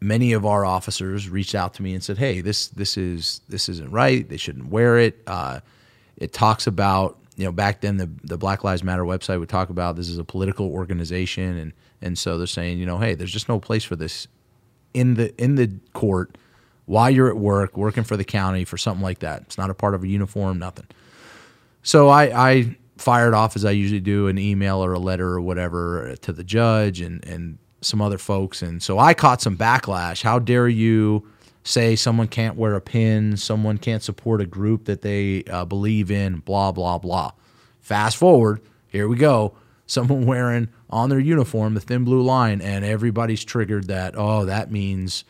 many 0.00 0.32
of 0.32 0.46
our 0.46 0.64
officers 0.64 1.28
reached 1.28 1.54
out 1.54 1.74
to 1.74 1.82
me 1.82 1.94
and 1.94 2.02
said, 2.02 2.18
"Hey, 2.18 2.40
this 2.40 2.68
this 2.68 2.96
is 2.96 3.40
this 3.48 3.68
isn't 3.68 3.90
right. 3.90 4.28
They 4.28 4.36
shouldn't 4.36 4.68
wear 4.68 4.98
it. 4.98 5.22
Uh, 5.26 5.60
it 6.16 6.32
talks 6.32 6.66
about 6.66 7.18
you 7.36 7.44
know 7.44 7.52
back 7.52 7.80
then 7.80 7.96
the 7.96 8.10
the 8.24 8.38
Black 8.38 8.64
Lives 8.64 8.82
Matter 8.82 9.04
website 9.04 9.38
would 9.38 9.48
talk 9.48 9.70
about 9.70 9.96
this 9.96 10.08
is 10.08 10.18
a 10.18 10.24
political 10.24 10.70
organization, 10.70 11.56
and 11.56 11.72
and 12.02 12.18
so 12.18 12.38
they're 12.38 12.46
saying 12.46 12.78
you 12.78 12.86
know 12.86 12.98
hey, 12.98 13.14
there's 13.14 13.32
just 13.32 13.48
no 13.48 13.60
place 13.60 13.84
for 13.84 13.96
this 13.96 14.26
in 14.94 15.14
the 15.14 15.34
in 15.42 15.54
the 15.54 15.70
court 15.92 16.36
while 16.86 17.10
you're 17.10 17.28
at 17.28 17.36
work 17.36 17.76
working 17.76 18.02
for 18.02 18.16
the 18.16 18.24
county 18.24 18.64
for 18.64 18.76
something 18.76 19.02
like 19.02 19.20
that. 19.20 19.42
It's 19.42 19.58
not 19.58 19.70
a 19.70 19.74
part 19.74 19.94
of 19.94 20.02
a 20.02 20.08
uniform, 20.08 20.58
nothing. 20.58 20.86
So 21.82 22.08
I, 22.08 22.50
I 22.50 22.76
fired 22.98 23.32
off 23.32 23.56
as 23.56 23.64
I 23.64 23.70
usually 23.70 24.00
do 24.00 24.26
an 24.26 24.38
email 24.38 24.84
or 24.84 24.92
a 24.92 24.98
letter 24.98 25.28
or 25.28 25.40
whatever 25.40 26.16
to 26.20 26.32
the 26.32 26.44
judge 26.44 27.00
and 27.00 27.24
and 27.24 27.58
some 27.80 28.00
other 28.02 28.18
folks, 28.18 28.62
and 28.62 28.82
so 28.82 28.98
I 28.98 29.14
caught 29.14 29.40
some 29.40 29.56
backlash. 29.56 30.22
How 30.22 30.38
dare 30.38 30.68
you 30.68 31.26
say 31.62 31.96
someone 31.96 32.28
can't 32.28 32.56
wear 32.56 32.74
a 32.74 32.80
pin, 32.80 33.36
someone 33.36 33.78
can't 33.78 34.02
support 34.02 34.40
a 34.40 34.46
group 34.46 34.84
that 34.86 35.02
they 35.02 35.44
uh, 35.44 35.64
believe 35.64 36.10
in, 36.10 36.38
blah 36.38 36.72
blah 36.72 36.98
blah. 36.98 37.32
Fast 37.80 38.16
forward, 38.16 38.60
here 38.88 39.08
we 39.08 39.16
go. 39.16 39.54
Someone 39.90 40.24
wearing 40.24 40.68
on 40.88 41.10
their 41.10 41.18
uniform 41.18 41.74
the 41.74 41.80
thin 41.80 42.04
blue 42.04 42.22
line, 42.22 42.60
and 42.60 42.84
everybody's 42.84 43.44
triggered 43.44 43.88
that. 43.88 44.14
Oh, 44.16 44.44
that 44.44 44.70
means 44.70 45.24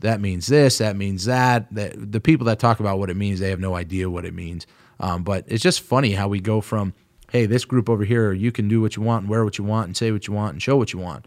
that 0.00 0.20
means 0.20 0.46
this, 0.46 0.78
that 0.78 0.94
means 0.94 1.24
that. 1.24 1.66
That 1.74 2.12
the 2.12 2.20
people 2.20 2.46
that 2.46 2.60
talk 2.60 2.78
about 2.78 3.00
what 3.00 3.10
it 3.10 3.16
means, 3.16 3.40
they 3.40 3.50
have 3.50 3.58
no 3.58 3.74
idea 3.74 4.08
what 4.08 4.24
it 4.24 4.32
means. 4.32 4.68
Um, 5.00 5.24
but 5.24 5.44
it's 5.48 5.62
just 5.62 5.80
funny 5.80 6.12
how 6.12 6.28
we 6.28 6.40
go 6.40 6.60
from, 6.60 6.94
hey, 7.30 7.46
this 7.46 7.64
group 7.64 7.88
over 7.88 8.04
here, 8.04 8.32
you 8.32 8.52
can 8.52 8.68
do 8.68 8.80
what 8.80 8.96
you 8.96 9.02
want 9.02 9.22
and 9.22 9.30
wear 9.30 9.44
what 9.44 9.58
you 9.58 9.64
want 9.64 9.86
and 9.86 9.96
say 9.96 10.12
what 10.12 10.26
you 10.28 10.34
want 10.34 10.52
and 10.52 10.62
show 10.62 10.76
what 10.76 10.92
you 10.92 10.98
want. 10.98 11.26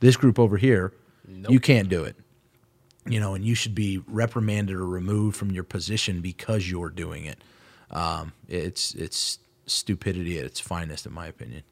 This 0.00 0.16
group 0.16 0.38
over 0.38 0.56
here, 0.56 0.92
you 1.48 1.60
can't 1.60 1.88
do 1.88 2.04
it. 2.04 2.16
You 3.06 3.20
know, 3.20 3.34
and 3.34 3.44
you 3.44 3.54
should 3.54 3.74
be 3.74 4.02
reprimanded 4.06 4.76
or 4.76 4.86
removed 4.86 5.36
from 5.36 5.50
your 5.50 5.64
position 5.64 6.20
because 6.20 6.70
you're 6.70 6.90
doing 6.90 7.24
it. 7.24 7.42
Um, 7.90 8.32
it's 8.48 8.94
it's 8.94 9.38
stupidity 9.66 10.38
at 10.38 10.44
its 10.44 10.60
finest, 10.60 11.06
in 11.06 11.12
my 11.12 11.26
opinion. 11.26 11.62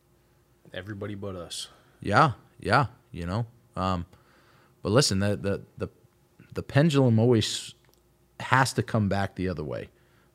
Everybody 0.72 1.14
but 1.14 1.36
us. 1.36 1.68
Yeah, 2.00 2.32
yeah, 2.58 2.86
you 3.12 3.26
know. 3.26 3.46
Um, 3.76 4.06
but 4.82 4.92
listen, 4.92 5.18
the, 5.18 5.36
the 5.36 5.62
the 5.76 5.88
the 6.54 6.62
pendulum 6.62 7.18
always 7.18 7.74
has 8.40 8.72
to 8.74 8.82
come 8.82 9.08
back 9.08 9.36
the 9.36 9.48
other 9.48 9.64
way. 9.64 9.88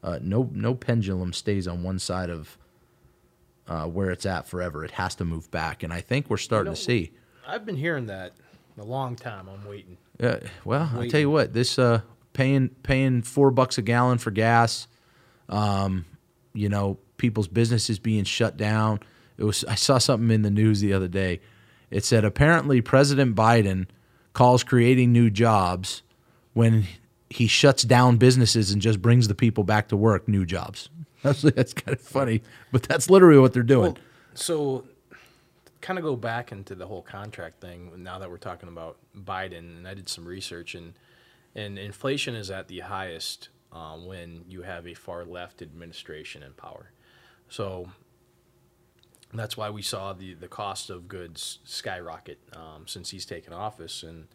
Uh, 0.03 0.19
no 0.21 0.49
no 0.53 0.75
pendulum 0.75 1.33
stays 1.33 1.67
on 1.67 1.83
one 1.83 1.99
side 1.99 2.29
of 2.29 2.57
uh, 3.67 3.85
where 3.85 4.11
it's 4.11 4.25
at 4.25 4.47
forever. 4.47 4.83
It 4.85 4.91
has 4.91 5.15
to 5.15 5.25
move 5.25 5.49
back, 5.51 5.83
and 5.83 5.91
I 5.91 6.01
think 6.01 6.29
we're 6.29 6.37
starting 6.37 6.71
know- 6.71 6.75
to 6.75 6.81
see. 6.81 7.11
I've 7.51 7.65
been 7.65 7.75
hearing 7.75 8.05
that 8.05 8.31
a 8.77 8.83
long 8.83 9.17
time. 9.17 9.49
I'm 9.49 9.67
waiting. 9.67 9.97
Yeah, 10.19 10.39
well, 10.63 10.89
I 10.97 11.09
tell 11.09 11.19
you 11.19 11.29
what, 11.29 11.51
this 11.51 11.77
uh, 11.77 12.01
paying 12.31 12.69
paying 12.83 13.23
four 13.23 13.51
bucks 13.51 13.77
a 13.77 13.81
gallon 13.81 14.19
for 14.19 14.31
gas, 14.31 14.87
um, 15.49 16.05
you 16.53 16.69
know, 16.69 16.97
people's 17.17 17.49
businesses 17.49 17.99
being 17.99 18.23
shut 18.23 18.55
down. 18.55 19.01
It 19.37 19.43
was 19.43 19.65
I 19.65 19.75
saw 19.75 19.97
something 19.97 20.31
in 20.31 20.43
the 20.43 20.49
news 20.49 20.79
the 20.79 20.93
other 20.93 21.09
day. 21.09 21.41
It 21.89 22.05
said 22.05 22.23
apparently 22.23 22.79
President 22.79 23.35
Biden 23.35 23.87
calls 24.31 24.63
creating 24.63 25.11
new 25.11 25.29
jobs 25.29 26.03
when 26.53 26.85
he 27.29 27.47
shuts 27.47 27.83
down 27.83 28.15
businesses 28.15 28.71
and 28.71 28.81
just 28.81 29.01
brings 29.01 29.27
the 29.27 29.35
people 29.35 29.65
back 29.65 29.89
to 29.89 29.97
work 29.97 30.25
new 30.25 30.45
jobs. 30.45 30.89
That's 31.21 31.41
that's 31.41 31.73
kind 31.73 31.95
of 31.95 32.01
funny, 32.01 32.41
but 32.71 32.81
that's 32.81 33.07
literally 33.07 33.39
what 33.39 33.53
they're 33.53 33.61
doing. 33.61 33.93
Well, 33.93 33.97
so 34.33 34.85
kind 35.81 35.99
of 35.99 36.05
go 36.05 36.15
back 36.15 36.51
into 36.51 36.75
the 36.75 36.87
whole 36.87 37.01
contract 37.01 37.59
thing 37.59 37.91
now 37.97 38.19
that 38.19 38.29
we're 38.29 38.37
talking 38.37 38.69
about 38.69 38.97
Biden, 39.15 39.77
and 39.77 39.87
I 39.87 39.93
did 39.93 40.07
some 40.07 40.25
research, 40.25 40.75
and 40.75 40.93
and 41.55 41.77
inflation 41.77 42.35
is 42.35 42.49
at 42.49 42.67
the 42.67 42.79
highest 42.79 43.49
uh, 43.73 43.97
when 43.97 44.45
you 44.47 44.61
have 44.61 44.87
a 44.87 44.93
far 44.93 45.25
left 45.25 45.61
administration 45.61 46.43
in 46.43 46.53
power. 46.53 46.91
So 47.49 47.89
that's 49.33 49.57
why 49.57 49.69
we 49.69 49.81
saw 49.81 50.13
the 50.13 50.33
the 50.33 50.47
cost 50.47 50.89
of 50.89 51.07
goods 51.07 51.59
skyrocket 51.63 52.39
um, 52.53 52.87
since 52.87 53.09
he's 53.09 53.25
taken 53.25 53.53
office, 53.53 54.03
and 54.03 54.27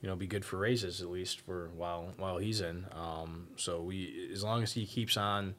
you 0.00 0.08
know 0.08 0.16
be 0.16 0.26
good 0.26 0.44
for 0.44 0.58
raises 0.58 1.00
at 1.00 1.10
least 1.10 1.40
for 1.40 1.70
while 1.76 2.14
while 2.16 2.38
he's 2.38 2.60
in. 2.60 2.86
Um, 2.92 3.48
so 3.56 3.82
we 3.82 4.30
as 4.32 4.42
long 4.42 4.62
as 4.62 4.72
he 4.72 4.86
keeps 4.86 5.16
on 5.16 5.54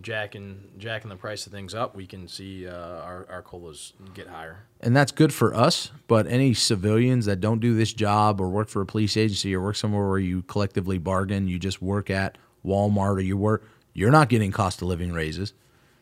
jacking 0.00 0.70
jacking 0.78 1.10
the 1.10 1.16
price 1.16 1.46
of 1.46 1.52
things 1.52 1.74
up, 1.74 1.94
we 1.94 2.06
can 2.06 2.26
see 2.28 2.66
uh, 2.66 2.72
our 2.72 3.26
our 3.30 3.42
COLAs 3.42 3.92
get 4.14 4.28
higher. 4.28 4.66
and 4.80 4.96
that's 4.96 5.12
good 5.12 5.32
for 5.32 5.54
us. 5.54 5.90
But 6.06 6.26
any 6.26 6.54
civilians 6.54 7.26
that 7.26 7.40
don't 7.40 7.60
do 7.60 7.74
this 7.74 7.92
job 7.92 8.40
or 8.40 8.48
work 8.48 8.68
for 8.68 8.80
a 8.82 8.86
police 8.86 9.16
agency 9.16 9.54
or 9.54 9.60
work 9.62 9.76
somewhere 9.76 10.08
where 10.08 10.18
you 10.18 10.42
collectively 10.42 10.98
bargain, 10.98 11.48
you 11.48 11.58
just 11.58 11.82
work 11.82 12.10
at 12.10 12.38
Walmart 12.64 13.16
or 13.16 13.20
you 13.20 13.36
work, 13.36 13.64
you're 13.92 14.10
not 14.10 14.28
getting 14.28 14.50
cost 14.52 14.80
of 14.82 14.88
living 14.88 15.12
raises. 15.12 15.52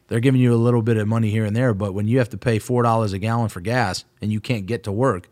They're 0.08 0.20
giving 0.20 0.40
you 0.40 0.52
a 0.52 0.56
little 0.56 0.82
bit 0.82 0.96
of 0.96 1.06
money 1.06 1.30
here 1.30 1.44
and 1.44 1.54
there, 1.54 1.72
but 1.72 1.94
when 1.94 2.08
you 2.08 2.18
have 2.18 2.28
to 2.30 2.36
pay 2.36 2.58
four 2.58 2.82
dollars 2.82 3.12
a 3.12 3.18
gallon 3.18 3.48
for 3.48 3.60
gas 3.60 4.04
and 4.20 4.32
you 4.32 4.40
can't 4.40 4.66
get 4.66 4.82
to 4.84 4.92
work, 4.92 5.28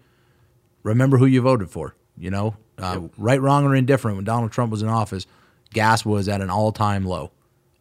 remember 0.83 1.19
who 1.19 1.27
you 1.27 1.43
voted 1.43 1.71
for. 1.71 1.95
You 2.17 2.31
know, 2.31 2.57
uh, 2.79 3.03
right, 3.17 3.41
wrong, 3.41 3.65
or 3.65 3.75
indifferent. 3.77 4.17
When 4.17 4.25
Donald 4.25 4.51
Trump 4.51 4.73
was 4.73 4.83
in 4.83 4.89
office, 4.89 5.27
gas 5.73 6.05
was 6.05 6.29
at 6.29 6.41
an 6.41 6.51
all-time 6.51 7.05
low, 7.05 7.31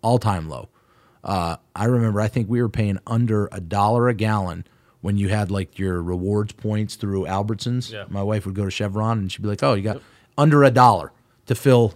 all-time 0.08 0.48
low. 0.48 0.70
Uh, 1.24 1.58
I 1.76 1.86
remember, 1.86 2.22
I 2.22 2.30
think 2.30 2.50
we 2.50 2.62
were 2.62 2.70
paying 2.70 2.98
under 3.06 3.50
a 3.52 3.60
dollar 3.60 4.08
a 4.08 4.14
gallon 4.14 4.66
when 5.02 5.18
you 5.18 5.28
had 5.30 5.52
like 5.52 5.78
your 5.78 6.02
rewards 6.02 6.54
points 6.54 6.96
through 6.96 7.26
Albertsons. 7.26 7.92
Yeah. 7.92 8.06
My 8.08 8.24
wife 8.24 8.46
would 8.46 8.56
go 8.56 8.64
to 8.66 8.72
Chevron 8.72 9.20
and 9.20 9.32
she'd 9.32 9.42
be 9.42 9.48
like, 9.50 9.62
"Oh, 9.62 9.74
you 9.74 9.82
got 9.84 10.02
under 10.38 10.64
a 10.64 10.72
dollar 10.72 11.12
to 11.48 11.56
fill 11.56 11.94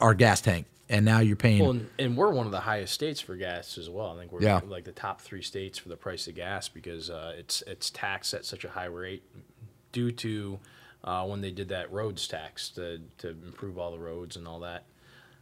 our 0.00 0.12
gas 0.12 0.42
tank," 0.42 0.66
and 0.90 1.04
now 1.06 1.20
you're 1.20 1.36
paying. 1.36 1.62
Well, 1.62 1.70
and, 1.70 1.88
and 1.98 2.16
we're 2.16 2.30
one 2.30 2.44
of 2.46 2.52
the 2.52 2.60
highest 2.60 2.92
states 2.92 3.20
for 3.22 3.36
gas 3.36 3.78
as 3.78 3.88
well. 3.88 4.14
I 4.14 4.18
think 4.20 4.32
we're 4.32 4.42
Yeah. 4.42 4.60
like 4.66 4.84
the 4.84 4.92
top 4.92 5.20
three 5.22 5.42
states 5.42 5.78
for 5.78 5.88
the 5.88 5.96
price 5.96 6.26
of 6.28 6.34
gas 6.34 6.68
because 6.68 7.08
uh, 7.08 7.32
it's 7.38 7.62
it's 7.66 7.88
taxed 7.90 8.34
at 8.34 8.44
such 8.44 8.64
a 8.64 8.68
high 8.70 8.84
rate 8.84 9.22
due 9.92 10.12
to 10.12 10.58
uh, 11.04 11.24
when 11.26 11.40
they 11.40 11.50
did 11.52 11.68
that 11.70 11.90
roads 11.90 12.28
tax 12.28 12.68
to 12.70 13.00
to 13.18 13.30
improve 13.30 13.78
all 13.78 13.92
the 13.92 13.98
roads 13.98 14.36
and 14.36 14.46
all 14.46 14.60
that. 14.60 14.84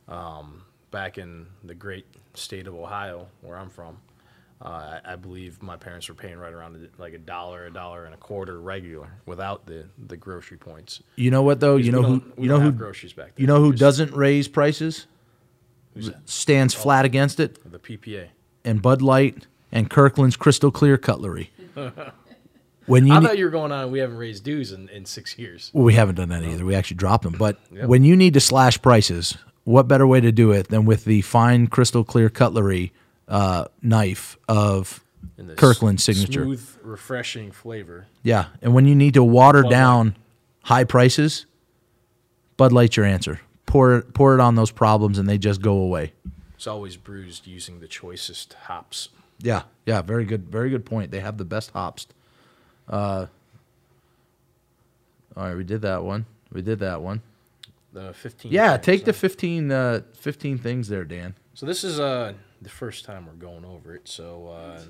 Um, 0.06 0.62
back 0.94 1.18
in 1.18 1.46
the 1.64 1.74
great 1.74 2.06
state 2.34 2.66
of 2.68 2.74
Ohio, 2.74 3.26
where 3.42 3.58
I'm 3.58 3.68
from, 3.68 3.98
uh, 4.64 4.68
I, 5.04 5.12
I 5.12 5.16
believe 5.16 5.60
my 5.62 5.76
parents 5.76 6.08
were 6.08 6.14
paying 6.14 6.38
right 6.38 6.52
around 6.52 6.88
like 6.98 7.12
a 7.12 7.18
dollar, 7.18 7.66
a 7.66 7.72
dollar 7.72 8.04
and 8.04 8.14
a 8.14 8.16
quarter 8.16 8.60
regular 8.60 9.08
without 9.26 9.66
the 9.66 9.86
the 10.06 10.16
grocery 10.16 10.56
points. 10.56 11.02
you 11.16 11.30
know 11.32 11.42
what 11.42 11.58
though? 11.60 11.76
You 11.76 11.90
know 11.92 12.02
who? 12.02 12.22
You 12.38 12.48
know 12.48 12.60
who? 12.60 12.70
groceries 12.72 13.12
back 13.12 13.32
You 13.36 13.46
know 13.48 13.58
who 13.60 13.72
Just- 13.72 13.80
doesn't 13.80 14.12
raise 14.14 14.46
prices? 14.48 15.06
Who 15.94 16.12
stands 16.24 16.74
flat 16.74 17.04
against 17.04 17.38
it. 17.40 17.58
The 17.70 17.78
PPA. 17.78 18.28
and 18.64 18.80
Bud 18.82 19.02
Light 19.02 19.46
and 19.70 19.90
Kirkland's 19.90 20.36
Crystal 20.36 20.70
Clear 20.70 20.96
Cutlery. 20.96 21.50
When 22.86 23.06
you 23.06 23.14
I 23.14 23.20
thought 23.20 23.38
you 23.38 23.46
were 23.46 23.50
going 23.50 23.72
on. 23.72 23.90
We 23.90 23.98
haven't 24.00 24.18
raised 24.18 24.44
dues 24.44 24.70
in, 24.70 24.90
in 24.90 25.06
six 25.06 25.38
years. 25.38 25.70
well, 25.72 25.84
we 25.84 25.94
haven't 25.94 26.16
done 26.16 26.28
that 26.28 26.42
either. 26.44 26.66
We 26.66 26.74
actually 26.74 26.98
dropped 26.98 27.24
them. 27.24 27.32
But 27.38 27.58
Yep. 27.72 27.86
when 27.88 28.04
you 28.04 28.14
need 28.14 28.34
to 28.34 28.40
slash 28.40 28.80
prices, 28.82 29.38
what 29.64 29.88
better 29.88 30.06
way 30.06 30.20
to 30.20 30.30
do 30.30 30.52
it 30.52 30.68
than 30.68 30.84
with 30.84 31.04
the 31.04 31.22
fine 31.22 31.66
Crystal 31.66 32.04
Clear 32.04 32.28
Cutlery 32.28 32.92
uh, 33.28 33.66
knife 33.82 34.36
of 34.48 35.02
Kirkland 35.56 36.00
signature? 36.00 36.44
Smooth, 36.44 36.76
refreshing 36.82 37.50
flavor. 37.50 38.06
Yeah, 38.22 38.46
and 38.62 38.74
when 38.74 38.86
you 38.86 38.94
need 38.94 39.14
to 39.14 39.24
water 39.24 39.62
Bud 39.62 39.70
Light. 39.70 39.76
down 39.76 40.16
high 40.62 40.84
prices, 40.84 41.46
Bud 42.56 42.72
Light's 42.72 42.96
your 42.96 43.06
answer. 43.06 43.40
Pour 43.66 43.96
it, 43.96 44.14
pour 44.14 44.34
it 44.34 44.40
on 44.40 44.54
those 44.54 44.70
problems, 44.70 45.18
and 45.18 45.28
they 45.28 45.38
just 45.38 45.60
go 45.60 45.72
away. 45.78 46.12
It's 46.54 46.66
always 46.66 46.96
bruised 46.96 47.46
using 47.46 47.80
the 47.80 47.88
choicest 47.88 48.54
hops. 48.64 49.08
Yeah, 49.40 49.62
yeah, 49.84 50.02
very 50.02 50.24
good, 50.24 50.48
very 50.48 50.70
good 50.70 50.84
point. 50.84 51.10
They 51.10 51.20
have 51.20 51.38
the 51.38 51.44
best 51.44 51.70
hops. 51.70 52.06
Uh, 52.88 53.26
all 55.36 55.44
right, 55.44 55.56
we 55.56 55.64
did 55.64 55.82
that 55.82 56.04
one. 56.04 56.26
We 56.52 56.62
did 56.62 56.78
that 56.78 57.02
one. 57.02 57.22
The 57.94 58.12
15. 58.12 58.52
Yeah, 58.52 58.72
things, 58.72 58.84
take 58.84 59.04
the 59.04 59.12
so- 59.12 59.20
15, 59.20 59.70
uh, 59.70 60.00
15 60.14 60.58
things 60.58 60.88
there, 60.88 61.04
Dan. 61.04 61.36
So 61.54 61.64
this 61.64 61.84
is 61.84 62.00
uh, 62.00 62.34
the 62.60 62.68
first 62.68 63.04
time 63.04 63.26
we're 63.26 63.34
going 63.34 63.64
over 63.64 63.94
it. 63.94 64.08
So 64.08 64.48
uh, 64.48 64.80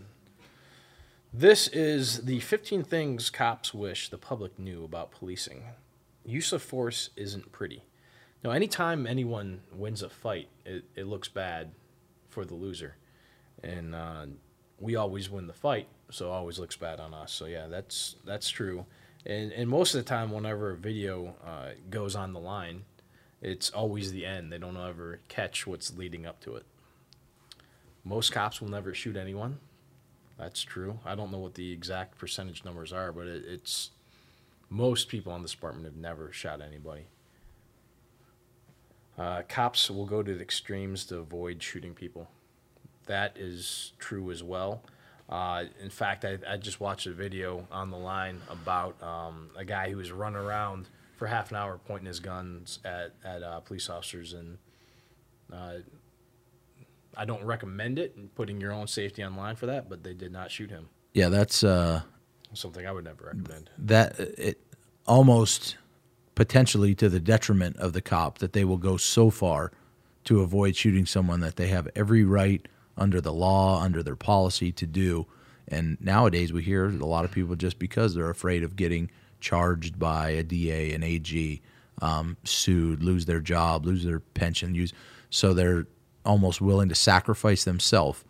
this 1.33 1.69
is 1.69 2.25
the 2.25 2.41
15 2.41 2.83
things 2.83 3.29
cops 3.29 3.75
wish 3.75 4.09
the 4.09 4.17
public 4.17 4.59
knew 4.59 4.85
about 4.85 5.13
policing. 5.13 5.65
Use 6.25 6.53
of 6.53 6.63
force 6.63 7.11
isn't 7.15 7.53
pretty. 7.53 7.85
Now, 8.43 8.51
anytime 8.53 9.07
anyone 9.07 9.61
wins 9.71 10.03
a 10.03 10.09
fight, 10.09 10.49
it, 10.65 10.85
it 10.97 11.07
looks 11.07 11.29
bad 11.29 11.73
for 12.31 12.47
the 12.47 12.55
loser, 12.55 12.97
and 13.63 13.95
uh, 13.95 14.27
we 14.79 14.97
always 14.97 15.29
win 15.31 15.47
the 15.47 15.53
fight, 15.55 15.89
so 16.11 16.27
it 16.29 16.31
always 16.31 16.59
looks 16.59 16.77
bad 16.77 17.01
on 17.01 17.13
us. 17.13 17.33
So 17.33 17.45
yeah, 17.47 17.67
that's 17.69 18.17
that's 18.25 18.49
true. 18.49 18.87
And 19.27 19.53
and 19.53 19.69
most 19.69 19.95
of 19.95 20.05
the 20.05 20.09
time, 20.09 20.31
whenever 20.31 20.71
a 20.71 20.77
video 20.77 21.35
uh, 21.47 21.71
goes 21.91 22.15
on 22.17 22.33
the 22.33 22.41
line, 22.41 22.85
it's 23.45 23.71
always 23.71 24.11
the 24.11 24.25
end. 24.25 24.51
They 24.51 24.59
don't 24.59 24.77
ever 24.77 25.21
catch 25.29 25.67
what's 25.67 25.97
leading 25.97 26.27
up 26.27 26.41
to 26.41 26.57
it. 26.57 26.65
Most 28.03 28.33
cops 28.33 28.61
will 28.61 28.71
never 28.71 28.95
shoot 28.95 29.17
anyone. 29.17 29.59
That's 30.39 30.63
true. 30.63 30.99
I 31.05 31.15
don't 31.15 31.31
know 31.31 31.39
what 31.39 31.55
the 31.55 31.71
exact 31.71 32.19
percentage 32.19 32.65
numbers 32.65 32.93
are, 32.93 33.13
but 33.13 33.27
it, 33.27 33.45
it's 33.47 33.91
most 34.69 35.09
people 35.09 35.33
on 35.33 35.43
this 35.43 35.53
department 35.53 35.85
have 35.85 35.97
never 35.97 36.33
shot 36.33 36.61
anybody. 36.61 37.07
Uh, 39.17 39.43
cops 39.49 39.91
will 39.91 40.07
go 40.07 40.23
to 40.23 40.35
the 40.35 40.41
extremes 40.41 41.05
to 41.07 41.19
avoid 41.19 41.63
shooting 41.63 41.95
people. 41.95 42.29
That 43.07 43.37
is 43.37 43.93
true 43.99 44.31
as 44.31 44.43
well. 44.43 44.83
Uh, 45.29 45.65
in 45.81 45.91
fact, 45.91 46.25
I, 46.25 46.39
I 46.49 46.57
just 46.57 46.81
watched 46.81 47.07
a 47.07 47.13
video 47.13 47.67
on 47.71 47.91
the 47.91 47.97
line 47.97 48.41
about 48.51 49.01
um, 49.03 49.51
a 49.57 49.65
guy 49.65 49.91
who 49.91 49.99
was 49.99 50.11
running 50.11 50.39
around 50.39 50.89
for 51.17 51.27
half 51.27 51.51
an 51.51 51.57
hour 51.57 51.79
pointing 51.87 52.07
his 52.07 52.21
guns 52.21 52.79
at, 52.85 53.13
at 53.25 53.43
uh, 53.43 53.61
police 53.61 53.89
officers. 53.89 54.33
And 54.33 54.59
uh, 55.53 55.75
I 57.17 57.25
don't 57.25 57.45
recommend 57.45 57.99
it 57.99 58.17
and 58.17 58.35
putting 58.35 58.61
your 58.61 58.73
own 58.73 58.87
safety 58.87 59.23
on 59.23 59.37
line 59.37 59.57
for 59.57 59.67
that, 59.67 59.89
but 59.89 60.03
they 60.03 60.15
did 60.15 60.33
not 60.33 60.51
shoot 60.51 60.71
him. 60.71 60.89
Yeah, 61.13 61.29
that's 61.29 61.63
uh, 61.63 62.03
Something 62.53 62.87
I 62.87 62.93
would 62.93 63.05
never 63.05 63.27
recommend. 63.27 63.71
that 63.79 64.19
it 64.19 64.61
almost 65.07 65.77
potentially 66.35 66.95
to 66.97 67.09
the 67.09 67.21
detriment 67.21 67.77
of 67.77 67.93
the 67.93 68.01
cop 68.01 68.39
that 68.39 68.53
they 68.53 68.65
will 68.65 68.79
go 68.79 68.97
so 68.97 69.31
far 69.31 69.71
to 70.25 70.41
avoid 70.41 70.75
shooting 70.75 71.07
someone 71.07 71.41
that 71.41 71.57
they 71.57 71.69
have 71.69 71.89
every 71.95 72.25
right 72.25 72.67
under 72.97 73.21
the 73.21 73.33
law, 73.33 73.81
under 73.83 74.03
their 74.03 74.17
policy 74.17 74.73
to 74.73 74.87
do. 74.87 75.27
And 75.69 75.97
nowadays 76.01 76.53
we 76.53 76.63
hear 76.63 76.87
a 76.87 77.05
lot 77.05 77.25
of 77.25 77.31
people 77.31 77.55
just 77.57 77.79
because 77.79 78.15
they're 78.15 78.31
afraid 78.31 78.63
of 78.63 78.77
getting 78.77 79.11
charged 79.45 79.99
by 79.99 80.31
a 80.31 80.43
DA, 80.43 80.93
an 80.95 81.03
AG, 81.03 81.61
um, 82.01 82.37
sued, 82.45 83.03
lose 83.03 83.27
their 83.27 83.41
job, 83.41 83.85
lose 83.85 84.03
their 84.05 84.21
pension, 84.21 84.75
use 84.75 84.93
so 85.29 85.53
they're 85.53 85.87
almost 86.25 86.61
willing 86.63 86.89
to 86.89 86.95
sacrifice 86.95 87.65
themselves 87.65 88.25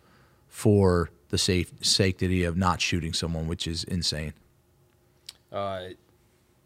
for 0.47 1.09
the 1.29 1.37
safe 1.37 1.71
safety 1.81 2.43
of 2.43 2.57
not 2.57 2.81
shooting 2.81 3.13
someone, 3.13 3.47
which 3.47 3.65
is 3.65 3.83
insane. 3.85 4.33
Uh, 5.51 5.89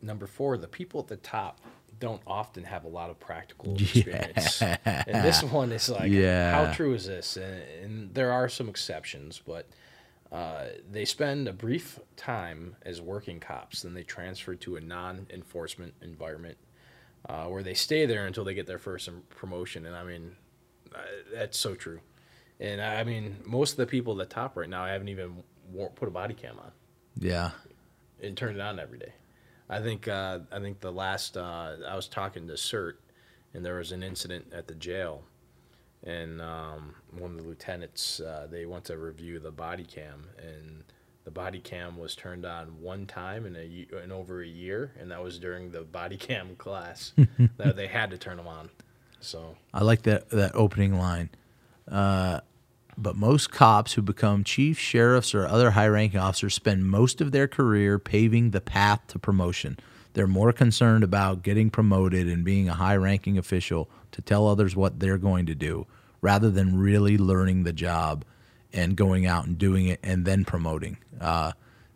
number 0.01 0.25
four, 0.25 0.57
the 0.57 0.67
people 0.67 0.99
at 1.01 1.07
the 1.07 1.17
top 1.17 1.59
don't 1.99 2.21
often 2.25 2.63
have 2.63 2.85
a 2.85 2.87
lot 2.87 3.09
of 3.09 3.19
practical 3.19 3.75
Yeah. 3.77 3.83
experience. 3.85 4.61
And 4.61 5.23
this 5.23 5.43
one 5.43 5.71
is 5.71 5.89
like, 5.89 6.11
Yeah. 6.11 6.51
how 6.65 6.71
true 6.73 6.93
is 6.95 7.05
this? 7.05 7.37
And, 7.37 7.61
and 7.83 8.13
there 8.15 8.31
are 8.31 8.49
some 8.49 8.67
exceptions, 8.69 9.41
but 9.45 9.67
uh, 10.31 10.65
they 10.91 11.05
spend 11.05 11.47
a 11.47 11.53
brief 11.53 11.99
time 12.15 12.75
as 12.83 13.01
working 13.01 13.39
cops, 13.39 13.81
then 13.81 13.93
they 13.93 14.03
transfer 14.03 14.55
to 14.55 14.75
a 14.75 14.81
non-enforcement 14.81 15.93
environment 16.01 16.57
uh, 17.27 17.45
where 17.45 17.63
they 17.63 17.73
stay 17.73 18.05
there 18.05 18.25
until 18.27 18.43
they 18.43 18.53
get 18.53 18.67
their 18.67 18.77
first 18.77 19.09
promotion. 19.29 19.85
And 19.85 19.95
I 19.95 20.03
mean, 20.03 20.35
uh, 20.93 20.99
that's 21.33 21.57
so 21.57 21.75
true. 21.75 21.99
And 22.59 22.81
I 22.81 23.03
mean, 23.03 23.37
most 23.45 23.71
of 23.71 23.77
the 23.77 23.85
people 23.87 24.19
at 24.19 24.29
the 24.29 24.33
top 24.35 24.55
right 24.57 24.69
now 24.69 24.83
I 24.83 24.89
haven't 24.91 25.09
even 25.09 25.43
wore, 25.71 25.89
put 25.89 26.07
a 26.07 26.11
body 26.11 26.33
cam 26.33 26.59
on 26.59 26.71
Yeah. 27.17 27.51
and 28.21 28.35
turn 28.37 28.55
it 28.55 28.61
on 28.61 28.79
every 28.79 28.99
day. 28.99 29.13
I 29.69 29.79
think 29.81 30.07
uh, 30.07 30.39
I 30.51 30.59
think 30.59 30.79
the 30.79 30.91
last 30.91 31.37
uh, 31.37 31.75
I 31.87 31.95
was 31.95 32.07
talking 32.07 32.47
to 32.47 32.53
CERT, 32.53 32.93
and 33.53 33.63
there 33.63 33.75
was 33.75 33.91
an 33.91 34.01
incident 34.03 34.51
at 34.51 34.67
the 34.67 34.73
jail, 34.73 35.23
and 36.03 36.41
um, 36.41 36.95
one 37.17 37.31
of 37.31 37.37
the 37.37 37.43
lieutenants 37.43 38.19
uh, 38.19 38.47
they 38.49 38.65
went 38.65 38.85
to 38.85 38.97
review 38.97 39.39
the 39.39 39.51
body 39.51 39.83
cam, 39.83 40.27
and 40.37 40.83
the 41.25 41.31
body 41.31 41.59
cam 41.59 41.97
was 41.97 42.15
turned 42.15 42.45
on 42.45 42.81
one 42.81 43.05
time 43.05 43.45
in 43.45 43.55
a 43.55 44.03
in 44.03 44.11
over 44.11 44.41
a 44.41 44.47
year, 44.47 44.91
and 44.99 45.11
that 45.11 45.21
was 45.21 45.39
during 45.39 45.71
the 45.71 45.81
body 45.81 46.17
cam 46.17 46.55
class. 46.55 47.13
that 47.57 47.75
they 47.75 47.87
had 47.87 48.11
to 48.11 48.17
turn 48.17 48.37
them 48.37 48.47
on. 48.47 48.69
So 49.19 49.57
I 49.73 49.83
like 49.83 50.03
that 50.03 50.29
that 50.29 50.51
opening 50.55 50.97
line. 50.97 51.29
Uh, 51.87 52.41
but 52.97 53.15
most 53.15 53.51
cops 53.51 53.93
who 53.93 54.01
become 54.01 54.43
chief 54.43 54.77
sheriffs 54.77 55.33
or 55.33 55.47
other 55.47 55.71
high-ranking 55.71 56.19
officers 56.19 56.53
spend 56.53 56.85
most 56.85 57.21
of 57.21 57.31
their 57.31 57.47
career 57.47 57.97
paving 57.97 58.51
the 58.51 58.59
path 58.59 58.99
to 59.07 59.17
promotion. 59.17 59.77
They're 60.13 60.27
more 60.27 60.51
concerned 60.51 61.03
about 61.03 61.43
getting 61.43 61.69
promoted 61.69 62.27
and 62.27 62.43
being 62.43 62.67
a 62.67 62.73
high-ranking 62.73 63.37
official 63.37 63.89
to 64.11 64.21
tell 64.21 64.47
others 64.47 64.75
what 64.75 64.99
they're 64.99 65.17
going 65.17 65.45
to 65.45 65.55
do, 65.55 65.85
rather 66.21 66.49
than 66.49 66.77
really 66.77 67.17
learning 67.17 67.63
the 67.63 67.73
job 67.73 68.25
and 68.73 68.95
going 68.95 69.25
out 69.25 69.45
and 69.45 69.57
doing 69.57 69.87
it 69.87 69.99
and 70.03 70.25
then 70.25 70.45
promoting. 70.45 70.97
Uh, 71.19 71.51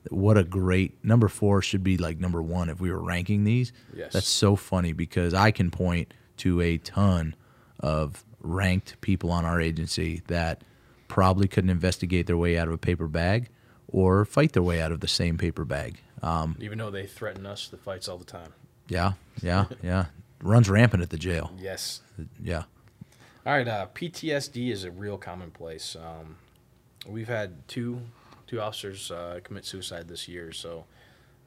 what 0.10 0.38
a 0.38 0.44
great 0.44 1.04
number 1.04 1.28
four 1.28 1.62
should 1.62 1.84
be 1.84 1.98
like 1.98 2.20
number 2.20 2.42
one 2.42 2.70
if 2.70 2.80
we 2.80 2.92
were 2.92 3.02
ranking 3.02 3.44
these. 3.44 3.72
Yes. 3.96 4.14
That's 4.14 4.28
so 4.28 4.56
funny 4.56 4.94
because 4.94 5.34
I 5.34 5.52
can 5.52 5.72
point 5.72 6.14
to 6.38 6.62
a 6.62 6.78
ton 6.78 7.36
of 7.80 8.24
ranked 8.42 9.00
people 9.02 9.32
on 9.32 9.46
our 9.46 9.62
agency 9.62 10.22
that 10.28 10.64
probably 11.08 11.48
couldn't 11.48 11.70
investigate 11.70 12.28
their 12.28 12.38
way 12.38 12.58
out 12.58 12.68
of 12.68 12.74
a 12.74 12.78
paper 12.78 13.08
bag 13.08 13.50
or 13.88 14.26
fight 14.26 14.54
their 14.54 14.64
way 14.64 14.82
out 14.82 14.92
of 14.92 15.00
the 15.00 15.08
same 15.08 15.38
paper 15.38 15.64
bag. 15.64 16.02
Um, 16.24 16.56
even 16.60 16.78
though 16.78 16.90
they 16.90 17.06
threaten 17.06 17.46
us 17.46 17.68
the 17.68 17.78
fights 17.78 18.08
all 18.08 18.18
the 18.18 18.26
time. 18.26 18.54
yeah, 18.88 19.14
yeah, 19.42 19.66
yeah. 19.84 20.06
Runs 20.42 20.70
rampant 20.70 21.04
at 21.04 21.10
the 21.10 21.18
jail. 21.18 21.52
Yes. 21.58 22.02
Yeah. 22.42 22.64
All 23.46 23.54
right, 23.54 23.68
uh, 23.68 23.88
PTSD 23.94 24.72
is 24.72 24.86
a 24.86 24.92
real 24.92 25.18
commonplace. 25.18 25.96
Um, 25.98 26.38
we've 27.08 27.28
had 27.28 27.68
two 27.68 28.02
two 28.48 28.62
officers 28.62 29.12
uh, 29.12 29.40
commit 29.44 29.66
suicide 29.66 30.08
this 30.08 30.28
year, 30.28 30.54
so 30.54 30.86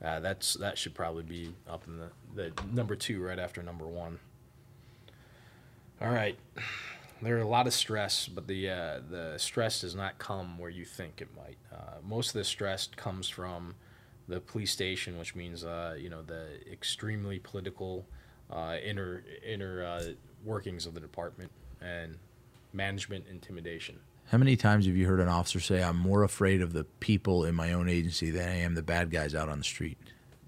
uh, 0.04 0.20
that's 0.20 0.54
that 0.54 0.76
should 0.76 0.94
probably 0.94 1.22
be 1.22 1.54
up 1.68 1.84
in 1.86 1.98
the, 1.98 2.10
the 2.34 2.52
number 2.70 2.96
two 2.96 3.22
right 3.22 3.38
after 3.38 3.62
number 3.62 3.86
one. 3.86 4.18
All 6.02 6.10
right, 6.10 6.38
there 7.22 7.38
are 7.38 7.40
a 7.40 7.48
lot 7.48 7.66
of 7.66 7.72
stress, 7.72 8.28
but 8.28 8.46
the 8.46 8.68
uh, 8.68 9.00
the 9.10 9.38
stress 9.38 9.80
does 9.80 9.94
not 9.94 10.18
come 10.18 10.58
where 10.58 10.70
you 10.70 10.84
think 10.84 11.22
it 11.22 11.28
might. 11.34 11.56
Uh, 11.74 11.94
most 12.06 12.28
of 12.28 12.34
the 12.34 12.44
stress 12.44 12.88
comes 12.96 13.28
from 13.28 13.74
the 14.28 14.40
police 14.40 14.70
station, 14.70 15.18
which 15.18 15.34
means 15.34 15.64
uh, 15.64 15.96
you 15.98 16.08
know 16.08 16.22
the 16.22 16.46
extremely 16.70 17.38
political 17.38 18.06
uh, 18.50 18.76
inner 18.84 19.24
inner 19.46 19.84
uh, 19.84 20.02
workings 20.44 20.86
of 20.86 20.94
the 20.94 21.00
department 21.00 21.50
and 21.80 22.16
management 22.72 23.24
intimidation. 23.30 23.98
How 24.30 24.38
many 24.38 24.56
times 24.56 24.86
have 24.86 24.96
you 24.96 25.06
heard 25.06 25.20
an 25.20 25.28
officer 25.28 25.60
say, 25.60 25.82
"I'm 25.82 25.98
more 25.98 26.22
afraid 26.24 26.60
of 26.60 26.72
the 26.72 26.84
people 27.00 27.44
in 27.44 27.54
my 27.54 27.72
own 27.72 27.88
agency 27.88 28.30
than 28.30 28.48
I 28.48 28.56
am 28.58 28.74
the 28.74 28.82
bad 28.82 29.10
guys 29.10 29.34
out 29.34 29.48
on 29.48 29.58
the 29.58 29.64
street"? 29.64 29.98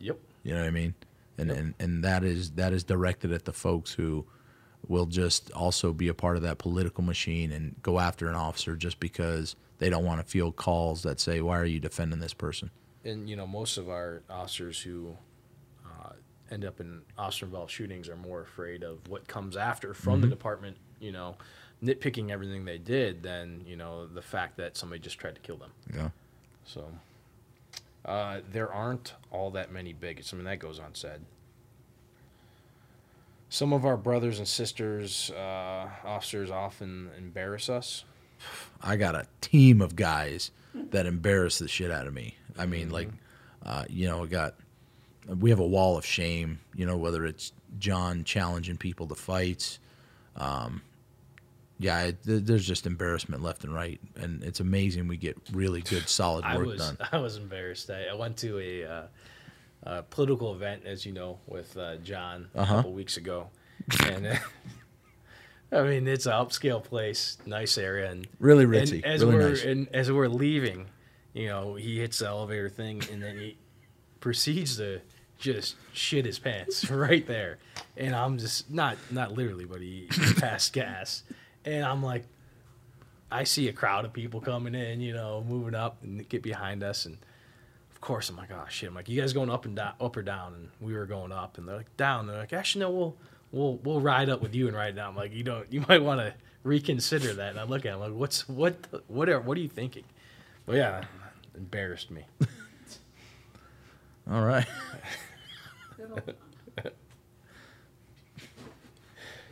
Yep. 0.01 0.19
You 0.43 0.55
know 0.55 0.61
what 0.61 0.69
I 0.69 0.73
mean? 0.73 0.95
And 1.37 1.51
and, 1.51 1.75
and 1.79 2.05
that 2.05 2.25
is 2.25 2.53
that 2.53 2.73
is 2.73 2.85
directed 2.85 3.33
at 3.33 3.45
the 3.45 3.53
folks 3.53 3.93
who 3.93 4.27
will 4.87 5.07
just 5.07 5.51
also 5.53 5.93
be 5.93 6.09
a 6.09 6.15
part 6.15 6.37
of 6.37 6.43
that 6.43 6.59
political 6.59 7.05
machine 7.05 7.53
and 7.53 7.75
go 7.83 7.99
after 7.99 8.29
an 8.29 8.35
officer 8.35 8.77
just 8.77 9.01
because 9.01 9.57
they 9.79 9.91
don't 9.91 10.05
want 10.05 10.21
to 10.21 10.27
field 10.27 10.57
calls 10.57 11.03
that 11.03 11.21
say, 11.21 11.41
"Why 11.41 11.59
are 11.59 11.65
you 11.65 11.79
defending 11.79 12.19
this 12.19 12.35
person?" 12.35 12.71
And 13.09 13.29
you 13.29 13.37
know, 13.37 13.47
most 13.47 13.79
of 13.79 13.89
our 13.89 14.23
officers 14.31 14.81
who 14.81 15.17
uh, 15.85 16.13
end 16.51 16.65
up 16.65 16.79
in 16.81 17.01
officer-involved 17.17 17.71
shootings 17.73 18.09
are 18.09 18.17
more 18.17 18.43
afraid 18.43 18.83
of 18.85 18.99
what 19.09 19.27
comes 19.27 19.57
after 19.57 19.95
from 19.95 20.21
the 20.21 20.27
Mhm. 20.27 20.31
department. 20.31 20.77
You 21.01 21.13
know, 21.13 21.37
nitpicking 21.83 22.31
everything 22.31 22.65
they 22.65 22.79
did 22.79 23.23
than 23.23 23.65
you 23.67 23.77
know 23.77 24.07
the 24.07 24.23
fact 24.23 24.57
that 24.59 24.77
somebody 24.77 25.01
just 25.01 25.19
tried 25.19 25.35
to 25.37 25.41
kill 25.41 25.57
them. 25.57 25.71
Yeah. 25.95 26.11
So 26.65 26.93
uh, 28.05 28.41
there 28.51 28.73
aren't 28.73 29.15
all 29.31 29.51
that 29.53 29.73
many 29.73 29.93
bigots. 29.93 30.33
I 30.33 30.37
mean, 30.37 30.45
that 30.45 30.59
goes 30.59 30.79
unsaid. 30.79 31.21
Some 33.51 33.73
of 33.73 33.87
our 33.87 33.97
brothers 33.97 34.39
and 34.39 34.47
sisters, 34.47 35.31
uh, 35.31 35.89
officers, 36.05 36.51
often 36.51 37.11
embarrass 37.17 37.71
us. 37.71 38.05
I 38.83 38.97
got 38.97 39.15
a 39.15 39.27
team 39.41 39.81
of 39.81 39.97
guys 39.97 40.51
that 40.75 41.07
embarrass 41.07 41.59
the 41.59 41.67
shit 41.69 41.91
out 41.91 42.07
of 42.07 42.13
me. 42.13 42.37
I 42.59 42.67
mean, 42.67 42.91
like, 42.91 43.09
uh, 43.65 43.85
you 43.89 44.09
know, 44.09 44.25
I 44.25 44.27
got 44.27 44.55
we 45.39 45.51
have 45.51 45.61
a 45.61 45.67
wall 45.67 45.97
of 45.99 46.05
shame. 46.05 46.61
You 46.75 46.87
know, 46.87 46.97
whether 46.97 47.25
it's 47.27 47.53
John 47.79 48.25
challenging 48.25 48.77
people 48.77 49.07
to 49.09 49.15
fights. 49.15 49.79
Um, 50.37 50.83
yeah, 51.81 52.03
it, 52.03 52.25
th- 52.25 52.43
there's 52.45 52.67
just 52.67 52.87
embarrassment 52.87 53.43
left 53.43 53.63
and 53.65 53.73
right, 53.73 54.01
and 54.17 54.43
it's 54.43 54.59
amazing 54.61 55.07
we 55.07 55.17
get 55.17 55.37
really 55.53 55.81
good, 55.83 56.09
solid 56.09 56.45
I 56.45 56.57
work 56.57 56.67
was 56.67 56.81
done. 56.81 56.99
I 57.13 57.19
was 57.19 57.37
embarrassed. 57.37 57.89
I, 57.91 58.07
I 58.07 58.15
went 58.15 58.37
to 58.39 58.59
a, 58.59 58.85
uh, 58.85 59.03
a 59.85 60.03
political 60.03 60.53
event, 60.55 60.83
as 60.87 61.07
you 61.07 61.13
know, 61.13 61.39
with 61.47 61.77
uh, 61.77 61.97
John 61.99 62.49
a 62.55 62.61
Uh-huh. 62.63 62.75
couple 62.77 62.93
weeks 62.95 63.17
ago, 63.17 63.49
and 64.07 64.27
I 65.73 65.83
mean 65.83 66.09
it's 66.09 66.27
an 66.27 66.33
upscale 66.33 66.83
place, 66.83 67.39
nice 67.47 67.79
area, 67.79 68.11
and 68.11 68.27
Really 68.41 68.65
and 68.65 68.73
ritzy, 68.73 69.05
as 69.05 69.21
really 69.23 69.37
we're 69.37 69.49
nice. 69.51 69.65
and 69.65 69.89
as 69.95 70.11
we're 70.11 70.29
leaving, 70.29 70.87
you 71.39 71.47
know, 71.47 71.75
he 71.77 71.99
hits 72.01 72.19
the 72.19 72.27
elevator 72.27 72.69
thing, 72.69 73.03
and 73.13 73.23
then 73.23 73.39
he 73.39 73.57
proceeds 74.21 74.77
to 74.79 75.01
just 75.39 75.77
shit 75.93 76.25
his 76.27 76.39
pants 76.39 76.91
right 76.91 77.27
there, 77.27 77.59
and 77.97 78.15
I'm 78.15 78.39
just 78.39 78.71
not 78.71 78.97
not 79.11 79.33
literally, 79.33 79.65
but 79.65 79.81
he, 79.81 80.09
he 80.13 80.35
passed 80.37 80.73
gas, 80.73 81.23
and 81.65 81.85
I'm 81.85 82.03
like. 82.03 82.25
I 83.31 83.45
see 83.45 83.69
a 83.69 83.75
crowd 83.75 84.07
of 84.07 84.15
people 84.15 84.41
coming 84.41 84.75
in, 84.75 85.03
you 85.03 85.13
know, 85.13 85.45
moving 85.47 85.75
up 85.75 86.03
and 86.03 86.27
get 86.31 86.43
behind 86.43 86.83
us, 86.83 87.05
and 87.05 87.19
of 87.91 88.01
course 88.01 88.31
I'm 88.31 88.39
like, 88.39 88.51
oh 88.51 88.65
shit! 88.71 88.89
I'm 88.89 88.95
like, 88.95 89.07
you 89.07 89.21
guys 89.21 89.35
going 89.35 89.51
up 89.51 89.67
and 89.67 89.77
down, 89.77 89.93
up 90.01 90.17
or 90.17 90.23
down? 90.23 90.55
And 90.55 90.71
we 90.81 90.95
were 90.95 91.05
going 91.05 91.31
up, 91.31 91.59
and 91.59 91.69
they're 91.69 91.77
like 91.77 91.95
down. 91.99 92.27
They're 92.27 92.39
like, 92.39 92.55
actually, 92.55 92.87
no, 92.87 92.91
we'll 92.91 93.17
we'll 93.53 93.81
we'll 93.85 94.01
ride 94.01 94.31
up 94.31 94.41
with 94.41 94.55
you 94.55 94.67
and 94.67 94.75
ride 94.75 94.97
down. 94.97 95.11
I'm 95.11 95.15
like, 95.17 95.35
you 95.35 95.43
don't, 95.45 95.71
you 95.71 95.85
might 95.91 96.03
want 96.03 96.21
to 96.21 96.33
reconsider 96.63 97.35
that. 97.35 97.51
And 97.51 97.61
I 97.61 97.65
look 97.65 97.85
at 97.85 97.93
him 97.93 98.01
like, 98.01 98.15
what's 98.15 98.49
what 98.49 98.83
the- 98.85 99.03
what 99.09 99.29
are 99.29 99.41
what 99.41 99.59
are 99.59 99.61
you 99.61 99.69
thinking? 99.69 100.05
But 100.65 100.77
yeah, 100.77 101.05
embarrassed 101.59 102.11
me. 102.11 102.25
All 104.31 104.45
right. 104.45 104.67
I 105.99 106.91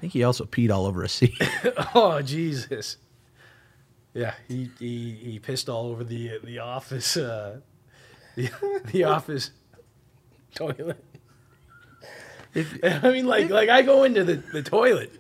think 0.01 0.13
he 0.13 0.25
also 0.25 0.45
peed 0.45 0.71
all 0.71 0.87
over 0.87 1.03
a 1.03 1.09
seat. 1.09 1.35
oh 1.95 2.21
Jesus! 2.23 2.99
Yeah, 4.13 4.35
he, 4.47 4.71
he 4.79 5.13
he 5.13 5.39
pissed 5.39 5.69
all 5.69 5.87
over 5.87 6.05
the 6.05 6.39
the 6.45 6.59
office 6.59 7.17
uh, 7.17 7.61
the 8.35 8.51
the 8.93 9.05
office 9.05 9.51
toilet. 10.55 11.03
I 12.55 13.11
mean, 13.11 13.27
like 13.27 13.49
like 13.49 13.71
I 13.71 13.83
go 13.83 14.05
into 14.05 14.23
the, 14.23 14.35
the 14.53 14.63
toilet, 14.63 15.13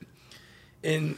and 0.86 1.16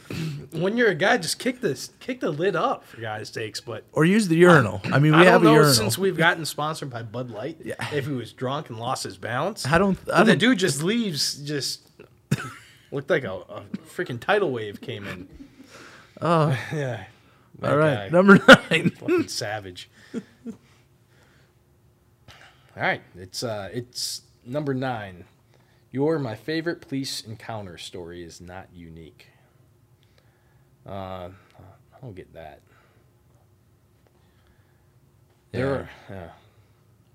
when 0.61 0.75
you're 0.77 0.89
a 0.89 0.95
guy, 0.95 1.17
just 1.17 1.39
kick 1.39 1.61
this 1.61 1.91
kick 1.99 2.19
the 2.19 2.31
lid 2.31 2.55
up 2.55 2.85
for 2.85 2.99
guys' 2.99 3.29
sakes. 3.29 3.61
But 3.61 3.83
or 3.93 4.03
use 4.05 4.27
the 4.27 4.35
urinal. 4.35 4.81
I 4.85 4.99
mean, 4.99 5.13
we 5.15 5.19
I 5.19 5.25
have 5.25 5.43
a 5.43 5.51
urinal. 5.51 5.73
since 5.73 5.97
we've 5.97 6.17
gotten 6.17 6.45
sponsored 6.45 6.89
by 6.89 7.03
Bud 7.03 7.29
Light. 7.29 7.57
If 7.93 8.07
he 8.07 8.13
was 8.13 8.33
drunk 8.33 8.69
and 8.69 8.79
lost 8.79 9.03
his 9.03 9.17
balance, 9.17 9.65
I 9.65 9.77
don't- 9.77 9.97
I 10.11 10.23
the 10.23 10.31
don't- 10.31 10.39
dude 10.39 10.59
just 10.59 10.83
leaves. 10.83 11.35
Just 11.43 11.87
looked 12.91 13.09
like 13.09 13.23
a, 13.23 13.33
a 13.33 13.61
freaking 13.87 14.19
tidal 14.19 14.51
wave 14.51 14.81
came 14.81 15.07
in. 15.07 15.27
Oh. 16.21 16.49
yeah. 16.73 17.05
All 17.61 17.75
right, 17.75 17.95
guy. 17.95 18.09
number 18.09 18.39
nine. 18.47 18.89
Fucking 18.99 19.27
savage. 19.27 19.89
All 22.75 22.83
right, 22.85 23.01
it's 23.15 23.43
uh, 23.43 23.69
it's 23.73 24.21
number 24.45 24.73
nine. 24.73 25.25
Your 25.91 26.17
my 26.19 26.35
favorite 26.35 26.81
police 26.81 27.21
encounter 27.21 27.77
story 27.77 28.23
is 28.23 28.39
not 28.39 28.67
unique. 28.73 29.27
Uh, 30.89 31.29
I 31.93 31.99
don't 32.01 32.15
get 32.15 32.33
that. 32.33 32.61
There, 35.51 35.65
Yeah. 35.65 35.71
are, 35.71 35.89
yeah. 36.09 36.29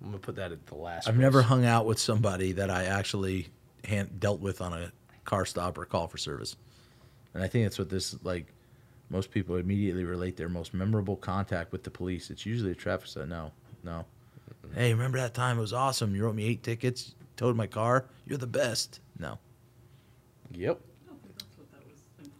I'm 0.03 0.07
gonna 0.09 0.19
put 0.19 0.37
that 0.37 0.53
at 0.53 0.67
the 0.67 0.75
last. 0.75 1.09
I've 1.09 1.15
place. 1.15 1.23
never 1.23 1.43
hung 1.43 1.65
out 1.65 1.87
with 1.87 1.99
somebody 1.99 2.53
that 2.53 2.71
I 2.71 2.85
actually 2.85 3.49
hand, 3.85 4.21
dealt 4.21 4.41
with 4.41 4.61
on 4.61 4.73
a 4.73 4.93
car 5.25 5.45
stop 5.47 5.79
or 5.79 5.85
call 5.87 6.09
for 6.09 6.19
service, 6.19 6.57
and 7.33 7.43
I 7.43 7.49
think 7.49 7.65
that's 7.65 7.79
what 7.79 7.89
this 7.89 8.17
like. 8.23 8.47
Most 9.11 9.31
people 9.31 9.57
immediately 9.57 10.05
relate 10.05 10.37
their 10.37 10.49
most 10.49 10.73
memorable 10.75 11.17
contact 11.17 11.73
with 11.73 11.85
the 11.85 11.91
police. 11.91 12.31
It's 12.31 12.45
usually 12.47 12.73
a 12.73 12.75
traffic 12.75 13.07
stop. 13.07 13.29
No, 13.29 13.53
no. 13.83 14.07
Hey, 14.75 14.93
remember 14.93 15.19
that 15.19 15.35
time? 15.35 15.59
It 15.59 15.61
was 15.61 15.73
awesome. 15.75 16.15
You 16.17 16.25
wrote 16.25 16.35
me 16.35 16.45
eight 16.47 16.63
tickets, 16.63 17.15
towed 17.37 17.55
my 17.55 17.67
car. 17.67 18.07
You're 18.27 18.39
the 18.39 18.47
best. 18.47 19.01
No. 19.19 19.39
Yep. 20.53 20.81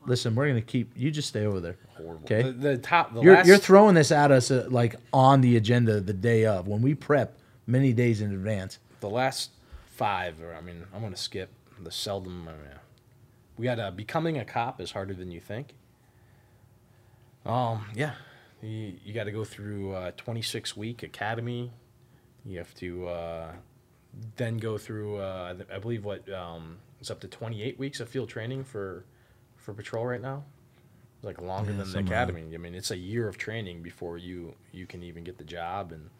Listen, 0.07 0.35
we're 0.35 0.49
gonna 0.49 0.61
keep. 0.61 0.93
You 0.97 1.11
just 1.11 1.29
stay 1.29 1.47
over 1.47 1.61
there. 1.61 1.77
Horrible. 1.97 2.25
Okay. 2.25 2.43
The, 2.43 2.53
the 2.53 2.79
top. 2.79 3.15
The 3.15 3.21
you're 3.21 3.35
last, 3.35 3.47
you're 3.47 3.59
throwing 3.59 3.95
this 3.95 4.11
at 4.11 4.31
us 4.31 4.51
uh, 4.51 4.67
like 4.71 4.97
on 5.13 5.41
the 5.41 5.57
agenda 5.57 6.01
the 6.01 6.13
day 6.13 6.45
of 6.47 6.69
when 6.69 6.83
we 6.83 6.95
prep 6.95 7.39
many 7.67 7.93
days 7.93 8.21
in 8.21 8.33
advance. 8.33 8.79
the 9.01 9.09
last 9.11 9.51
five, 9.87 10.41
or 10.43 10.55
I 10.55 10.61
mean, 10.61 10.85
I'm 10.95 11.03
gonna 11.03 11.17
skip 11.17 11.51
the 11.83 11.91
seldom. 11.91 12.49
Uh, 12.49 12.53
we 13.57 13.65
got 13.65 13.79
uh, 13.79 13.91
becoming 13.91 14.39
a 14.39 14.45
cop 14.45 14.81
is 14.81 14.93
harder 14.93 15.15
than 15.15 15.31
you 15.31 15.41
think. 15.41 15.75
Um, 17.47 17.85
yeah, 17.95 18.13
you, 18.63 18.95
you 19.05 19.13
got 19.13 19.25
to 19.25 19.33
go 19.33 19.45
through 19.45 19.93
uh, 19.93 20.13
26 20.17 20.77
week 20.77 21.03
academy. 21.03 21.73
You 22.47 22.59
have 22.59 22.75
to 22.77 23.09
uh, 23.09 23.53
then 24.37 24.57
go 24.59 24.79
through, 24.79 25.19
uh, 25.19 25.55
I 25.73 25.79
believe, 25.79 26.05
what 26.05 26.31
um, 26.33 26.79
it's 27.01 27.11
up 27.11 27.21
to 27.21 27.29
28 27.29 27.79
weeks 27.79 28.01
of 28.01 28.09
field 28.09 28.29
training 28.29 28.65
for 28.65 29.05
for 29.65 29.75
patrol 29.75 30.05
right 30.07 30.21
now. 30.21 30.45
It's 31.17 31.25
like 31.25 31.41
longer 31.41 31.73
Yeah, 31.73 31.79
than 31.79 31.93
the 31.93 31.99
academy. 32.01 32.55
I 32.55 32.59
mean, 32.59 32.75
it's 32.75 32.91
a 32.91 32.97
year 32.97 33.29
of 33.29 33.39
training 33.39 33.83
before 33.83 34.19
you 34.19 34.55
you 34.73 34.87
can 34.87 35.03
even 35.03 35.25
get 35.25 35.39
the 35.39 35.45
job 35.45 35.93
and. 35.93 36.11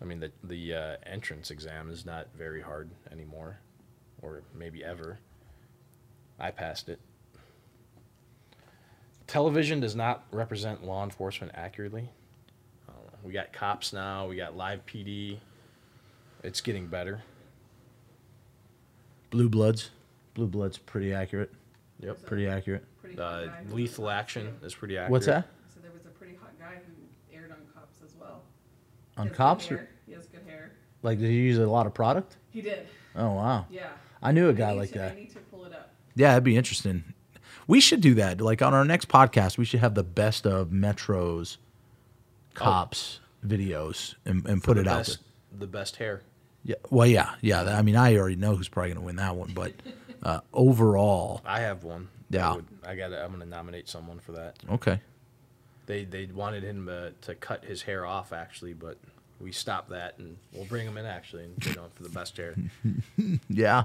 I 0.00 0.04
mean, 0.04 0.20
the 0.20 0.30
the 0.44 0.74
uh, 0.74 0.96
entrance 1.04 1.50
exam 1.50 1.90
is 1.90 2.06
not 2.06 2.28
very 2.36 2.60
hard 2.62 2.88
anymore, 3.10 3.58
or 4.22 4.42
maybe 4.54 4.84
ever. 4.84 5.18
I 6.38 6.52
passed 6.52 6.88
it. 6.88 7.00
Television 9.26 9.80
does 9.80 9.96
not 9.96 10.22
represent 10.30 10.84
law 10.84 11.02
enforcement 11.02 11.52
accurately. 11.56 12.10
Uh, 12.88 12.92
we 13.24 13.32
got 13.32 13.52
cops 13.52 13.92
now. 13.92 14.28
We 14.28 14.36
got 14.36 14.56
live 14.56 14.86
PD. 14.86 15.38
It's 16.44 16.60
getting 16.60 16.86
better. 16.86 17.22
Blue 19.30 19.48
Bloods. 19.48 19.90
Blue 20.34 20.46
Bloods 20.46 20.78
pretty 20.78 21.12
accurate. 21.12 21.52
Yep. 22.00 22.24
Pretty 22.26 22.46
accurate. 22.46 22.84
Uh, 23.18 23.46
lethal 23.70 24.08
action 24.10 24.54
is 24.62 24.74
pretty 24.74 24.96
accurate. 24.96 25.10
What's 25.10 25.26
that? 25.26 25.48
So 25.74 25.80
there 25.80 25.90
was 25.92 26.04
a 26.06 26.10
pretty 26.10 26.36
hot 26.36 26.52
guy 26.58 26.74
who 26.86 27.36
aired 27.36 27.50
on 27.50 27.56
cops 27.74 28.00
as 28.04 28.14
well. 28.20 28.42
On 29.16 29.26
has 29.26 29.30
good 29.32 29.36
cops? 29.36 29.70
Or, 29.72 29.76
hair. 29.78 29.88
He 30.06 30.12
has 30.12 30.26
good 30.26 30.42
hair. 30.46 30.72
like, 31.02 31.18
did 31.18 31.28
you 31.30 31.42
use 31.42 31.58
a 31.58 31.66
lot 31.66 31.86
of 31.86 31.94
product? 31.94 32.36
He 32.50 32.60
did. 32.62 32.86
Oh 33.16 33.32
wow. 33.32 33.66
Yeah. 33.70 33.88
I 34.22 34.32
knew 34.32 34.48
a 34.48 34.52
guy 34.52 34.72
need 34.72 34.78
like 34.78 34.92
to- 34.92 34.98
that. 34.98 35.12
I 35.12 35.14
need 35.16 35.30
to 35.30 35.38
pull 35.40 35.64
it 35.64 35.72
up. 35.72 35.92
Yeah, 36.14 36.28
that'd 36.30 36.44
be 36.44 36.56
interesting. 36.56 37.04
We 37.66 37.80
should 37.80 38.00
do 38.00 38.14
that. 38.14 38.40
Like 38.40 38.62
on 38.62 38.74
our 38.74 38.84
next 38.84 39.08
podcast, 39.08 39.58
we 39.58 39.64
should 39.64 39.80
have 39.80 39.94
the 39.94 40.04
best 40.04 40.46
of 40.46 40.70
Metro's 40.72 41.58
cops 42.54 43.20
videos 43.46 44.14
and, 44.24 44.44
and 44.46 44.62
put 44.62 44.74
the 44.74 44.82
it 44.82 44.88
out 44.88 44.98
best, 44.98 45.18
there. 45.50 45.60
The 45.60 45.66
best 45.66 45.96
hair. 45.96 46.22
Yeah. 46.64 46.76
Well, 46.90 47.06
yeah, 47.06 47.34
yeah. 47.40 47.62
I 47.62 47.82
mean, 47.82 47.96
I 47.96 48.16
already 48.16 48.36
know 48.36 48.56
who's 48.56 48.68
probably 48.68 48.90
going 48.90 49.00
to 49.00 49.06
win 49.06 49.16
that 49.16 49.36
one, 49.36 49.52
but 49.54 49.72
uh, 50.22 50.40
overall, 50.52 51.42
I 51.44 51.60
have 51.60 51.84
one. 51.84 52.08
Yeah. 52.30 52.52
I, 52.52 52.56
would, 52.56 52.66
I 52.86 52.94
got. 52.96 53.12
I'm 53.12 53.32
gonna 53.32 53.46
nominate 53.46 53.88
someone 53.88 54.18
for 54.18 54.32
that. 54.32 54.58
okay. 54.70 55.00
They 55.86 56.04
they 56.04 56.26
wanted 56.26 56.62
him 56.62 56.88
uh, 56.88 57.10
to 57.22 57.34
cut 57.34 57.64
his 57.64 57.82
hair 57.82 58.04
off 58.04 58.32
actually, 58.32 58.74
but 58.74 58.98
we 59.40 59.52
stopped 59.52 59.90
that 59.90 60.18
and 60.18 60.36
we'll 60.52 60.64
bring 60.66 60.86
him 60.86 60.98
in 60.98 61.06
actually 61.06 61.44
and 61.44 61.56
put 61.60 61.78
on 61.78 61.90
for 61.90 62.02
the 62.02 62.08
best 62.10 62.36
hair. 62.36 62.54
Yeah. 63.48 63.84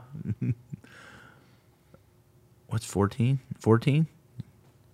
What's 2.68 2.86
14? 2.86 3.40
14? 3.60 4.08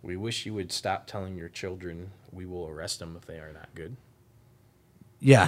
We 0.04 0.18
wish 0.18 0.46
you 0.46 0.54
would 0.54 0.72
stop 0.72 1.08
telling 1.08 1.38
your 1.38 1.50
children 1.50 2.12
we 2.32 2.46
will 2.46 2.68
arrest 2.68 3.00
them 3.00 3.16
if 3.18 3.26
they 3.26 3.38
are 3.38 3.52
not 3.54 3.70
good. 3.74 3.96
Yeah. 5.20 5.48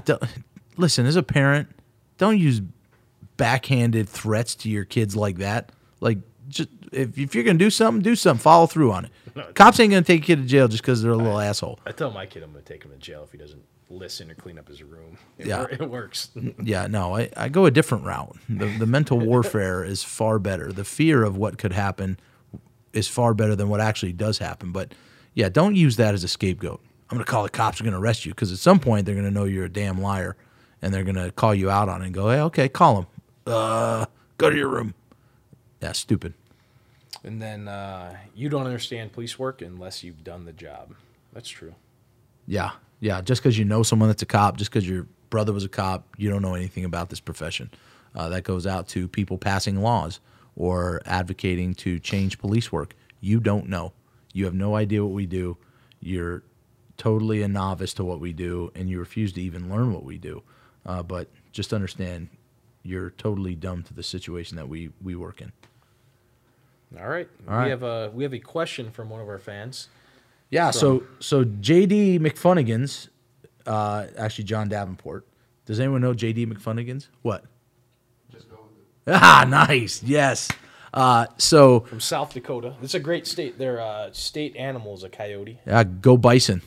listen, 0.77 1.05
as 1.05 1.15
a 1.15 1.23
parent, 1.23 1.69
don't 2.17 2.37
use 2.37 2.61
backhanded 3.37 4.07
threats 4.07 4.55
to 4.55 4.69
your 4.69 4.85
kids 4.85 5.15
like 5.15 5.37
that. 5.37 5.71
Like, 6.01 6.17
just 6.49 6.67
if, 6.91 7.17
if 7.17 7.33
you're 7.33 7.45
going 7.45 7.57
to 7.57 7.63
do 7.65 7.69
something, 7.69 8.01
do 8.01 8.15
something. 8.15 8.41
Follow 8.41 8.67
through 8.67 8.91
on 8.91 9.05
it. 9.05 9.11
Cops 9.55 9.79
ain't 9.79 9.91
going 9.91 10.03
to 10.03 10.07
take 10.07 10.23
a 10.23 10.25
kid 10.25 10.35
to 10.37 10.45
jail 10.45 10.67
just 10.67 10.83
because 10.83 11.01
they're 11.01 11.13
a 11.13 11.15
little 11.15 11.39
asshole. 11.39 11.79
I 11.85 11.93
tell 11.93 12.11
my 12.11 12.25
kid 12.25 12.43
I'm 12.43 12.51
gonna 12.51 12.61
take 12.63 12.83
him 12.83 12.91
to 12.91 12.97
jail 12.97 13.23
if 13.23 13.31
he 13.31 13.37
doesn't 13.37 13.63
listen 13.89 14.29
or 14.29 14.35
clean 14.35 14.57
up 14.59 14.67
his 14.67 14.83
room. 14.83 15.17
It, 15.37 15.47
Yeah. 15.47 15.59
wor- 15.61 15.69
it 15.71 15.89
works. 15.89 16.29
Yeah, 16.61 16.87
no, 16.87 17.15
I, 17.15 17.29
I 17.37 17.47
go 17.49 17.65
a 17.65 17.71
different 17.71 18.03
route. 18.05 18.35
The, 18.49 18.65
the 18.65 18.85
mental 18.85 19.17
warfare 19.31 19.83
is 19.85 20.03
far 20.03 20.37
better. 20.39 20.73
The 20.73 20.83
fear 20.83 21.23
of 21.23 21.37
what 21.37 21.57
could 21.57 21.71
happen 21.73 22.19
is 22.93 23.07
far 23.07 23.33
better 23.33 23.55
than 23.55 23.69
what 23.69 23.79
actually 23.79 24.11
does 24.13 24.37
happen. 24.39 24.71
But 24.73 24.93
yeah, 25.33 25.47
don't 25.49 25.75
use 25.75 25.95
that 25.97 26.13
as 26.13 26.23
a 26.25 26.27
scapegoat. 26.27 26.81
I'm 27.09 27.17
going 27.17 27.25
to 27.25 27.29
call 27.31 27.43
the 27.43 27.49
cops. 27.49 27.79
Are 27.79 27.83
going 27.85 27.93
to 27.93 27.99
arrest 27.99 28.25
you 28.25 28.31
because 28.33 28.51
at 28.51 28.57
some 28.59 28.79
point 28.79 29.05
they're 29.05 29.15
going 29.15 29.27
to 29.27 29.31
know 29.31 29.43
you're 29.45 29.65
a 29.65 29.69
damn 29.69 30.01
liar, 30.01 30.35
and 30.81 30.93
they're 30.93 31.03
going 31.05 31.15
to 31.15 31.31
call 31.31 31.53
you 31.55 31.69
out 31.69 31.87
on 31.89 32.01
it 32.01 32.05
and 32.05 32.13
go, 32.13 32.29
"Hey, 32.29 32.39
okay, 32.41 32.69
call 32.69 32.95
them. 32.95 33.07
Uh, 33.45 34.05
go 34.37 34.49
to 34.49 34.55
your 34.55 34.69
room." 34.69 34.93
Yeah, 35.81 35.91
stupid. 35.93 36.33
and 37.23 37.41
then 37.41 37.67
uh, 37.67 38.15
you 38.35 38.49
don't 38.49 38.65
understand 38.65 39.11
police 39.13 39.37
work 39.39 39.61
unless 39.61 40.03
you've 40.03 40.23
done 40.23 40.45
the 40.45 40.53
job. 40.53 40.93
That's 41.33 41.49
true. 41.49 41.75
Yeah, 42.47 42.71
yeah. 42.99 43.21
Just 43.21 43.41
because 43.41 43.57
you 43.57 43.65
know 43.65 43.83
someone 43.83 44.09
that's 44.09 44.21
a 44.21 44.25
cop, 44.27 44.57
just 44.57 44.71
because 44.71 44.87
your 44.87 45.07
brother 45.29 45.53
was 45.53 45.63
a 45.63 45.69
cop, 45.69 46.05
you 46.17 46.29
don't 46.29 46.41
know 46.41 46.55
anything 46.55 46.85
about 46.85 47.09
this 47.09 47.19
profession. 47.19 47.69
uh, 48.15 48.27
that 48.29 48.43
goes 48.43 48.67
out 48.67 48.87
to 48.89 49.07
people 49.07 49.37
passing 49.37 49.81
laws 49.81 50.19
or 50.57 51.01
advocating 51.05 51.73
to 51.73 51.97
change 51.99 52.37
police 52.39 52.71
work. 52.71 52.93
You 53.21 53.39
don't 53.39 53.69
know. 53.69 53.93
You 54.33 54.45
have 54.45 54.53
no 54.53 54.75
idea 54.75 55.03
what 55.03 55.13
we 55.13 55.25
do. 55.25 55.57
You're 56.01 56.43
totally 56.97 57.41
a 57.41 57.47
novice 57.47 57.93
to 57.95 58.03
what 58.03 58.19
we 58.19 58.33
do, 58.33 58.71
and 58.75 58.89
you 58.89 58.99
refuse 58.99 59.31
to 59.33 59.41
even 59.41 59.69
learn 59.69 59.93
what 59.93 60.03
we 60.03 60.17
do. 60.17 60.43
Uh, 60.85 61.03
but 61.03 61.29
just 61.53 61.71
understand, 61.73 62.27
you're 62.83 63.11
totally 63.11 63.55
dumb 63.55 63.83
to 63.83 63.93
the 63.93 64.03
situation 64.03 64.57
that 64.57 64.67
we 64.67 64.89
we 65.01 65.15
work 65.15 65.39
in. 65.41 65.51
All 66.99 67.07
right. 67.07 67.27
All 67.47 67.55
right. 67.55 67.65
We 67.65 67.69
have 67.69 67.83
a 67.83 68.11
we 68.13 68.23
have 68.23 68.33
a 68.33 68.39
question 68.39 68.91
from 68.91 69.09
one 69.09 69.21
of 69.21 69.27
our 69.27 69.39
fans. 69.39 69.87
Yeah. 70.49 70.71
So 70.71 71.03
so 71.19 71.43
JD 71.45 72.19
McFunnigans, 72.19 73.09
uh, 73.65 74.07
actually 74.17 74.43
John 74.45 74.69
Davenport. 74.69 75.25
Does 75.65 75.79
anyone 75.79 76.01
know 76.01 76.13
JD 76.13 76.51
McFunnigans? 76.51 77.07
What? 77.21 77.45
Just 78.31 78.49
go 78.49 78.57
with 78.57 79.13
it. 79.13 79.19
Ah, 79.21 79.45
nice. 79.47 80.03
Yes. 80.03 80.49
Uh, 80.93 81.27
so 81.37 81.81
From 81.81 82.01
South 82.01 82.33
Dakota. 82.33 82.75
It's 82.81 82.93
a 82.95 82.99
great 82.99 83.25
state. 83.25 83.57
Their 83.57 83.79
uh, 83.79 84.11
state 84.11 84.55
animal 84.57 84.93
is 84.93 85.03
a 85.03 85.09
coyote. 85.09 85.59
Uh, 85.65 85.83
go 85.83 86.17
Bison. 86.17 86.61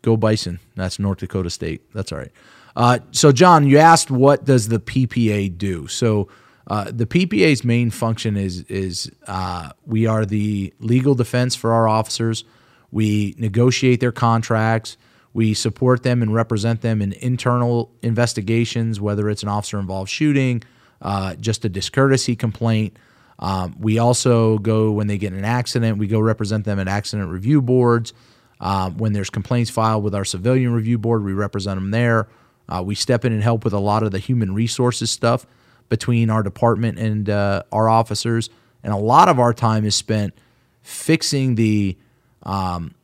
Go 0.00 0.16
Bison. 0.16 0.58
That's 0.74 0.98
North 0.98 1.18
Dakota 1.18 1.50
State. 1.50 1.82
That's 1.92 2.10
all 2.12 2.18
right. 2.18 2.32
Uh, 2.74 2.98
so, 3.10 3.30
John, 3.32 3.66
you 3.66 3.76
asked 3.78 4.10
what 4.10 4.44
does 4.46 4.68
the 4.68 4.80
PPA 4.80 5.56
do? 5.58 5.86
So, 5.86 6.28
uh, 6.66 6.90
the 6.92 7.06
PPA's 7.06 7.64
main 7.64 7.90
function 7.90 8.36
is 8.36 8.62
is 8.62 9.10
uh, 9.26 9.70
we 9.86 10.06
are 10.06 10.24
the 10.24 10.72
legal 10.78 11.14
defense 11.14 11.54
for 11.54 11.72
our 11.72 11.88
officers. 11.88 12.44
We 12.90 13.34
negotiate 13.38 14.00
their 14.00 14.12
contracts. 14.12 14.96
We 15.34 15.54
support 15.54 16.02
them 16.02 16.22
and 16.22 16.32
represent 16.34 16.82
them 16.82 17.00
in 17.00 17.14
internal 17.14 17.90
investigations, 18.02 19.00
whether 19.00 19.30
it's 19.30 19.42
an 19.42 19.48
officer 19.48 19.78
involved 19.78 20.10
shooting, 20.10 20.62
uh, 21.00 21.34
just 21.36 21.64
a 21.64 21.70
discourtesy 21.70 22.36
complaint. 22.36 22.96
Um, 23.38 23.74
we 23.80 23.98
also 23.98 24.58
go 24.58 24.92
when 24.92 25.06
they 25.06 25.16
get 25.16 25.32
in 25.32 25.38
an 25.38 25.44
accident. 25.44 25.98
We 25.98 26.06
go 26.06 26.20
represent 26.20 26.64
them 26.64 26.78
at 26.78 26.86
accident 26.86 27.30
review 27.30 27.62
boards. 27.62 28.12
Um, 28.60 28.98
when 28.98 29.14
there's 29.14 29.30
complaints 29.30 29.70
filed 29.70 30.04
with 30.04 30.14
our 30.14 30.24
civilian 30.24 30.72
review 30.72 30.98
board, 30.98 31.24
we 31.24 31.32
represent 31.32 31.78
them 31.78 31.90
there. 31.90 32.28
Uh, 32.68 32.82
we 32.84 32.94
step 32.94 33.24
in 33.24 33.32
and 33.32 33.42
help 33.42 33.64
with 33.64 33.72
a 33.72 33.80
lot 33.80 34.04
of 34.04 34.12
the 34.12 34.20
human 34.20 34.54
resources 34.54 35.10
stuff 35.10 35.46
between 35.92 36.30
our 36.30 36.42
department 36.42 36.98
and 36.98 37.28
uh, 37.28 37.62
our 37.70 37.86
officers. 37.86 38.48
And 38.82 38.94
a 38.94 38.96
lot 38.96 39.28
of 39.28 39.38
our 39.38 39.52
time 39.52 39.84
is 39.84 39.94
spent 39.94 40.32
fixing 40.80 41.56
the 41.56 41.98
um, 42.44 42.94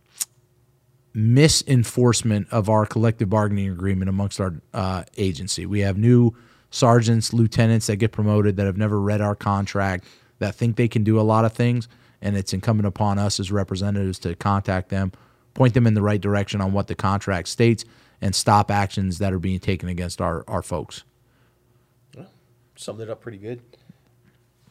misenforcement 1.13 2.49
of 2.51 2.71
our 2.71 2.87
collective 2.87 3.29
bargaining 3.29 3.69
agreement 3.69 4.09
amongst 4.09 4.41
our 4.41 4.55
uh, 4.73 5.03
agency. 5.19 5.67
We 5.67 5.81
have 5.81 5.99
new 5.99 6.35
sergeants, 6.71 7.35
lieutenants 7.35 7.89
that 7.89 7.97
get 7.97 8.11
promoted 8.11 8.57
that 8.57 8.65
have 8.65 8.79
never 8.79 8.99
read 8.99 9.21
our 9.21 9.35
contract, 9.35 10.07
that 10.39 10.55
think 10.55 10.77
they 10.77 10.89
can 10.89 11.05
do 11.05 11.21
a 11.21 11.27
lot 11.33 11.45
of 11.45 11.53
things, 11.53 11.89
and 12.23 12.39
it's 12.39 12.55
incumbent 12.55 12.87
upon 12.87 13.19
us 13.19 13.39
as 13.39 13.53
representatives 13.53 14.19
to 14.21 14.35
contact 14.35 14.89
them, 14.89 15.13
point 15.53 15.75
them 15.75 15.87
in 15.87 15.93
the 15.93 16.01
right 16.01 16.23
direction 16.23 16.63
on 16.63 16.73
what 16.73 16.87
the 16.87 16.95
contract 16.95 17.49
states, 17.49 17.85
and 18.23 18.35
stop 18.35 18.71
actions 18.71 19.19
that 19.19 19.35
are 19.35 19.39
being 19.39 19.59
taken 19.59 19.91
against 19.91 20.23
our, 20.23 20.43
our 20.49 20.63
folks. 20.63 21.05
Summed 22.79 23.01
it 23.01 23.11
up 23.11 23.21
pretty 23.21 23.39
good. 23.39 23.61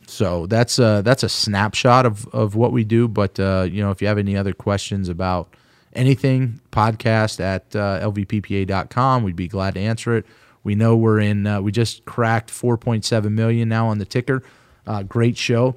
So 0.07 0.45
that's 0.47 0.79
a, 0.79 1.01
that's 1.03 1.23
a 1.23 1.29
snapshot 1.29 2.05
of, 2.05 2.25
of 2.29 2.55
what 2.55 2.71
we 2.71 2.85
do. 2.85 3.09
But 3.09 3.37
uh, 3.37 3.67
you 3.69 3.81
know, 3.83 3.91
if 3.91 4.01
you 4.01 4.07
have 4.07 4.17
any 4.17 4.37
other 4.37 4.53
questions 4.53 5.09
about 5.09 5.53
anything, 5.91 6.61
podcast 6.71 7.41
at 7.41 7.75
uh, 7.75 7.99
lvppa.com. 8.09 9.23
We'd 9.23 9.35
be 9.35 9.49
glad 9.49 9.73
to 9.73 9.81
answer 9.81 10.15
it. 10.15 10.25
We 10.63 10.75
know 10.75 10.95
we're 10.95 11.19
in. 11.19 11.45
Uh, 11.45 11.61
we 11.61 11.73
just 11.73 12.05
cracked 12.05 12.49
4.7 12.49 13.29
million 13.31 13.67
now 13.67 13.87
on 13.87 13.97
the 13.97 14.05
ticker. 14.05 14.41
Uh, 14.85 15.03
great 15.03 15.35
show. 15.35 15.75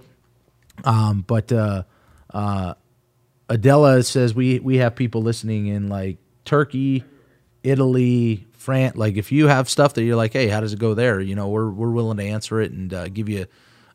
Um, 0.85 1.25
but 1.27 1.51
uh, 1.51 1.83
uh, 2.33 2.75
Adela 3.49 4.05
says 4.05 4.37
we 4.37 4.61
we 4.61 4.77
have 4.77 4.95
people 4.95 5.23
listening 5.23 5.67
in 5.67 5.89
like 5.89 6.19
Turkey, 6.45 7.03
Italy, 7.65 8.47
France. 8.61 8.97
Like 8.97 9.17
if 9.17 9.33
you 9.33 9.49
have 9.49 9.69
stuff 9.69 9.95
that 9.95 10.03
you're 10.03 10.17
like, 10.17 10.33
hey, 10.33 10.49
how 10.49 10.61
does 10.61 10.73
it 10.73 10.79
go 10.79 10.95
there? 10.95 11.21
You 11.21 11.35
know, 11.35 11.49
we're 11.49 11.71
we're 11.71 11.91
willing 11.91 12.19
to 12.19 12.25
answer 12.25 12.61
it 12.61 12.73
and 12.73 12.93
uh, 12.93 13.09
give 13.09 13.29
you 13.29 13.47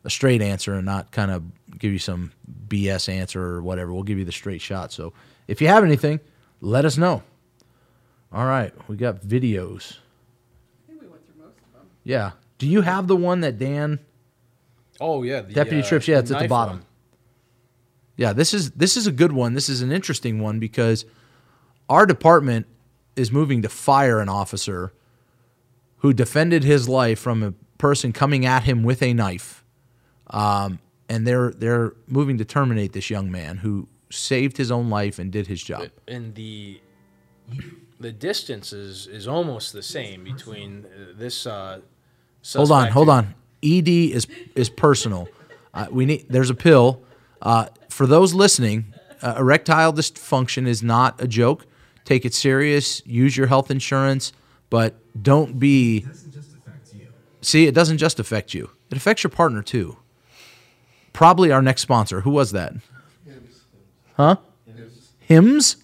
a 0.04 0.10
straight 0.10 0.42
answer 0.42 0.74
and 0.74 0.84
not 0.84 1.10
kind 1.12 1.30
of 1.30 1.44
give 1.78 1.92
you 1.92 1.98
some 1.98 2.32
BS 2.68 3.08
answer 3.08 3.42
or 3.42 3.62
whatever. 3.62 3.92
We'll 3.92 4.02
give 4.02 4.18
you 4.18 4.24
the 4.24 4.32
straight 4.32 4.60
shot. 4.60 4.92
So 4.92 5.12
if 5.46 5.60
you 5.60 5.68
have 5.68 5.84
anything, 5.84 6.20
let 6.60 6.84
us 6.84 6.96
know. 6.96 7.22
All 8.32 8.46
right, 8.46 8.72
we 8.88 8.96
got 8.96 9.20
videos. 9.22 9.98
Yeah. 12.02 12.32
Do 12.58 12.66
you 12.66 12.82
have 12.82 13.06
the 13.06 13.16
one 13.16 13.40
that 13.40 13.58
Dan 13.58 13.98
Oh 15.00 15.22
yeah, 15.22 15.42
the, 15.42 15.52
Deputy 15.52 15.82
uh, 15.82 15.86
Trips? 15.86 16.08
Yeah, 16.08 16.18
it's 16.18 16.30
at 16.30 16.40
the 16.40 16.48
bottom. 16.48 16.78
one. 16.78 16.86
Yeah, 18.16 18.32
this 18.32 18.54
is 18.54 18.70
this 18.72 18.96
is 18.96 19.06
a 19.06 19.12
good 19.12 19.32
one. 19.32 19.54
This 19.54 19.68
is 19.68 19.82
an 19.82 19.92
interesting 19.92 20.40
one 20.40 20.58
because 20.58 21.04
our 21.88 22.06
department 22.06 22.66
is 23.16 23.32
moving 23.32 23.62
to 23.62 23.68
fire 23.68 24.20
an 24.20 24.28
officer 24.28 24.92
who 25.98 26.12
defended 26.12 26.62
his 26.64 26.88
life 26.88 27.18
from 27.18 27.42
a 27.42 27.52
person 27.78 28.12
coming 28.12 28.44
at 28.46 28.64
him 28.64 28.82
with 28.82 29.02
a 29.02 29.12
knife, 29.14 29.64
um, 30.28 30.78
and 31.08 31.26
they're 31.26 31.50
they're 31.52 31.94
moving 32.06 32.38
to 32.38 32.44
terminate 32.44 32.92
this 32.92 33.10
young 33.10 33.30
man 33.30 33.58
who 33.58 33.88
saved 34.10 34.56
his 34.56 34.70
own 34.70 34.88
life 34.90 35.18
and 35.18 35.30
did 35.32 35.46
his 35.46 35.62
job. 35.62 35.88
and 36.06 36.34
the 36.34 36.80
the 37.98 38.12
distance 38.12 38.72
is 38.72 39.06
is 39.06 39.26
almost 39.26 39.72
the 39.72 39.82
same 39.82 40.24
between 40.24 40.86
this. 41.16 41.46
Uh, 41.46 41.80
Hold 42.54 42.70
on, 42.70 42.88
hold 42.92 43.08
on. 43.08 43.34
ED 43.64 43.88
is 43.88 44.28
is 44.54 44.68
personal. 44.70 45.28
Uh, 45.74 45.86
we 45.90 46.06
need. 46.06 46.26
There's 46.28 46.50
a 46.50 46.54
pill 46.54 47.02
uh, 47.42 47.66
for 47.88 48.06
those 48.06 48.34
listening. 48.34 48.94
Uh, 49.20 49.34
erectile 49.38 49.92
dysfunction 49.92 50.68
is 50.68 50.80
not 50.82 51.20
a 51.20 51.26
joke. 51.26 51.66
Take 52.06 52.24
it 52.24 52.32
serious. 52.32 53.02
Use 53.04 53.36
your 53.36 53.48
health 53.48 53.70
insurance, 53.70 54.32
but 54.70 54.94
don't 55.22 55.58
be. 55.58 56.06
See, 57.42 57.66
it 57.66 57.74
doesn't 57.74 57.98
just 57.98 58.18
affect 58.18 58.54
you. 58.54 58.70
It 58.90 58.96
affects 58.96 59.22
your 59.24 59.30
partner 59.30 59.60
too. 59.62 59.98
Probably 61.12 61.50
our 61.52 61.60
next 61.60 61.82
sponsor. 61.82 62.20
Who 62.22 62.30
was 62.30 62.52
that? 62.52 62.74
Huh? 64.16 64.36
Hims. 65.20 65.76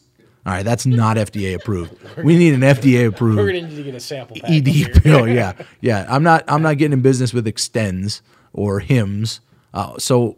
All 0.47 0.53
right, 0.53 0.65
that's 0.65 0.87
not 0.87 1.17
FDA 1.17 1.55
approved. 1.55 1.99
We 2.25 2.37
need 2.37 2.55
an 2.55 2.61
FDA 2.61 3.07
approved. 3.07 3.39
We're 3.39 3.47
gonna 3.47 3.63
need 3.63 3.77
to 3.77 3.83
get 3.83 3.95
a 3.95 4.01
sample. 4.01 4.37
pack 4.41 4.51
ED 4.51 5.03
pill. 5.03 5.27
Yeah, 5.29 5.55
yeah. 5.81 6.07
I'm 6.09 6.23
not. 6.23 6.45
I'm 6.47 6.63
not 6.63 6.79
getting 6.79 6.93
in 6.93 7.01
business 7.03 7.33
with 7.33 7.47
Extenze 7.47 8.21
or 8.53 8.81
Hims. 8.81 9.41
Uh, 9.73 9.99
so 9.99 10.37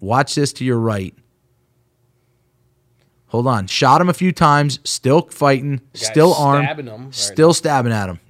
watch 0.00 0.34
this 0.34 0.52
to 0.54 0.64
your 0.64 0.78
right. 0.78 1.14
Hold 3.34 3.48
on. 3.48 3.66
Shot 3.66 4.00
him 4.00 4.08
a 4.08 4.14
few 4.14 4.30
times. 4.30 4.78
Still 4.84 5.22
fighting. 5.22 5.80
Still 5.92 6.34
armed. 6.34 6.66
stabbing 6.66 6.86
him 6.86 7.04
right 7.06 7.12
still 7.12 7.52
stabbing 7.52 7.90
at 7.90 8.08
him. 8.08 8.20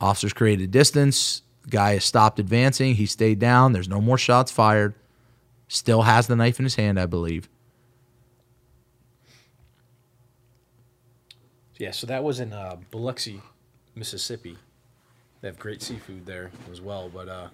Officers 0.00 0.32
created 0.32 0.70
distance. 0.70 1.42
Guy 1.68 1.92
has 1.92 2.06
stopped 2.06 2.38
advancing. 2.38 2.94
He 2.94 3.04
stayed 3.04 3.38
down. 3.38 3.74
There's 3.74 3.86
no 3.86 4.00
more 4.00 4.16
shots 4.16 4.50
fired. 4.50 4.94
Still 5.68 6.00
has 6.00 6.26
the 6.26 6.36
knife 6.36 6.58
in 6.58 6.64
his 6.64 6.76
hand, 6.76 6.98
I 6.98 7.04
believe. 7.04 7.50
Yeah, 11.76 11.90
so 11.90 12.06
that 12.06 12.24
was 12.24 12.40
in 12.40 12.54
uh, 12.54 12.76
Biloxi, 12.90 13.42
Mississippi. 13.94 14.56
They 15.42 15.48
have 15.48 15.58
great 15.58 15.82
seafood 15.82 16.24
there 16.24 16.50
as 16.70 16.80
well. 16.80 17.10
But 17.12 17.28
uh, 17.28 17.48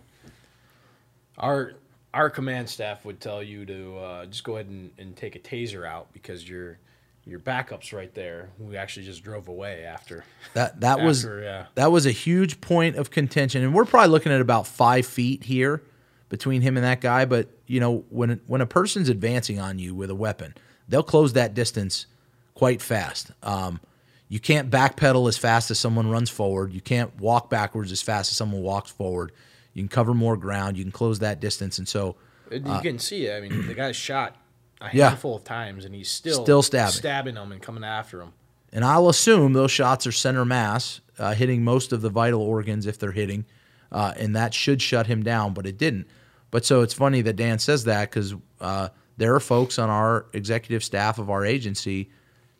our 1.36 1.72
our 2.14 2.30
command 2.30 2.68
staff 2.68 3.04
would 3.04 3.20
tell 3.20 3.42
you 3.42 3.66
to 3.66 3.98
uh, 3.98 4.26
just 4.26 4.44
go 4.44 4.56
ahead 4.56 4.66
and, 4.66 4.90
and 4.98 5.16
take 5.16 5.36
a 5.36 5.38
taser 5.38 5.86
out 5.86 6.12
because 6.12 6.48
your 6.48 6.78
your 7.24 7.38
backup's 7.38 7.92
right 7.92 8.12
there. 8.14 8.48
We 8.58 8.76
actually 8.78 9.04
just 9.04 9.22
drove 9.22 9.48
away 9.48 9.84
after. 9.84 10.24
That 10.54 10.80
that 10.80 11.02
was 11.02 11.24
yeah. 11.24 11.66
that 11.74 11.92
was 11.92 12.06
a 12.06 12.10
huge 12.10 12.60
point 12.60 12.96
of 12.96 13.10
contention, 13.10 13.62
and 13.62 13.74
we're 13.74 13.84
probably 13.84 14.10
looking 14.10 14.32
at 14.32 14.40
about 14.40 14.66
five 14.66 15.06
feet 15.06 15.44
here 15.44 15.82
between 16.30 16.62
him 16.62 16.76
and 16.76 16.84
that 16.84 17.00
guy. 17.00 17.26
But 17.26 17.48
you 17.66 17.80
know, 17.80 18.04
when 18.08 18.40
when 18.46 18.60
a 18.60 18.66
person's 18.66 19.08
advancing 19.08 19.60
on 19.60 19.78
you 19.78 19.94
with 19.94 20.10
a 20.10 20.14
weapon, 20.14 20.54
they'll 20.88 21.02
close 21.02 21.34
that 21.34 21.54
distance 21.54 22.06
quite 22.54 22.80
fast. 22.80 23.30
Um, 23.42 23.80
you 24.28 24.40
can't 24.40 24.70
backpedal 24.70 25.28
as 25.28 25.38
fast 25.38 25.70
as 25.70 25.78
someone 25.78 26.10
runs 26.10 26.30
forward. 26.30 26.72
You 26.72 26.80
can't 26.80 27.18
walk 27.20 27.48
backwards 27.48 27.92
as 27.92 28.02
fast 28.02 28.30
as 28.30 28.36
someone 28.36 28.62
walks 28.62 28.90
forward. 28.90 29.32
You 29.78 29.84
can 29.84 29.88
cover 29.88 30.12
more 30.12 30.36
ground. 30.36 30.76
You 30.76 30.84
can 30.84 30.92
close 30.92 31.20
that 31.20 31.40
distance, 31.40 31.78
and 31.78 31.88
so 31.88 32.16
You 32.50 32.60
uh, 32.66 32.80
can 32.80 32.98
see 32.98 33.26
it. 33.26 33.36
I 33.36 33.40
mean, 33.48 33.66
the 33.66 33.74
guy's 33.74 33.96
shot 34.10 34.36
a 34.80 34.90
Yeah. 34.92 35.08
handful 35.10 35.36
of 35.36 35.44
times, 35.44 35.84
and 35.84 35.94
he's 35.94 36.10
still 36.10 36.42
Still 36.42 36.62
stabbing. 36.62 36.92
stabbing 36.92 37.34
them 37.36 37.52
and 37.52 37.62
coming 37.62 37.84
after 37.84 38.20
him. 38.20 38.32
And 38.72 38.84
I'll 38.84 39.08
assume 39.08 39.54
those 39.54 39.70
shots 39.70 40.06
are 40.06 40.12
center 40.12 40.44
mass, 40.44 41.00
uh, 41.18 41.32
hitting 41.34 41.64
most 41.64 41.92
of 41.92 42.02
the 42.02 42.10
vital 42.10 42.42
organs 42.42 42.86
if 42.86 42.98
they're 42.98 43.12
hitting, 43.12 43.46
uh, 43.90 44.12
and 44.18 44.36
that 44.36 44.52
should 44.52 44.82
shut 44.82 45.06
him 45.06 45.22
down, 45.22 45.54
but 45.54 45.66
it 45.66 45.78
didn't. 45.78 46.06
But 46.50 46.64
so 46.66 46.82
it's 46.82 46.94
funny 46.94 47.22
that 47.22 47.36
Dan 47.36 47.58
says 47.58 47.84
that 47.84 48.10
because 48.10 48.34
uh, 48.60 48.88
there 49.16 49.34
are 49.34 49.40
folks 49.40 49.78
on 49.78 49.88
our 49.90 50.26
executive 50.32 50.82
staff 50.84 51.18
of 51.18 51.30
our 51.30 51.44
agency, 51.44 52.10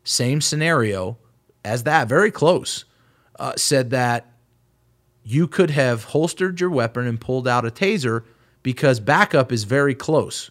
same 0.04 0.40
scenario 0.40 1.18
as 1.64 1.82
that, 1.84 2.08
very 2.08 2.30
close. 2.30 2.84
uh, 3.40 3.52
said 3.56 3.90
that 3.90 4.26
you 5.28 5.46
could 5.46 5.68
have 5.68 6.04
holstered 6.04 6.58
your 6.58 6.70
weapon 6.70 7.06
and 7.06 7.20
pulled 7.20 7.46
out 7.46 7.66
a 7.66 7.70
taser 7.70 8.24
because 8.62 8.98
backup 8.98 9.52
is 9.52 9.64
very 9.64 9.94
close. 9.94 10.50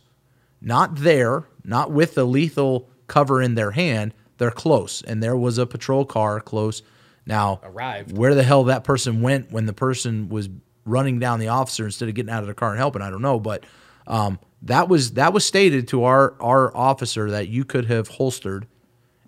Not 0.61 0.97
there, 0.97 1.45
not 1.63 1.89
with 1.89 2.13
the 2.13 2.25
lethal 2.25 2.87
cover 3.07 3.41
in 3.41 3.55
their 3.55 3.71
hand. 3.71 4.13
They're 4.37 4.51
close, 4.51 5.01
and 5.01 5.23
there 5.23 5.35
was 5.35 5.57
a 5.57 5.65
patrol 5.65 6.05
car 6.05 6.39
close. 6.39 6.83
Now, 7.25 7.59
Arrived. 7.63 8.15
where 8.15 8.35
the 8.35 8.43
hell 8.43 8.65
that 8.65 8.83
person 8.83 9.23
went 9.23 9.51
when 9.51 9.65
the 9.65 9.73
person 9.73 10.29
was 10.29 10.47
running 10.85 11.17
down 11.17 11.39
the 11.39 11.47
officer 11.47 11.85
instead 11.85 12.07
of 12.07 12.13
getting 12.13 12.31
out 12.31 12.43
of 12.43 12.47
the 12.47 12.53
car 12.53 12.69
and 12.69 12.77
helping, 12.77 13.01
I 13.01 13.09
don't 13.09 13.23
know. 13.23 13.39
But 13.39 13.65
um, 14.05 14.37
that 14.61 14.87
was 14.89 15.13
that 15.13 15.33
was 15.33 15.43
stated 15.43 15.87
to 15.87 16.03
our 16.03 16.35
our 16.39 16.75
officer 16.77 17.31
that 17.31 17.47
you 17.47 17.65
could 17.65 17.85
have 17.85 18.09
holstered 18.09 18.67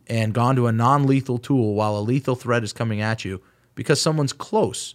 and 0.06 0.32
gone 0.32 0.56
to 0.58 0.68
a 0.68 0.72
non-lethal 0.72 1.40
tool 1.40 1.74
while 1.74 1.98
a 1.98 2.02
lethal 2.02 2.36
threat 2.36 2.64
is 2.64 2.72
coming 2.72 3.02
at 3.02 3.26
you 3.26 3.42
because 3.74 4.00
someone's 4.00 4.34
close. 4.34 4.94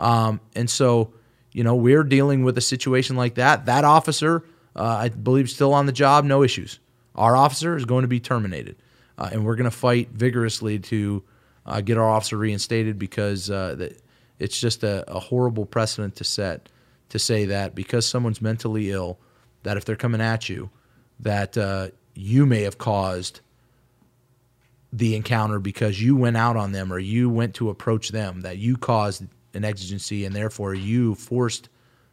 Um, 0.00 0.40
and 0.56 0.68
so, 0.68 1.12
you 1.52 1.62
know, 1.62 1.76
we're 1.76 2.02
dealing 2.02 2.42
with 2.42 2.58
a 2.58 2.62
situation 2.62 3.14
like 3.16 3.34
that. 3.34 3.66
That 3.66 3.84
officer, 3.84 4.44
uh, 4.74 4.82
I 4.82 5.08
believe, 5.10 5.50
still 5.50 5.74
on 5.74 5.86
the 5.86 5.92
job, 5.92 6.24
no 6.24 6.42
issues. 6.42 6.80
Our 7.14 7.36
officer 7.36 7.76
is 7.76 7.84
going 7.84 8.02
to 8.02 8.08
be 8.08 8.18
terminated, 8.18 8.76
uh, 9.18 9.28
and 9.32 9.44
we're 9.44 9.56
going 9.56 9.70
to 9.70 9.76
fight 9.76 10.08
vigorously 10.10 10.78
to 10.78 11.22
uh, 11.66 11.80
get 11.82 11.98
our 11.98 12.08
officer 12.08 12.36
reinstated 12.38 12.98
because 12.98 13.50
uh, 13.50 13.74
that 13.76 14.00
it's 14.38 14.58
just 14.58 14.82
a, 14.82 15.04
a 15.10 15.20
horrible 15.20 15.66
precedent 15.66 16.16
to 16.16 16.24
set 16.24 16.68
to 17.10 17.18
say 17.18 17.44
that 17.46 17.74
because 17.74 18.06
someone's 18.06 18.40
mentally 18.40 18.90
ill, 18.90 19.18
that 19.64 19.76
if 19.76 19.84
they're 19.84 19.96
coming 19.96 20.20
at 20.20 20.48
you, 20.48 20.70
that 21.18 21.58
uh, 21.58 21.88
you 22.14 22.46
may 22.46 22.62
have 22.62 22.78
caused 22.78 23.40
the 24.92 25.14
encounter 25.14 25.58
because 25.58 26.00
you 26.00 26.16
went 26.16 26.36
out 26.36 26.56
on 26.56 26.72
them 26.72 26.92
or 26.92 26.98
you 26.98 27.28
went 27.28 27.54
to 27.54 27.68
approach 27.68 28.10
them, 28.10 28.40
that 28.40 28.58
you 28.58 28.76
caused 28.76 29.24
an 29.54 29.64
exigency 29.64 30.24
and 30.24 30.34
therefore 30.34 30.74
you 30.74 31.14
forced 31.14 31.68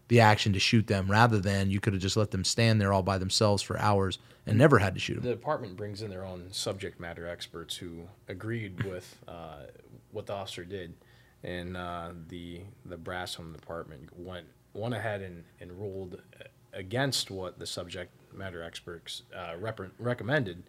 the 0.08 0.20
action 0.22 0.54
to 0.54 0.60
shoot 0.60 0.88
them 0.88 1.10
rather 1.10 1.40
than 1.40 1.70
you 1.70 1.80
could 1.80 1.94
have 1.94 2.02
just 2.02 2.18
let 2.18 2.32
them 2.32 2.44
stand 2.44 2.80
there 2.80 2.94
all 2.94 3.04
by 3.04 3.18
themselves 3.18 3.62
for 3.62 3.78
hours 3.78 4.20
and 4.46 4.58
never 4.58 4.80
had 4.80 4.94
to 4.94 5.00
shoot 5.00 5.16
them. 5.16 5.24
The 5.24 5.32
department 5.32 5.76
brings 5.76 6.02
in 6.02 6.10
their 6.10 6.24
own 6.24 6.52
subject 6.52 7.00
matter 7.00 7.28
experts 7.28 7.76
who 7.76 8.08
agreed 8.28 8.84
with 8.90 9.18
uh, 9.28 9.66
what 10.12 10.26
the 10.26 10.34
officer 10.34 10.64
did, 10.64 10.94
and 11.44 11.76
uh, 11.76 12.12
the 12.30 12.62
the 12.86 12.98
brass 12.98 13.34
from 13.34 13.52
the 13.52 13.60
department 13.60 14.10
went 14.18 14.48
went 14.74 14.94
ahead 14.94 15.22
and, 15.22 15.44
and 15.60 15.72
ruled 15.72 16.22
against 16.74 17.32
what 17.32 17.60
the 17.60 17.66
subject 17.66 18.14
matter 18.34 18.62
experts 18.62 19.24
uh, 19.36 19.54
rep- 19.60 19.92
recommended 20.00 20.64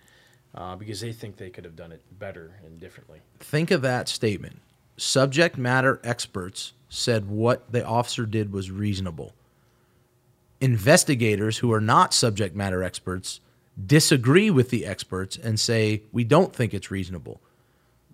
uh, 0.55 0.75
because 0.75 1.01
they 1.01 1.13
think 1.13 1.37
they 1.37 1.51
could 1.51 1.65
have 1.65 1.77
done 1.77 1.93
it 1.93 2.03
better 2.19 2.55
and 2.65 2.81
differently. 2.81 3.21
Think 3.39 3.71
of 3.71 3.83
that 3.83 4.09
statement. 4.09 4.61
Subject 4.99 5.57
matter 5.57 6.01
experts 6.03 6.73
said 6.89 7.29
what 7.29 7.71
the 7.71 7.87
officer 7.87 8.27
did 8.27 8.53
was 8.53 8.71
reasonable. 8.71 9.33
Investigators 10.61 11.59
who 11.59 11.73
are 11.73 11.81
not 11.81 12.13
subject 12.13 12.57
matter 12.57 12.83
experts 12.83 13.41
disagree 13.87 14.51
with 14.51 14.71
the 14.71 14.85
experts 14.85 15.37
and 15.37 15.61
say, 15.61 16.03
we 16.11 16.25
don't 16.25 16.53
think 16.53 16.75
it's 16.75 16.91
reasonable. 16.91 17.41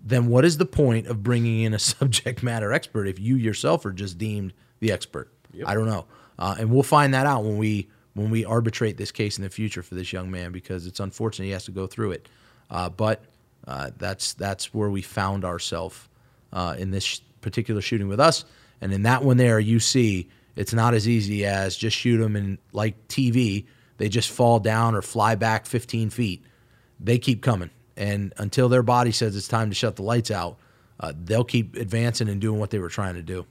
Then 0.03 0.27
what 0.27 0.45
is 0.45 0.59
the 0.59 0.65
point 0.65 1.07
of 1.07 1.23
bringing 1.23 1.61
in 1.61 1.73
a 1.73 1.79
subject 1.95 2.43
matter 2.43 2.71
expert 2.71 3.07
if 3.07 3.19
you 3.19 3.35
yourself 3.35 3.83
are 3.85 3.91
just 3.91 4.19
deemed 4.19 4.53
the 4.79 4.91
expert? 4.91 5.31
I 5.65 5.73
don't 5.73 5.87
know. 5.87 6.05
Uh, 6.37 6.55
and 6.59 6.69
we'll 6.69 6.83
find 6.83 7.15
that 7.15 7.25
out 7.25 7.43
when 7.43 7.57
we 7.57 7.89
when 8.13 8.29
we 8.29 8.45
arbitrate 8.45 8.95
this 8.95 9.11
case 9.11 9.37
in 9.37 9.43
the 9.43 9.49
future 9.49 9.83
for 9.83 9.95
this 9.95 10.13
young 10.13 10.31
man 10.31 10.51
because 10.51 10.85
it's 10.85 10.99
unfortunate 10.99 11.45
he 11.45 11.51
has 11.51 11.65
to 11.65 11.71
go 11.71 11.87
through 11.87 12.11
it. 12.11 12.29
Uh, 12.69 12.89
but 12.89 13.23
uh, 13.67 13.91
that's 13.97 14.33
that's 14.33 14.73
where 14.73 14.89
we 14.89 15.01
found 15.01 15.43
ourselves 15.43 16.07
uh, 16.55 16.75
in 16.79 16.89
this 16.89 17.03
sh- 17.03 17.19
particular 17.41 17.81
shooting 17.81 18.07
with 18.07 18.19
us. 18.19 18.45
And 18.81 18.91
in 18.91 19.03
that 19.03 19.23
one 19.23 19.37
there, 19.37 19.59
you 19.59 19.79
see 19.79 20.29
it's 20.55 20.73
not 20.73 20.95
as 20.95 21.07
easy 21.07 21.45
as 21.45 21.75
just 21.75 21.95
shoot 21.95 22.17
them 22.17 22.35
and 22.35 22.57
like 22.71 23.07
TV, 23.07 23.65
they 23.97 24.09
just 24.09 24.29
fall 24.31 24.59
down 24.59 24.95
or 24.95 25.01
fly 25.01 25.35
back 25.35 25.67
15 25.67 26.09
feet. 26.09 26.43
They 26.99 27.19
keep 27.19 27.43
coming, 27.43 27.69
and 27.97 28.33
until 28.37 28.69
their 28.69 28.83
body 28.83 29.11
says 29.11 29.35
it's 29.35 29.49
time 29.49 29.69
to 29.69 29.75
shut 29.75 29.97
the 29.97 30.03
lights 30.03 30.31
out, 30.31 30.57
uh, 30.99 31.11
they'll 31.15 31.43
keep 31.43 31.75
advancing 31.75 32.29
and 32.29 32.39
doing 32.39 32.57
what 32.57 32.69
they 32.69 32.79
were 32.79 32.89
trying 32.89 33.15
to 33.15 33.21
do. 33.21 33.45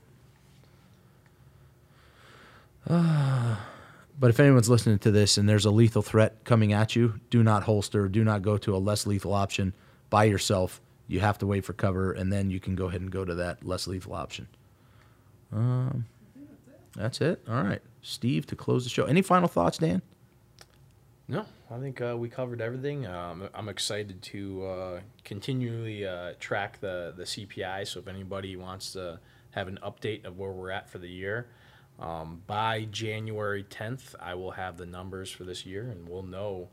But 4.17 4.29
if 4.29 4.39
anyone's 4.39 4.69
listening 4.69 4.99
to 4.99 5.11
this 5.11 5.37
and 5.37 5.49
there's 5.49 5.65
a 5.65 5.71
lethal 5.71 6.01
threat 6.01 6.45
coming 6.45 6.71
at 6.71 6.95
you, 6.95 7.19
do 7.29 7.43
not 7.43 7.63
holster, 7.63 8.07
do 8.07 8.23
not 8.23 8.43
go 8.43 8.57
to 8.59 8.73
a 8.73 8.77
less 8.77 9.05
lethal 9.05 9.33
option 9.33 9.73
by 10.09 10.23
yourself. 10.23 10.79
You 11.07 11.19
have 11.19 11.37
to 11.39 11.47
wait 11.47 11.65
for 11.65 11.73
cover, 11.73 12.11
and 12.11 12.31
then 12.31 12.49
you 12.49 12.59
can 12.59 12.75
go 12.75 12.87
ahead 12.87 13.01
and 13.01 13.11
go 13.11 13.23
to 13.23 13.35
that 13.35 13.65
less 13.65 13.87
lethal 13.87 14.13
option. 14.13 14.47
Um, 15.51 16.05
that's 16.95 17.21
it. 17.21 17.41
All 17.47 17.63
right, 17.63 17.81
Steve, 18.01 18.45
to 18.47 18.55
close 18.55 18.83
the 18.83 18.89
show. 18.89 19.05
Any 19.05 19.21
final 19.21 19.47
thoughts, 19.47 19.77
Dan? 19.77 20.01
No, 21.27 21.45
I 21.71 21.79
think 21.79 22.01
uh, 22.01 22.15
we 22.17 22.29
covered 22.29 22.61
everything. 22.61 23.07
Um, 23.07 23.49
I'm 23.53 23.67
excited 23.69 24.21
to 24.21 24.65
uh, 24.65 24.99
continually 25.23 26.05
uh, 26.05 26.33
track 26.39 26.79
the, 26.79 27.13
the 27.17 27.23
CPI. 27.23 27.87
So 27.87 27.99
if 27.99 28.07
anybody 28.07 28.55
wants 28.55 28.93
to 28.93 29.19
have 29.51 29.67
an 29.67 29.79
update 29.83 30.25
of 30.25 30.37
where 30.37 30.51
we're 30.51 30.69
at 30.69 30.89
for 30.89 30.99
the 30.99 31.09
year, 31.09 31.47
um, 31.99 32.41
by 32.45 32.87
January 32.91 33.63
10th, 33.63 34.15
I 34.19 34.35
will 34.35 34.51
have 34.51 34.77
the 34.77 34.85
numbers 34.85 35.31
for 35.31 35.45
this 35.45 35.65
year, 35.65 35.89
and 35.89 36.07
we'll 36.07 36.23
know 36.23 36.67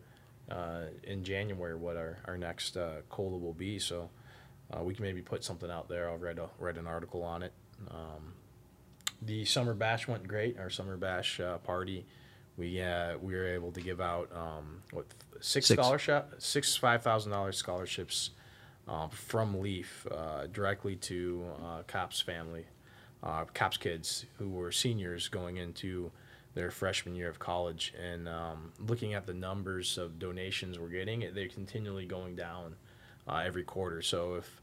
uh, 0.50 0.82
in 1.04 1.24
January 1.24 1.76
what 1.76 1.96
our, 1.96 2.18
our 2.26 2.36
next 2.36 2.76
uh, 2.76 3.02
COLA 3.08 3.38
will 3.38 3.54
be. 3.54 3.78
So 3.78 4.10
uh, 4.72 4.82
we 4.82 4.94
can 4.94 5.04
maybe 5.04 5.20
put 5.20 5.44
something 5.44 5.70
out 5.70 5.88
there. 5.88 6.08
I'll 6.08 6.18
write, 6.18 6.38
a, 6.38 6.48
write 6.58 6.76
an 6.76 6.86
article 6.86 7.22
on 7.22 7.42
it. 7.42 7.52
Um, 7.90 8.34
the 9.20 9.44
summer 9.44 9.74
bash 9.74 10.08
went 10.08 10.26
great. 10.26 10.58
Our 10.58 10.70
summer 10.70 10.96
bash 10.96 11.40
uh, 11.40 11.58
party, 11.58 12.06
we 12.56 12.82
uh, 12.82 13.16
we 13.18 13.34
were 13.34 13.46
able 13.46 13.72
to 13.72 13.80
give 13.80 14.00
out 14.00 14.30
um, 14.34 14.82
what 14.92 15.06
six, 15.40 15.66
Six. 15.66 15.80
scholarship, 15.80 16.34
six 16.38 16.76
five 16.76 17.02
thousand 17.02 17.32
dollars 17.32 17.56
scholarships 17.56 18.30
um, 18.88 19.10
from 19.10 19.60
Leaf 19.60 20.06
uh, 20.10 20.46
directly 20.52 20.96
to 20.96 21.44
uh, 21.64 21.82
Cops 21.86 22.20
family, 22.20 22.64
uh, 23.22 23.44
Cops 23.54 23.76
kids 23.76 24.26
who 24.38 24.48
were 24.50 24.72
seniors 24.72 25.28
going 25.28 25.56
into 25.58 26.10
their 26.54 26.70
freshman 26.70 27.14
year 27.14 27.28
of 27.30 27.38
college. 27.38 27.94
And 28.00 28.28
um, 28.28 28.72
looking 28.78 29.14
at 29.14 29.26
the 29.26 29.34
numbers 29.34 29.98
of 29.98 30.18
donations 30.18 30.78
we're 30.78 30.88
getting, 30.88 31.30
they're 31.34 31.48
continually 31.48 32.06
going 32.06 32.36
down 32.36 32.76
uh, 33.26 33.42
every 33.44 33.62
quarter. 33.62 34.02
So 34.02 34.34
if 34.34 34.60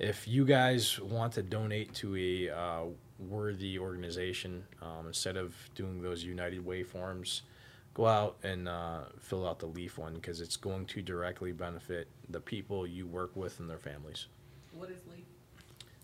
if 0.00 0.26
you 0.26 0.46
guys 0.46 0.98
want 0.98 1.34
to 1.34 1.42
donate 1.42 1.92
to 1.94 2.16
a 2.16 2.48
uh, 2.48 2.84
worthy 3.18 3.78
organization 3.78 4.64
um, 4.80 5.06
instead 5.06 5.36
of 5.36 5.54
doing 5.74 6.00
those 6.00 6.24
United 6.24 6.64
Way 6.64 6.82
forms, 6.82 7.42
go 7.92 8.06
out 8.06 8.38
and 8.42 8.66
uh, 8.66 9.00
fill 9.20 9.46
out 9.46 9.58
the 9.58 9.66
Leaf 9.66 9.98
one 9.98 10.14
because 10.14 10.40
it's 10.40 10.56
going 10.56 10.86
to 10.86 11.02
directly 11.02 11.52
benefit 11.52 12.08
the 12.30 12.40
people 12.40 12.86
you 12.86 13.06
work 13.06 13.36
with 13.36 13.60
and 13.60 13.68
their 13.68 13.78
families. 13.78 14.28
What 14.72 14.90
is 14.90 15.00
Leaf? 15.06 15.24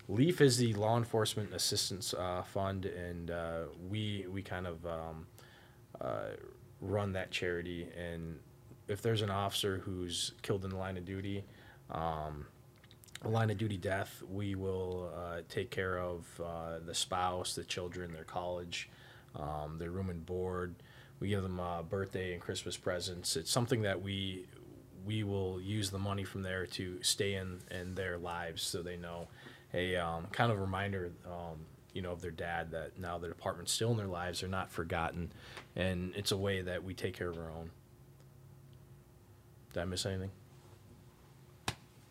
Leaf 0.07 0.41
is 0.41 0.57
the 0.57 0.73
law 0.75 0.95
enforcement 0.95 1.51
assistance 1.53 2.13
uh, 2.13 2.43
fund, 2.43 2.85
and 2.85 3.31
uh, 3.31 3.63
we 3.89 4.25
we 4.31 4.41
kind 4.43 4.67
of 4.67 4.85
um, 4.85 5.27
uh, 5.99 6.29
run 6.81 7.13
that 7.13 7.31
charity. 7.31 7.87
And 7.97 8.39
if 8.87 9.01
there's 9.01 9.23
an 9.23 9.31
officer 9.31 9.79
who's 9.79 10.33
killed 10.43 10.63
in 10.63 10.69
the 10.69 10.77
line 10.77 10.97
of 10.97 11.03
duty, 11.03 11.43
um, 11.91 12.45
line 13.23 13.49
of 13.49 13.57
duty 13.57 13.77
death, 13.77 14.21
we 14.29 14.55
will 14.55 15.11
uh, 15.15 15.41
take 15.49 15.71
care 15.71 15.97
of 15.99 16.25
uh, 16.43 16.79
the 16.85 16.93
spouse, 16.93 17.55
the 17.55 17.63
children, 17.63 18.13
their 18.13 18.23
college, 18.23 18.89
um, 19.35 19.77
their 19.79 19.91
room 19.91 20.09
and 20.09 20.25
board. 20.25 20.75
We 21.19 21.29
give 21.29 21.41
them 21.41 21.59
uh, 21.59 21.81
birthday 21.81 22.33
and 22.33 22.41
Christmas 22.41 22.77
presents. 22.77 23.35
It's 23.35 23.51
something 23.51 23.81
that 23.81 24.01
we 24.01 24.45
we 25.05 25.23
will 25.23 25.61
use 25.61 25.89
the 25.89 25.97
money 25.99 26.25
from 26.25 26.43
there 26.43 26.65
to 26.65 27.01
stay 27.01 27.35
in 27.35 27.59
in 27.71 27.95
their 27.95 28.17
lives, 28.17 28.61
so 28.61 28.83
they 28.83 28.97
know 28.97 29.27
a 29.73 29.95
um, 29.95 30.27
kind 30.31 30.51
of 30.51 30.59
reminder, 30.59 31.11
um, 31.25 31.57
you 31.93 32.01
know, 32.01 32.11
of 32.11 32.21
their 32.21 32.31
dad 32.31 32.71
that 32.71 32.99
now 32.99 33.17
the 33.17 33.27
department's 33.27 33.71
still 33.71 33.91
in 33.91 33.97
their 33.97 34.07
lives. 34.07 34.41
They're 34.41 34.49
not 34.49 34.69
forgotten, 34.69 35.31
and 35.75 36.13
it's 36.15 36.31
a 36.31 36.37
way 36.37 36.61
that 36.61 36.83
we 36.83 36.93
take 36.93 37.17
care 37.17 37.29
of 37.29 37.37
our 37.37 37.49
own. 37.49 37.71
Did 39.73 39.81
I 39.81 39.85
miss 39.85 40.05
anything? 40.05 40.31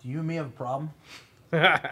Do 0.06 0.12
you 0.12 0.20
and 0.20 0.28
me 0.28 0.36
have 0.36 0.46
a 0.46 0.50
problem? 0.50 0.92
huh? 1.52 1.82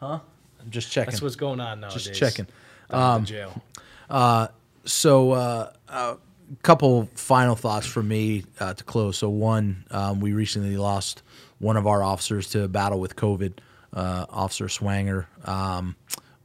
I'm 0.00 0.20
just 0.68 0.90
checking. 0.90 1.12
That's 1.12 1.22
what's 1.22 1.36
going 1.36 1.60
on 1.60 1.78
nowadays. 1.78 2.06
Just 2.06 2.18
checking. 2.18 2.48
Um, 2.90 3.24
jail. 3.24 3.62
Uh, 4.10 4.48
so, 4.84 5.34
a 5.34 5.72
uh, 5.88 6.16
couple 6.64 7.08
final 7.14 7.54
thoughts 7.54 7.86
for 7.86 8.02
me 8.02 8.42
uh, 8.58 8.74
to 8.74 8.82
close. 8.82 9.16
So, 9.18 9.28
one, 9.28 9.84
um, 9.92 10.18
we 10.18 10.32
recently 10.32 10.76
lost 10.76 11.22
one 11.60 11.76
of 11.76 11.86
our 11.86 12.02
officers 12.02 12.48
to 12.48 12.64
a 12.64 12.68
battle 12.68 12.98
with 12.98 13.14
COVID, 13.14 13.52
uh, 13.94 14.26
Officer 14.28 14.68
Swanger. 14.68 15.28
Um, 15.44 15.94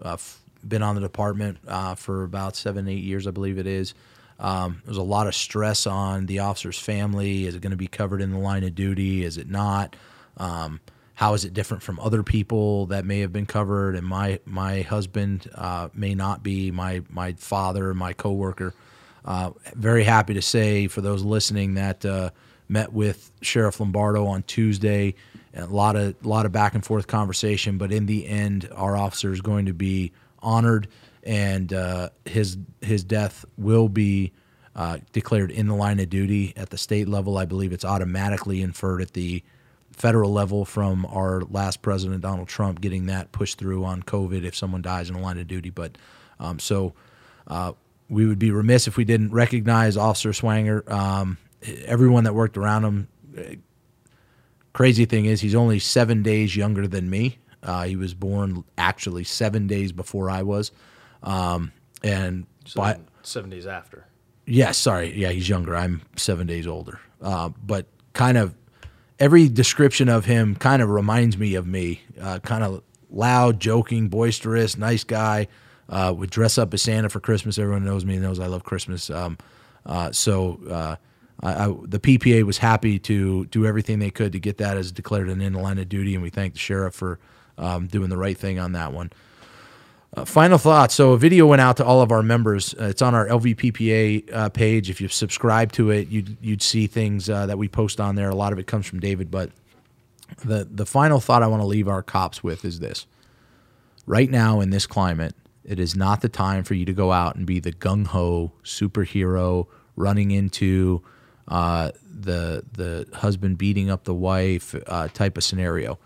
uh, 0.06 0.14
f- 0.14 0.40
been 0.68 0.84
on 0.84 0.94
the 0.94 1.02
department 1.02 1.58
uh, 1.68 1.96
for 1.96 2.26
about 2.26 2.56
seven, 2.56 2.88
eight 2.88 3.04
years, 3.04 3.26
I 3.26 3.32
believe 3.32 3.58
it 3.58 3.66
is. 3.66 3.96
Um, 4.40 4.84
there's 4.86 4.98
a 4.98 5.02
lot 5.02 5.26
of 5.26 5.34
stress 5.34 5.88
on 5.88 6.28
the 6.28 6.40
officer's 6.40 6.78
family. 6.78 7.48
Is 7.48 7.56
it 7.56 7.64
going 7.64 7.72
to 7.72 7.76
be 7.76 7.88
covered 7.88 8.22
in 8.22 8.30
the 8.30 8.38
line 8.38 8.64
of 8.64 8.76
duty? 8.76 9.24
Is 9.24 9.40
it 9.40 9.50
not? 9.50 9.96
Um, 10.40 10.80
how 11.18 11.34
is 11.34 11.46
it 11.46 11.54
different 11.56 11.82
from 11.82 12.00
other 12.00 12.22
people 12.22 12.86
that 12.86 13.04
may 13.04 13.22
have 13.22 13.34
been 13.34 13.48
covered? 13.48 13.96
And 13.96 14.06
my 14.06 14.40
my 14.46 14.84
husband 14.84 15.50
uh, 15.56 15.90
may 15.96 16.14
not 16.14 16.44
be 16.44 16.70
my 16.70 17.02
my 17.10 17.34
father, 17.34 17.96
my 17.96 18.14
coworker. 18.14 18.76
Uh, 19.26 19.50
very 19.74 20.04
happy 20.04 20.36
to 20.36 20.44
say 20.44 20.88
for 20.88 21.02
those 21.02 21.24
listening 21.24 21.74
that 21.74 22.06
uh, 22.06 22.30
met 22.70 22.94
with 22.94 23.32
Sheriff 23.42 23.80
Lombardo 23.80 24.28
on 24.28 24.44
Tuesday. 24.44 25.16
A 25.56 25.66
lot 25.66 25.96
of 25.96 26.16
a 26.24 26.28
lot 26.28 26.46
of 26.46 26.52
back 26.52 26.76
and 26.76 26.86
forth 26.86 27.08
conversation, 27.08 27.80
but 27.80 27.92
in 27.92 28.06
the 28.06 28.28
end, 28.28 28.70
our 28.76 28.96
officer 28.96 29.34
is 29.34 29.42
going 29.42 29.66
to 29.66 29.74
be 29.74 30.12
honored, 30.44 30.88
and 31.24 31.74
uh, 31.74 32.10
his 32.26 32.60
his 32.82 33.04
death 33.04 33.44
will 33.58 33.90
be 33.90 34.34
uh, 34.76 35.00
declared 35.14 35.50
in 35.50 35.66
the 35.66 35.76
line 35.76 36.00
of 36.00 36.12
duty 36.12 36.54
at 36.56 36.70
the 36.70 36.78
state 36.78 37.08
level. 37.08 37.40
I 37.40 37.46
believe 37.46 37.74
it's 37.74 37.86
automatically 37.86 38.62
inferred 38.62 39.02
at 39.02 39.14
the 39.14 39.42
federal 39.98 40.32
level 40.32 40.64
from 40.64 41.06
our 41.08 41.42
last 41.50 41.82
president, 41.82 42.22
Donald 42.22 42.48
Trump, 42.48 42.80
getting 42.80 43.08
that 43.08 43.32
pushed 43.34 43.58
through 43.58 43.84
on 43.84 44.02
COVID 44.04 44.44
if 44.46 44.56
someone 44.56 44.82
dies 44.82 45.10
in 45.10 45.16
the 45.16 45.22
line 45.22 45.38
of 45.38 45.48
duty. 45.48 45.70
But 45.72 45.98
um, 46.40 46.60
so 46.60 46.94
uh, 47.48 47.74
we 48.10 48.26
would 48.26 48.40
be 48.40 48.52
remiss 48.52 48.88
if 48.88 48.96
we 48.96 49.04
didn't 49.06 49.32
recognize 49.32 49.98
Officer 49.98 50.32
Swanger. 50.34 50.84
Um, 50.92 51.38
everyone 51.86 52.24
that 52.24 52.34
worked 52.36 52.58
around 52.58 52.86
him. 52.86 53.08
Crazy 54.74 55.06
thing 55.06 55.26
is, 55.26 55.42
he's 55.42 55.56
only 55.56 55.80
seven 55.80 56.22
days 56.22 56.56
younger 56.56 56.88
than 56.88 57.10
me. 57.10 57.40
Uh, 57.64 57.84
he 57.86 57.96
was 57.96 58.14
born 58.14 58.64
actually 58.78 59.24
seven 59.24 59.66
days 59.66 59.92
before 59.92 60.30
I 60.30 60.44
was, 60.44 60.72
um, 61.24 61.72
and 62.04 62.46
So 62.66 62.82
by, 62.82 63.00
seven 63.24 63.50
days 63.50 63.66
after. 63.66 64.06
yeah, 64.46 64.72
sorry. 64.72 65.12
Yeah, 65.20 65.30
he's 65.30 65.50
younger. 65.50 65.76
I'm 65.76 66.04
seven 66.16 66.46
days 66.46 66.68
older. 66.68 67.00
Uh, 67.20 67.50
but 67.66 67.88
kind 68.14 68.38
of 68.38 68.54
every 69.20 69.50
description 69.50 70.10
of 70.10 70.26
him 70.26 70.56
kind 70.56 70.82
of 70.82 70.90
reminds 70.90 71.38
me 71.38 71.56
of 71.56 71.68
me. 71.68 72.02
Uh, 72.20 72.40
kind 72.40 72.64
of 72.64 72.84
loud, 73.10 73.60
joking, 73.60 74.10
boisterous, 74.10 74.78
nice 74.78 75.04
guy. 75.04 75.48
Uh, 75.90 76.14
would 76.16 76.30
dress 76.30 76.58
up 76.58 76.74
as 76.74 76.82
Santa 76.82 77.08
for 77.10 77.22
Christmas. 77.22 77.58
Everyone 77.58 77.86
knows 77.86 78.04
me 78.04 78.16
and 78.16 78.24
knows 78.24 78.40
I 78.40 78.48
love 78.48 78.66
Christmas. 78.66 79.10
Um, 79.10 79.38
uh, 79.86 80.12
so 80.12 80.60
uh, 80.70 80.96
I, 81.42 81.66
I, 81.66 81.68
the 81.84 82.00
PPA 82.00 82.44
was 82.44 82.58
happy 82.58 83.00
to 83.00 83.46
do 83.46 83.66
everything 83.66 84.00
they 84.00 84.10
could 84.12 84.34
to 84.34 84.40
get 84.40 84.58
that 84.58 84.76
as 84.76 84.92
declared 84.92 85.30
an 85.30 85.42
in 85.42 85.54
line 85.54 85.78
of 85.78 85.88
duty, 85.88 86.14
and 86.14 86.22
we 86.22 86.30
thank 86.30 86.54
the 86.54 86.60
sheriff 86.60 86.94
for 86.94 87.20
um, 87.58 87.88
doing 87.88 88.10
the 88.10 88.18
right 88.18 88.38
thing 88.38 88.60
on 88.60 88.74
that 88.74 88.92
one. 88.92 89.12
Uh, 90.18 90.26
final 90.26 90.58
thoughts. 90.58 90.96
So 90.96 91.12
a 91.12 91.18
video 91.18 91.46
went 91.46 91.62
out 91.62 91.78
to 91.78 91.86
all 91.86 92.02
of 92.02 92.12
our 92.12 92.24
members. 92.24 92.74
Uh, 92.74 92.86
it's 92.86 93.04
on 93.04 93.14
our 93.14 93.28
LVPPA 93.28 94.34
uh, 94.34 94.50
page. 94.50 94.90
If 94.90 95.00
you 95.00 95.10
subscribe 95.10 95.72
to 95.74 95.92
it, 95.92 96.08
you'd 96.08 96.38
you'd 96.42 96.64
see 96.64 96.88
things 96.88 97.30
uh, 97.30 97.46
that 97.46 97.60
we 97.60 97.68
post 97.68 98.02
on 98.02 98.16
there. 98.16 98.28
A 98.30 98.36
lot 98.36 98.52
of 98.52 98.58
it 98.58 98.66
comes 98.66 98.88
from 98.88 99.00
David, 99.00 99.30
but 99.30 99.52
the 100.44 100.68
the 100.72 100.88
final 100.88 101.20
thought 101.20 101.44
I 101.44 101.48
want 101.48 101.62
to 101.62 101.68
leave 101.68 101.88
our 101.88 102.02
cops 102.02 102.44
with 102.44 102.66
is 102.66 102.80
this: 102.80 103.06
right 104.08 104.28
now 104.28 104.60
in 104.60 104.72
this 104.72 104.88
climate, 104.88 105.36
it 105.64 105.80
is 105.80 105.96
not 105.96 106.22
the 106.22 106.30
time 106.30 106.64
for 106.64 106.74
you 106.74 106.86
to 106.86 106.94
go 106.94 107.12
out 107.12 107.36
and 107.36 107.46
be 107.46 107.60
the 107.60 107.72
gung 107.72 108.08
ho 108.08 108.54
superhero 108.64 109.68
running 109.96 110.32
into 110.32 111.04
uh, 111.48 111.92
the 112.10 112.64
the 112.72 113.08
husband 113.18 113.60
beating 113.60 113.92
up 113.92 114.06
the 114.06 114.16
wife 114.16 114.74
uh, 114.88 115.10
type 115.10 115.38
of 115.38 115.44
scenario. 115.44 116.00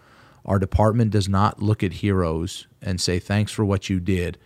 Our 0.45 0.59
department 0.59 1.11
does 1.11 1.29
not 1.29 1.61
look 1.61 1.83
at 1.83 1.93
heroes 1.93 2.67
and 2.81 2.99
say 2.99 3.19
thanks 3.19 3.51
for 3.51 3.63
what 3.63 3.89
you 3.89 3.99
did. 3.99 4.37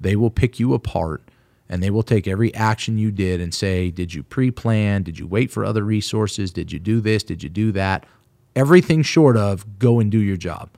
They 0.00 0.16
will 0.16 0.30
pick 0.30 0.58
you 0.58 0.74
apart 0.74 1.22
and 1.68 1.82
they 1.82 1.90
will 1.90 2.02
take 2.02 2.26
every 2.26 2.54
action 2.54 2.98
you 2.98 3.10
did 3.10 3.40
and 3.40 3.54
say, 3.54 3.90
did 3.90 4.12
you 4.14 4.22
pre-plan? 4.22 5.02
Did 5.02 5.18
you 5.18 5.26
wait 5.26 5.50
for 5.50 5.64
other 5.64 5.84
resources? 5.84 6.52
Did 6.52 6.72
you 6.72 6.78
do 6.78 7.00
this? 7.00 7.22
Did 7.22 7.42
you 7.42 7.48
do 7.48 7.72
that? 7.72 8.04
Everything 8.54 9.02
short 9.02 9.36
of 9.36 9.78
go 9.78 9.98
and 10.00 10.10
do 10.10 10.18
your 10.18 10.36
job. 10.36 10.70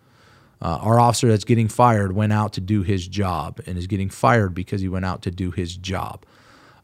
Uh, 0.63 0.79
our 0.81 1.01
officer 1.01 1.29
that's 1.29 1.45
getting 1.45 1.69
fired 1.69 2.13
went 2.13 2.33
out 2.33 2.53
to 2.55 2.61
do 2.61 2.83
his 2.83 3.09
job 3.09 3.61
and 3.67 3.77
is 3.77 3.87
getting 3.87 4.09
fired 4.09 4.55
because 4.55 4.81
he 4.81 4.89
went 4.89 5.05
out 5.05 5.21
to 5.23 5.31
do 5.31 5.51
his 5.51 5.77
job. 5.77 6.25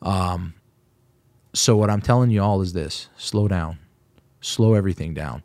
Um, 0.03 0.55
so 1.55 1.77
what 1.77 1.89
I'm 1.89 2.03
telling 2.03 2.31
you 2.31 2.43
all 2.43 2.61
is 2.61 2.73
this: 2.73 3.09
slow 3.17 3.49
down, 3.49 3.79
slow 4.41 4.75
everything 4.75 5.15
down, 5.15 5.43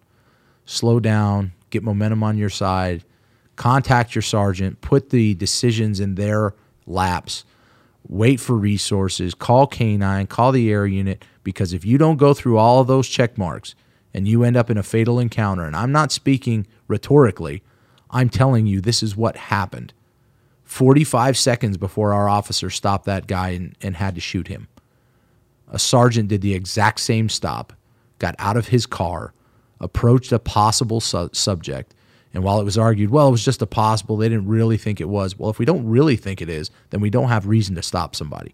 slow 0.65 0.99
down, 0.99 1.53
get 1.75 1.83
momentum 1.83 2.23
on 2.23 2.37
your 2.37 2.49
side, 2.49 3.03
contact 3.55 4.15
your 4.15 4.21
sergeant, 4.21 4.81
put 4.81 5.09
the 5.09 5.35
decisions 5.35 5.99
in 5.99 6.15
their 6.15 6.53
laps, 6.85 7.43
wait 8.07 8.39
for 8.39 8.55
resources, 8.55 9.33
call 9.33 9.67
K9, 9.67 10.29
call 10.29 10.51
the 10.51 10.71
air 10.71 10.85
unit, 10.85 11.23
because 11.43 11.73
if 11.73 11.85
you 11.85 11.97
don't 11.97 12.17
go 12.17 12.33
through 12.33 12.57
all 12.57 12.79
of 12.79 12.87
those 12.87 13.07
check 13.07 13.37
marks 13.37 13.75
and 14.13 14.27
you 14.27 14.43
end 14.43 14.55
up 14.55 14.69
in 14.69 14.77
a 14.77 14.83
fatal 14.83 15.19
encounter, 15.19 15.65
and 15.65 15.75
I'm 15.75 15.91
not 15.91 16.11
speaking 16.11 16.65
rhetorically, 16.87 17.61
I'm 18.09 18.29
telling 18.29 18.65
you 18.65 18.79
this 18.79 19.03
is 19.03 19.17
what 19.17 19.35
happened. 19.35 19.93
45 20.63 21.37
seconds 21.37 21.77
before 21.77 22.13
our 22.13 22.27
officer 22.29 22.69
stopped 22.69 23.05
that 23.05 23.27
guy 23.27 23.49
and, 23.49 23.75
and 23.81 23.97
had 23.97 24.15
to 24.15 24.21
shoot 24.21 24.47
him. 24.47 24.67
A 25.67 25.79
sergeant 25.79 26.29
did 26.29 26.41
the 26.41 26.53
exact 26.53 26.99
same 26.99 27.27
stop, 27.29 27.73
got 28.19 28.35
out 28.39 28.57
of 28.57 28.69
his 28.69 28.85
car, 28.85 29.33
approached 29.79 30.31
a 30.31 30.39
possible 30.39 31.01
su- 31.01 31.29
subject, 31.33 31.93
and 32.33 32.43
while 32.43 32.59
it 32.59 32.65
was 32.65 32.77
argued, 32.77 33.11
well, 33.11 33.29
it 33.29 33.31
was 33.31 33.45
just 33.45 33.61
a 33.61 33.67
possible, 33.67 34.17
they 34.17 34.27
didn't 34.27 34.47
really 34.47 34.77
think 34.77 34.99
it 34.99 35.07
was. 35.07 35.39
Well, 35.39 35.49
if 35.49 35.57
we 35.57 35.65
don't 35.65 35.87
really 35.87 36.17
think 36.17 36.41
it 36.41 36.49
is, 36.49 36.69
then 36.89 36.99
we 36.99 37.09
don't 37.09 37.29
have 37.29 37.47
reason 37.47 37.75
to 37.75 37.81
stop 37.81 38.13
somebody. 38.15 38.53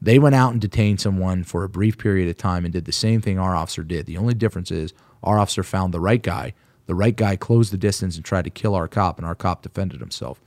They 0.00 0.18
went 0.18 0.34
out 0.34 0.52
and 0.52 0.60
detained 0.60 1.00
someone 1.00 1.44
for 1.44 1.62
a 1.62 1.68
brief 1.68 1.98
period 1.98 2.28
of 2.28 2.38
time 2.38 2.64
and 2.64 2.72
did 2.72 2.86
the 2.86 2.92
same 2.92 3.20
thing 3.20 3.38
our 3.38 3.54
officer 3.54 3.82
did. 3.82 4.06
The 4.06 4.16
only 4.16 4.32
difference 4.34 4.70
is 4.70 4.94
our 5.22 5.38
officer 5.38 5.62
found 5.62 5.92
the 5.92 6.00
right 6.00 6.22
guy. 6.22 6.54
The 6.86 6.94
right 6.94 7.14
guy 7.14 7.36
closed 7.36 7.72
the 7.72 7.76
distance 7.76 8.16
and 8.16 8.24
tried 8.24 8.44
to 8.44 8.50
kill 8.50 8.74
our 8.74 8.88
cop, 8.88 9.18
and 9.18 9.26
our 9.26 9.34
cop 9.34 9.62
defended 9.62 10.00
himself. 10.00 10.40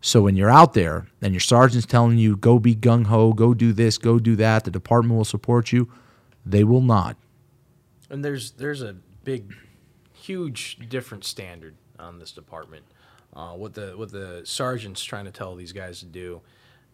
So 0.00 0.22
when 0.22 0.36
you're 0.36 0.48
out 0.48 0.74
there 0.74 1.08
and 1.20 1.34
your 1.34 1.40
sergeant's 1.40 1.86
telling 1.86 2.18
you, 2.18 2.36
go 2.36 2.58
be 2.58 2.74
gung 2.74 3.06
ho, 3.06 3.32
go 3.32 3.52
do 3.52 3.72
this, 3.72 3.98
go 3.98 4.18
do 4.18 4.36
that, 4.36 4.64
the 4.64 4.70
department 4.70 5.16
will 5.16 5.24
support 5.24 5.72
you, 5.72 5.90
they 6.46 6.64
will 6.64 6.80
not. 6.80 7.16
And 8.08 8.24
there's 8.24 8.52
there's 8.52 8.80
a 8.80 8.96
big, 9.28 9.54
huge 10.14 10.78
different 10.88 11.22
standard 11.22 11.74
on 11.98 12.18
this 12.18 12.32
department. 12.32 12.82
Uh, 13.36 13.52
what 13.52 13.74
the 13.74 13.92
what 13.94 14.10
the 14.10 14.40
sergeant's 14.44 15.04
trying 15.04 15.26
to 15.26 15.30
tell 15.30 15.54
these 15.54 15.72
guys 15.72 16.00
to 16.00 16.06
do, 16.06 16.40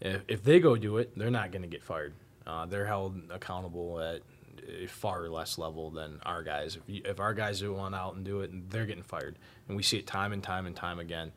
if, 0.00 0.22
if 0.26 0.42
they 0.42 0.58
go 0.58 0.74
do 0.74 0.96
it, 0.96 1.16
they're 1.16 1.30
not 1.30 1.52
going 1.52 1.62
to 1.62 1.68
get 1.68 1.84
fired. 1.84 2.12
Uh, 2.44 2.66
they're 2.66 2.86
held 2.86 3.20
accountable 3.30 4.00
at 4.00 4.22
a 4.68 4.86
far 4.86 5.28
less 5.28 5.58
level 5.58 5.92
than 5.92 6.18
our 6.26 6.42
guys. 6.42 6.74
If, 6.74 6.82
you, 6.88 7.02
if 7.04 7.20
our 7.20 7.34
guys 7.34 7.60
do 7.60 7.72
one 7.72 7.94
out 7.94 8.16
and 8.16 8.24
do 8.24 8.40
it, 8.40 8.68
they're 8.68 8.84
getting 8.84 9.04
fired, 9.04 9.36
and 9.68 9.76
we 9.76 9.84
see 9.84 9.98
it 9.98 10.06
time 10.08 10.32
and 10.32 10.42
time 10.42 10.66
and 10.66 10.74
time 10.74 10.98
again. 10.98 11.30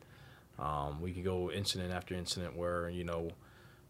Um, 0.57 0.99
we 0.99 1.13
can 1.13 1.21
go 1.21 1.51
incident 1.51 1.93
after 1.93 2.15
incident 2.15 2.57
where 2.57 2.89
you 2.89 3.03
know, 3.03 3.29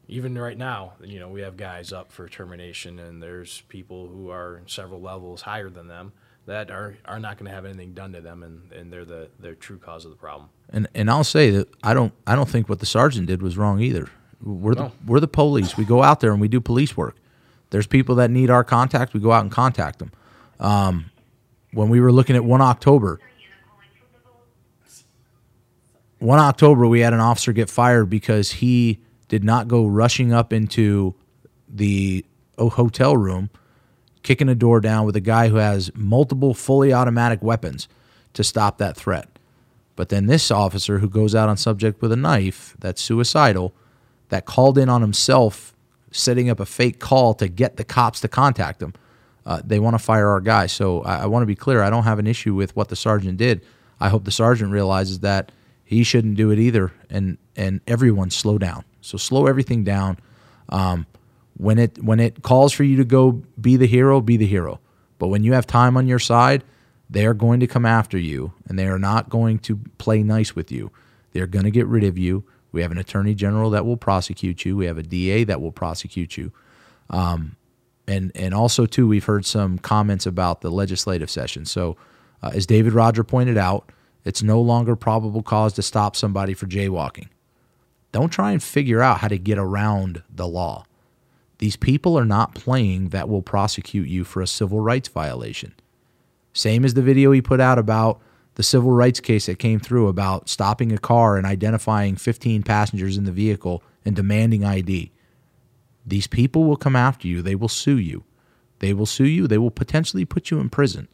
even 0.10 0.38
right 0.38 0.58
now, 0.58 0.96
you 1.02 1.22
know, 1.22 1.30
we 1.30 1.40
have 1.40 1.56
guys 1.56 1.94
up 1.94 2.12
for 2.12 2.28
termination, 2.28 3.00
and 3.00 3.24
there's 3.24 3.62
people 3.70 4.10
who 4.10 4.30
are 4.30 4.62
several 4.66 5.00
levels 5.00 5.44
higher 5.44 5.70
than 5.70 5.88
them 5.88 6.12
that 6.48 6.72
are, 6.72 6.98
are 7.06 7.20
not 7.20 7.38
going 7.38 7.50
to 7.50 7.54
have 7.54 7.66
anything 7.66 7.94
done 7.94 8.14
to 8.14 8.22
them, 8.22 8.42
and, 8.42 8.72
and 8.72 8.92
they're 8.92 9.06
the 9.06 9.30
their 9.40 9.54
true 9.54 9.78
cause 9.78 10.06
of 10.06 10.12
the 10.12 10.18
problem. 10.18 10.50
And 10.70 10.88
and 10.96 11.12
I'll 11.12 11.24
say 11.24 11.52
that 11.52 11.70
I 11.84 11.94
don't 11.94 12.14
I 12.26 12.36
don't 12.36 12.50
think 12.50 12.68
what 12.68 12.80
the 12.80 12.86
sergeant 12.86 13.28
did 13.28 13.42
was 13.42 13.58
wrong 13.58 13.80
either. 13.80 14.10
We're 14.42 14.76
the 14.76 14.92
we're 15.06 15.20
the 15.20 15.28
police. 15.28 15.78
We 15.78 15.86
go 15.86 16.02
out 16.02 16.20
there 16.20 16.32
and 16.32 16.42
we 16.42 16.48
do 16.48 16.60
police 16.60 16.98
work. 16.98 17.16
There's 17.70 17.88
people 17.88 18.16
that 18.16 18.32
need 18.32 18.50
our 18.50 18.64
contact. 18.64 19.14
We 19.14 19.20
go 19.20 19.32
out 19.32 19.42
and 19.42 19.52
contact 19.52 20.00
them. 20.00 20.12
Um, 20.60 21.12
when 21.74 21.90
we 21.90 22.00
were 22.00 22.12
looking 22.12 22.36
at 22.36 22.46
one 22.46 22.62
October, 22.62 23.20
one 26.20 26.40
October 26.40 26.88
we 26.88 27.02
had 27.02 27.14
an 27.14 27.20
officer 27.20 27.52
get 27.52 27.70
fired 27.70 28.10
because 28.10 28.52
he 28.54 29.00
did 29.28 29.44
not 29.44 29.68
go 29.68 29.86
rushing 29.86 30.32
up 30.32 30.54
into 30.54 31.14
the 31.68 32.24
hotel 32.58 33.18
room, 33.18 33.50
kicking 34.24 34.50
a 34.50 34.56
door 34.56 34.80
down 34.80 35.06
with 35.06 35.16
a 35.16 35.22
guy 35.22 35.50
who 35.50 35.58
has 35.58 35.92
multiple 35.96 36.54
fully 36.54 36.94
automatic 36.94 37.42
weapons 37.42 37.88
to 38.34 38.44
stop 38.44 38.78
that 38.78 38.96
threat. 38.96 39.30
But 39.96 40.10
then 40.10 40.28
this 40.28 40.52
officer 40.52 41.00
who 41.00 41.10
goes 41.10 41.34
out 41.34 41.50
on 41.50 41.58
subject 41.58 42.02
with 42.02 42.12
a 42.12 42.16
knife 42.16 42.76
that's 42.80 43.02
suicidal, 43.02 43.74
that 44.30 44.46
called 44.46 44.78
in 44.78 44.90
on 44.90 45.02
himself, 45.02 45.76
setting 46.12 46.50
up 46.50 46.60
a 46.60 46.66
fake 46.66 47.00
call 47.00 47.34
to 47.36 47.48
get 47.48 47.78
the 47.78 47.84
cops 47.84 48.20
to 48.22 48.28
contact 48.28 48.82
him. 48.82 48.94
Uh, 49.46 49.62
they 49.64 49.80
want 49.80 49.94
to 49.94 50.00
fire 50.00 50.28
our 50.28 50.42
guy. 50.42 50.68
So 50.68 51.02
I, 51.02 51.24
I 51.24 51.26
want 51.26 51.42
to 51.42 51.48
be 51.48 51.56
clear. 51.56 51.82
I 51.82 51.90
don't 51.90 52.04
have 52.04 52.20
an 52.20 52.28
issue 52.28 52.54
with 52.54 52.76
what 52.76 52.90
the 52.90 52.96
sergeant 52.96 53.38
did. 53.38 53.66
I 54.00 54.10
hope 54.10 54.26
the 54.26 54.32
sergeant 54.32 54.72
realizes 54.72 55.22
that 55.22 55.52
he 55.84 56.04
shouldn't 56.04 56.36
do 56.36 56.52
it 56.52 56.60
either. 56.60 56.94
And 57.10 57.38
and 57.56 57.82
everyone 57.88 58.30
slow 58.30 58.58
down. 58.58 58.84
So 59.02 59.18
slow 59.18 59.48
everything 59.48 59.84
down. 59.84 60.20
Um, 60.70 61.08
when 61.58 61.80
it 61.80 62.04
when 62.04 62.20
it 62.20 62.44
calls 62.44 62.72
for 62.74 62.84
you 62.84 62.96
to 62.98 63.06
go 63.06 63.42
be 63.60 63.78
the 63.78 63.88
hero, 63.88 64.22
be 64.22 64.38
the 64.38 64.46
hero. 64.46 64.80
But 65.20 65.28
when 65.30 65.44
you 65.44 65.54
have 65.54 65.66
time 65.66 65.98
on 65.98 66.08
your 66.08 66.20
side, 66.20 66.64
they 67.10 67.26
are 67.26 67.34
going 67.34 67.60
to 67.60 67.68
come 67.68 67.86
after 67.86 68.18
you, 68.18 68.54
and 68.68 68.78
they 68.78 68.88
are 68.88 69.00
not 69.00 69.30
going 69.30 69.60
to 69.60 69.78
play 69.98 70.24
nice 70.24 70.56
with 70.56 70.72
you. 70.72 70.92
They're 71.34 71.48
going 71.48 71.66
to 71.66 71.72
get 71.72 71.88
rid 71.88 72.04
of 72.04 72.18
you. 72.18 72.44
We 72.72 72.82
have 72.82 72.92
an 72.92 72.98
attorney 72.98 73.34
general 73.34 73.72
that 73.72 73.86
will 73.86 73.98
prosecute 73.98 74.66
you. 74.66 74.78
We 74.78 74.86
have 74.86 74.98
a 74.98 75.04
DA 75.04 75.44
that 75.46 75.62
will 75.62 75.72
prosecute 75.72 76.38
you. 76.38 76.52
Um, 77.10 77.56
and 78.08 78.32
and 78.36 78.54
also 78.54 78.86
too, 78.86 79.08
we've 79.08 79.26
heard 79.26 79.46
some 79.46 79.80
comments 79.80 80.26
about 80.26 80.62
the 80.62 80.70
legislative 80.70 81.30
session. 81.30 81.66
So, 81.66 81.98
uh, 82.44 82.52
as 82.54 82.66
David 82.66 82.94
Roger 82.94 83.24
pointed 83.24 83.58
out, 83.58 83.92
It's 84.26 84.44
no 84.44 84.60
longer 84.62 84.96
probable 84.98 85.42
cause 85.42 85.74
to 85.74 85.82
stop 85.82 86.16
somebody 86.16 86.54
for 86.54 86.68
jaywalking. 86.68 87.30
Don't 88.12 88.30
try 88.30 88.52
and 88.52 88.62
figure 88.62 89.02
out 89.02 89.20
how 89.20 89.30
to 89.30 89.38
get 89.38 89.58
around 89.58 90.22
the 90.30 90.48
law. 90.48 90.86
These 91.60 91.76
people 91.76 92.18
are 92.18 92.26
not 92.26 92.56
playing 92.56 93.10
that 93.10 93.30
will 93.30 93.42
prosecute 93.42 94.08
you 94.08 94.24
for 94.24 94.42
a 94.42 94.48
civil 94.48 94.80
rights 94.80 95.10
violation. 95.10 95.74
Same 96.54 96.86
as 96.86 96.94
the 96.94 97.02
video 97.02 97.32
he 97.32 97.42
put 97.42 97.60
out 97.60 97.80
about 97.80 98.22
the 98.56 98.64
civil 98.64 98.92
rights 98.92 99.20
case 99.20 99.46
that 99.46 99.60
came 99.60 99.80
through 99.80 100.08
about 100.08 100.50
stopping 100.50 100.92
a 100.92 100.98
car 100.98 101.38
and 101.38 101.46
identifying 101.46 102.16
15 102.16 102.64
passengers 102.64 103.18
in 103.18 103.26
the 103.26 103.32
vehicle 103.32 103.84
and 104.04 104.16
demanding 104.16 104.66
ID. 104.66 105.12
These 106.06 106.28
people 106.28 106.64
will 106.64 106.78
come 106.78 106.96
after 106.96 107.28
you. 107.28 107.42
They 107.42 107.56
will 107.56 107.68
sue 107.68 108.00
you. 108.00 108.24
They 108.80 108.94
will 108.94 109.06
sue 109.06 109.28
you. 109.28 109.48
They 109.48 109.58
will 109.58 109.72
potentially 109.72 110.26
put 110.26 110.50
you 110.50 110.60
in 110.60 110.70
prison. 110.70 111.08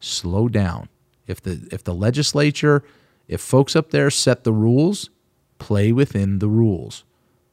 Slow 0.00 0.48
down. 0.48 0.88
If 1.26 1.42
the 1.42 1.68
if 1.70 1.84
the 1.84 1.94
legislature, 1.94 2.82
if 3.26 3.40
folks 3.40 3.76
up 3.76 3.90
there 3.90 4.10
set 4.10 4.44
the 4.44 4.52
rules, 4.52 5.10
play 5.58 5.92
within 5.92 6.38
the 6.38 6.48
rules. 6.48 7.04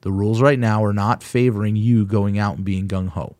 The 0.05 0.11
rules 0.11 0.39
right 0.39 0.59
now 0.59 0.85
are 0.85 0.93
not 0.93 1.23
favoring 1.23 1.75
you 1.75 2.05
going 2.05 2.37
out 2.37 2.57
and 2.57 2.63
being 2.63 2.87
gung 2.87 3.07
ho. 3.07 3.35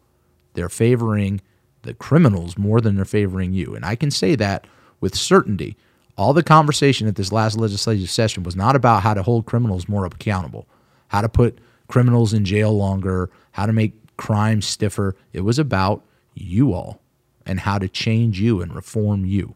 They're 0.55 0.67
favoring 0.67 1.41
the 1.83 1.93
criminals 1.93 2.57
more 2.57 2.81
than 2.81 2.95
they're 2.95 3.05
favoring 3.05 3.53
you. 3.53 3.75
And 3.75 3.85
I 3.85 3.95
can 3.95 4.09
say 4.09 4.33
that 4.33 4.65
with 4.99 5.13
certainty. 5.13 5.77
All 6.17 6.33
the 6.33 6.41
conversation 6.41 7.07
at 7.07 7.17
this 7.17 7.31
last 7.31 7.55
legislative 7.55 8.09
session 8.09 8.41
was 8.41 8.55
not 8.55 8.75
about 8.75 9.03
how 9.03 9.13
to 9.13 9.21
hold 9.21 9.45
criminals 9.45 9.87
more 9.87 10.07
accountable, 10.07 10.67
how 11.09 11.21
to 11.21 11.29
put 11.29 11.59
criminals 11.87 12.33
in 12.33 12.45
jail 12.45 12.75
longer, 12.75 13.29
how 13.51 13.67
to 13.67 13.71
make 13.73 13.93
crime 14.17 14.59
stiffer. 14.59 15.15
It 15.33 15.41
was 15.41 15.59
about 15.59 16.03
you 16.33 16.73
all 16.73 16.99
and 17.45 17.59
how 17.59 17.77
to 17.77 17.87
change 17.87 18.41
you 18.41 18.63
and 18.63 18.73
reform 18.73 19.23
you. 19.23 19.53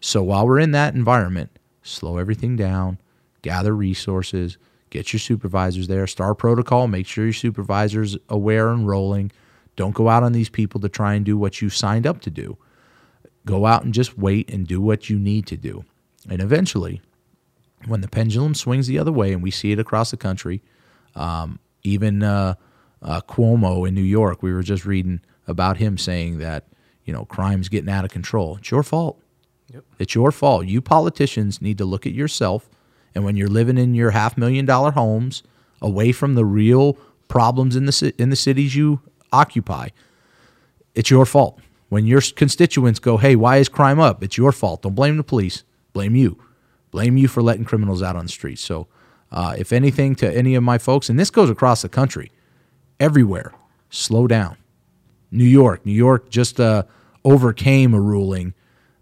So 0.00 0.22
while 0.22 0.46
we're 0.46 0.60
in 0.60 0.70
that 0.70 0.94
environment, 0.94 1.50
slow 1.82 2.16
everything 2.16 2.56
down, 2.56 2.96
gather 3.42 3.76
resources, 3.76 4.56
get 4.96 5.12
your 5.12 5.20
supervisors 5.20 5.88
there, 5.88 6.06
Star 6.06 6.34
protocol, 6.34 6.88
make 6.88 7.06
sure 7.06 7.24
your 7.24 7.32
supervisor's 7.32 8.16
aware 8.28 8.70
and 8.70 8.88
rolling. 8.88 9.30
Don't 9.76 9.94
go 9.94 10.08
out 10.08 10.22
on 10.22 10.32
these 10.32 10.48
people 10.48 10.80
to 10.80 10.88
try 10.88 11.14
and 11.14 11.24
do 11.24 11.36
what 11.36 11.60
you 11.60 11.68
signed 11.68 12.06
up 12.06 12.20
to 12.22 12.30
do. 12.30 12.56
Go 13.44 13.66
out 13.66 13.84
and 13.84 13.92
just 13.92 14.16
wait 14.16 14.50
and 14.50 14.66
do 14.66 14.80
what 14.80 15.10
you 15.10 15.18
need 15.18 15.46
to 15.48 15.56
do. 15.56 15.84
And 16.28 16.40
eventually, 16.40 17.02
when 17.86 18.00
the 18.00 18.08
pendulum 18.08 18.54
swings 18.54 18.86
the 18.86 18.98
other 18.98 19.12
way, 19.12 19.32
and 19.32 19.42
we 19.42 19.50
see 19.50 19.70
it 19.70 19.78
across 19.78 20.10
the 20.10 20.16
country, 20.16 20.62
um, 21.14 21.58
even 21.82 22.22
uh, 22.22 22.54
uh, 23.02 23.20
Cuomo 23.28 23.86
in 23.86 23.94
New 23.94 24.02
York, 24.02 24.42
we 24.42 24.52
were 24.52 24.62
just 24.62 24.86
reading 24.86 25.20
about 25.46 25.76
him 25.76 25.98
saying 25.98 26.38
that 26.38 26.64
you 27.04 27.12
know 27.12 27.24
crime's 27.26 27.68
getting 27.68 27.90
out 27.90 28.04
of 28.04 28.10
control. 28.10 28.56
It's 28.56 28.70
your 28.70 28.82
fault. 28.82 29.22
Yep. 29.72 29.84
It's 29.98 30.14
your 30.14 30.32
fault. 30.32 30.66
You 30.66 30.80
politicians 30.80 31.60
need 31.60 31.78
to 31.78 31.84
look 31.84 32.06
at 32.06 32.12
yourself, 32.12 32.68
and 33.16 33.24
when 33.24 33.34
you're 33.34 33.48
living 33.48 33.78
in 33.78 33.94
your 33.94 34.10
half 34.10 34.36
million 34.36 34.66
dollar 34.66 34.90
homes, 34.90 35.42
away 35.80 36.12
from 36.12 36.34
the 36.34 36.44
real 36.44 36.98
problems 37.28 37.74
in 37.74 37.86
the 37.86 38.14
in 38.18 38.28
the 38.28 38.36
cities 38.36 38.76
you 38.76 39.00
occupy, 39.32 39.88
it's 40.94 41.08
your 41.08 41.24
fault. 41.24 41.58
When 41.88 42.04
your 42.04 42.20
constituents 42.20 43.00
go, 43.00 43.16
"Hey, 43.16 43.34
why 43.34 43.56
is 43.56 43.70
crime 43.70 43.98
up?" 43.98 44.22
It's 44.22 44.36
your 44.36 44.52
fault. 44.52 44.82
Don't 44.82 44.94
blame 44.94 45.16
the 45.16 45.24
police. 45.24 45.64
Blame 45.94 46.14
you. 46.14 46.38
Blame 46.90 47.16
you 47.16 47.26
for 47.26 47.42
letting 47.42 47.64
criminals 47.64 48.02
out 48.02 48.16
on 48.16 48.26
the 48.26 48.30
streets. 48.30 48.62
So, 48.62 48.86
uh, 49.32 49.54
if 49.58 49.72
anything, 49.72 50.14
to 50.16 50.30
any 50.36 50.54
of 50.54 50.62
my 50.62 50.76
folks, 50.76 51.08
and 51.08 51.18
this 51.18 51.30
goes 51.30 51.48
across 51.48 51.80
the 51.80 51.88
country, 51.88 52.30
everywhere, 53.00 53.54
slow 53.88 54.26
down. 54.26 54.58
New 55.30 55.44
York, 55.44 55.86
New 55.86 55.92
York 55.92 56.28
just 56.28 56.60
uh, 56.60 56.82
overcame 57.24 57.94
a 57.94 58.00
ruling 58.00 58.52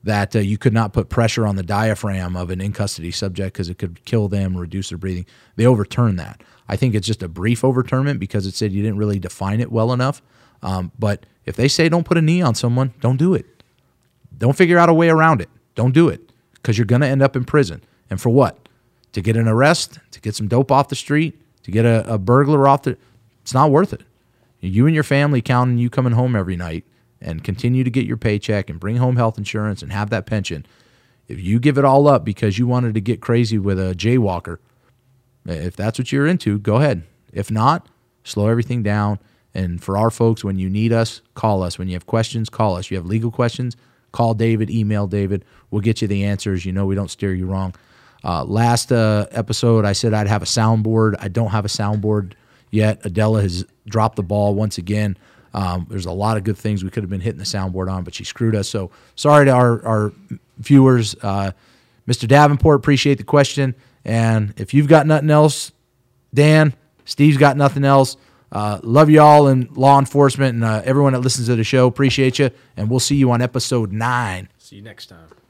that 0.04 0.36
uh, 0.36 0.38
you 0.38 0.58
could 0.58 0.74
not 0.74 0.92
put 0.92 1.08
pressure 1.08 1.46
on 1.46 1.56
the 1.56 1.62
diaphragm 1.62 2.36
of 2.36 2.50
an 2.50 2.60
in 2.60 2.72
custody 2.72 3.10
subject 3.10 3.54
because 3.54 3.70
it 3.70 3.78
could 3.78 4.04
kill 4.04 4.28
them, 4.28 4.56
reduce 4.56 4.90
their 4.90 4.98
breathing. 4.98 5.26
They 5.56 5.66
overturned 5.66 6.18
that. 6.18 6.42
I 6.68 6.76
think 6.76 6.94
it's 6.94 7.06
just 7.06 7.22
a 7.22 7.28
brief 7.28 7.62
overturnment 7.62 8.18
because 8.18 8.46
it 8.46 8.54
said 8.54 8.72
you 8.72 8.82
didn't 8.82 8.98
really 8.98 9.18
define 9.18 9.60
it 9.60 9.72
well 9.72 9.92
enough. 9.92 10.22
Um, 10.62 10.92
but 10.98 11.24
if 11.46 11.56
they 11.56 11.68
say 11.68 11.88
don't 11.88 12.04
put 12.04 12.18
a 12.18 12.22
knee 12.22 12.42
on 12.42 12.54
someone, 12.54 12.92
don't 13.00 13.16
do 13.16 13.34
it. 13.34 13.46
Don't 14.36 14.56
figure 14.56 14.78
out 14.78 14.88
a 14.88 14.94
way 14.94 15.08
around 15.08 15.40
it. 15.40 15.48
Don't 15.74 15.94
do 15.94 16.08
it 16.08 16.30
because 16.54 16.76
you're 16.76 16.86
going 16.86 17.00
to 17.00 17.08
end 17.08 17.22
up 17.22 17.34
in 17.34 17.44
prison. 17.44 17.82
And 18.10 18.20
for 18.20 18.28
what? 18.28 18.68
To 19.12 19.22
get 19.22 19.36
an 19.36 19.48
arrest, 19.48 19.98
to 20.10 20.20
get 20.20 20.34
some 20.34 20.48
dope 20.48 20.70
off 20.70 20.88
the 20.88 20.96
street, 20.96 21.40
to 21.62 21.70
get 21.70 21.84
a, 21.84 22.12
a 22.12 22.18
burglar 22.18 22.68
off 22.68 22.82
the. 22.82 22.98
It's 23.42 23.54
not 23.54 23.70
worth 23.70 23.92
it. 23.92 24.02
You 24.60 24.86
and 24.86 24.94
your 24.94 25.04
family 25.04 25.42
counting 25.42 25.78
you 25.78 25.90
coming 25.90 26.14
home 26.14 26.34
every 26.34 26.56
night 26.56 26.84
and 27.24 27.42
continue 27.42 27.82
to 27.82 27.90
get 27.90 28.06
your 28.06 28.16
paycheck 28.16 28.70
and 28.70 28.78
bring 28.78 28.96
home 28.96 29.16
health 29.16 29.38
insurance 29.38 29.82
and 29.82 29.90
have 29.90 30.10
that 30.10 30.26
pension. 30.26 30.66
If 31.26 31.40
you 31.40 31.58
give 31.58 31.78
it 31.78 31.84
all 31.84 32.06
up 32.06 32.24
because 32.24 32.58
you 32.58 32.66
wanted 32.66 32.94
to 32.94 33.00
get 33.00 33.20
crazy 33.20 33.58
with 33.58 33.78
a 33.78 33.94
jaywalker, 33.94 34.58
if 35.46 35.74
that's 35.74 35.98
what 35.98 36.12
you're 36.12 36.26
into, 36.26 36.58
go 36.58 36.76
ahead. 36.76 37.02
If 37.32 37.50
not, 37.50 37.88
slow 38.22 38.48
everything 38.48 38.82
down. 38.82 39.18
And 39.54 39.82
for 39.82 39.96
our 39.96 40.10
folks, 40.10 40.44
when 40.44 40.58
you 40.58 40.68
need 40.68 40.92
us, 40.92 41.22
call 41.34 41.62
us. 41.62 41.78
When 41.78 41.88
you 41.88 41.94
have 41.94 42.06
questions, 42.06 42.48
call 42.48 42.76
us. 42.76 42.90
You 42.90 42.96
have 42.96 43.06
legal 43.06 43.30
questions, 43.30 43.76
call 44.12 44.34
David, 44.34 44.70
email 44.70 45.06
David. 45.06 45.44
We'll 45.70 45.80
get 45.80 46.02
you 46.02 46.08
the 46.08 46.24
answers. 46.24 46.66
You 46.66 46.72
know 46.72 46.86
we 46.86 46.94
don't 46.94 47.10
steer 47.10 47.32
you 47.32 47.46
wrong. 47.46 47.74
Uh, 48.22 48.44
last 48.44 48.90
uh, 48.90 49.26
episode, 49.30 49.84
I 49.84 49.92
said 49.92 50.12
I'd 50.12 50.28
have 50.28 50.42
a 50.42 50.46
soundboard. 50.46 51.14
I 51.20 51.28
don't 51.28 51.50
have 51.50 51.64
a 51.64 51.68
soundboard 51.68 52.32
yet. 52.70 53.00
Adela 53.04 53.42
has 53.42 53.64
dropped 53.86 54.16
the 54.16 54.22
ball 54.22 54.54
once 54.54 54.78
again. 54.78 55.16
Um, 55.54 55.86
there's 55.88 56.06
a 56.06 56.12
lot 56.12 56.36
of 56.36 56.44
good 56.44 56.58
things 56.58 56.82
we 56.82 56.90
could 56.90 57.04
have 57.04 57.10
been 57.10 57.20
hitting 57.20 57.38
the 57.38 57.44
soundboard 57.44 57.90
on, 57.90 58.02
but 58.04 58.12
she 58.12 58.24
screwed 58.24 58.56
us. 58.56 58.68
So 58.68 58.90
sorry 59.14 59.46
to 59.46 59.52
our, 59.52 59.86
our 59.86 60.12
viewers. 60.58 61.14
Uh, 61.22 61.52
Mr. 62.08 62.28
Davenport, 62.28 62.76
appreciate 62.76 63.18
the 63.18 63.24
question. 63.24 63.74
And 64.04 64.52
if 64.56 64.74
you've 64.74 64.88
got 64.88 65.06
nothing 65.06 65.30
else, 65.30 65.72
Dan, 66.34 66.74
Steve's 67.04 67.38
got 67.38 67.56
nothing 67.56 67.84
else. 67.84 68.16
Uh, 68.50 68.78
love 68.82 69.08
you 69.08 69.20
all 69.20 69.48
in 69.48 69.68
law 69.74 69.98
enforcement 69.98 70.54
and 70.54 70.64
uh, 70.64 70.82
everyone 70.84 71.12
that 71.12 71.20
listens 71.20 71.46
to 71.46 71.56
the 71.56 71.64
show. 71.64 71.86
Appreciate 71.86 72.38
you. 72.38 72.50
And 72.76 72.90
we'll 72.90 73.00
see 73.00 73.16
you 73.16 73.30
on 73.30 73.40
episode 73.40 73.92
nine. 73.92 74.48
See 74.58 74.76
you 74.76 74.82
next 74.82 75.06
time. 75.06 75.43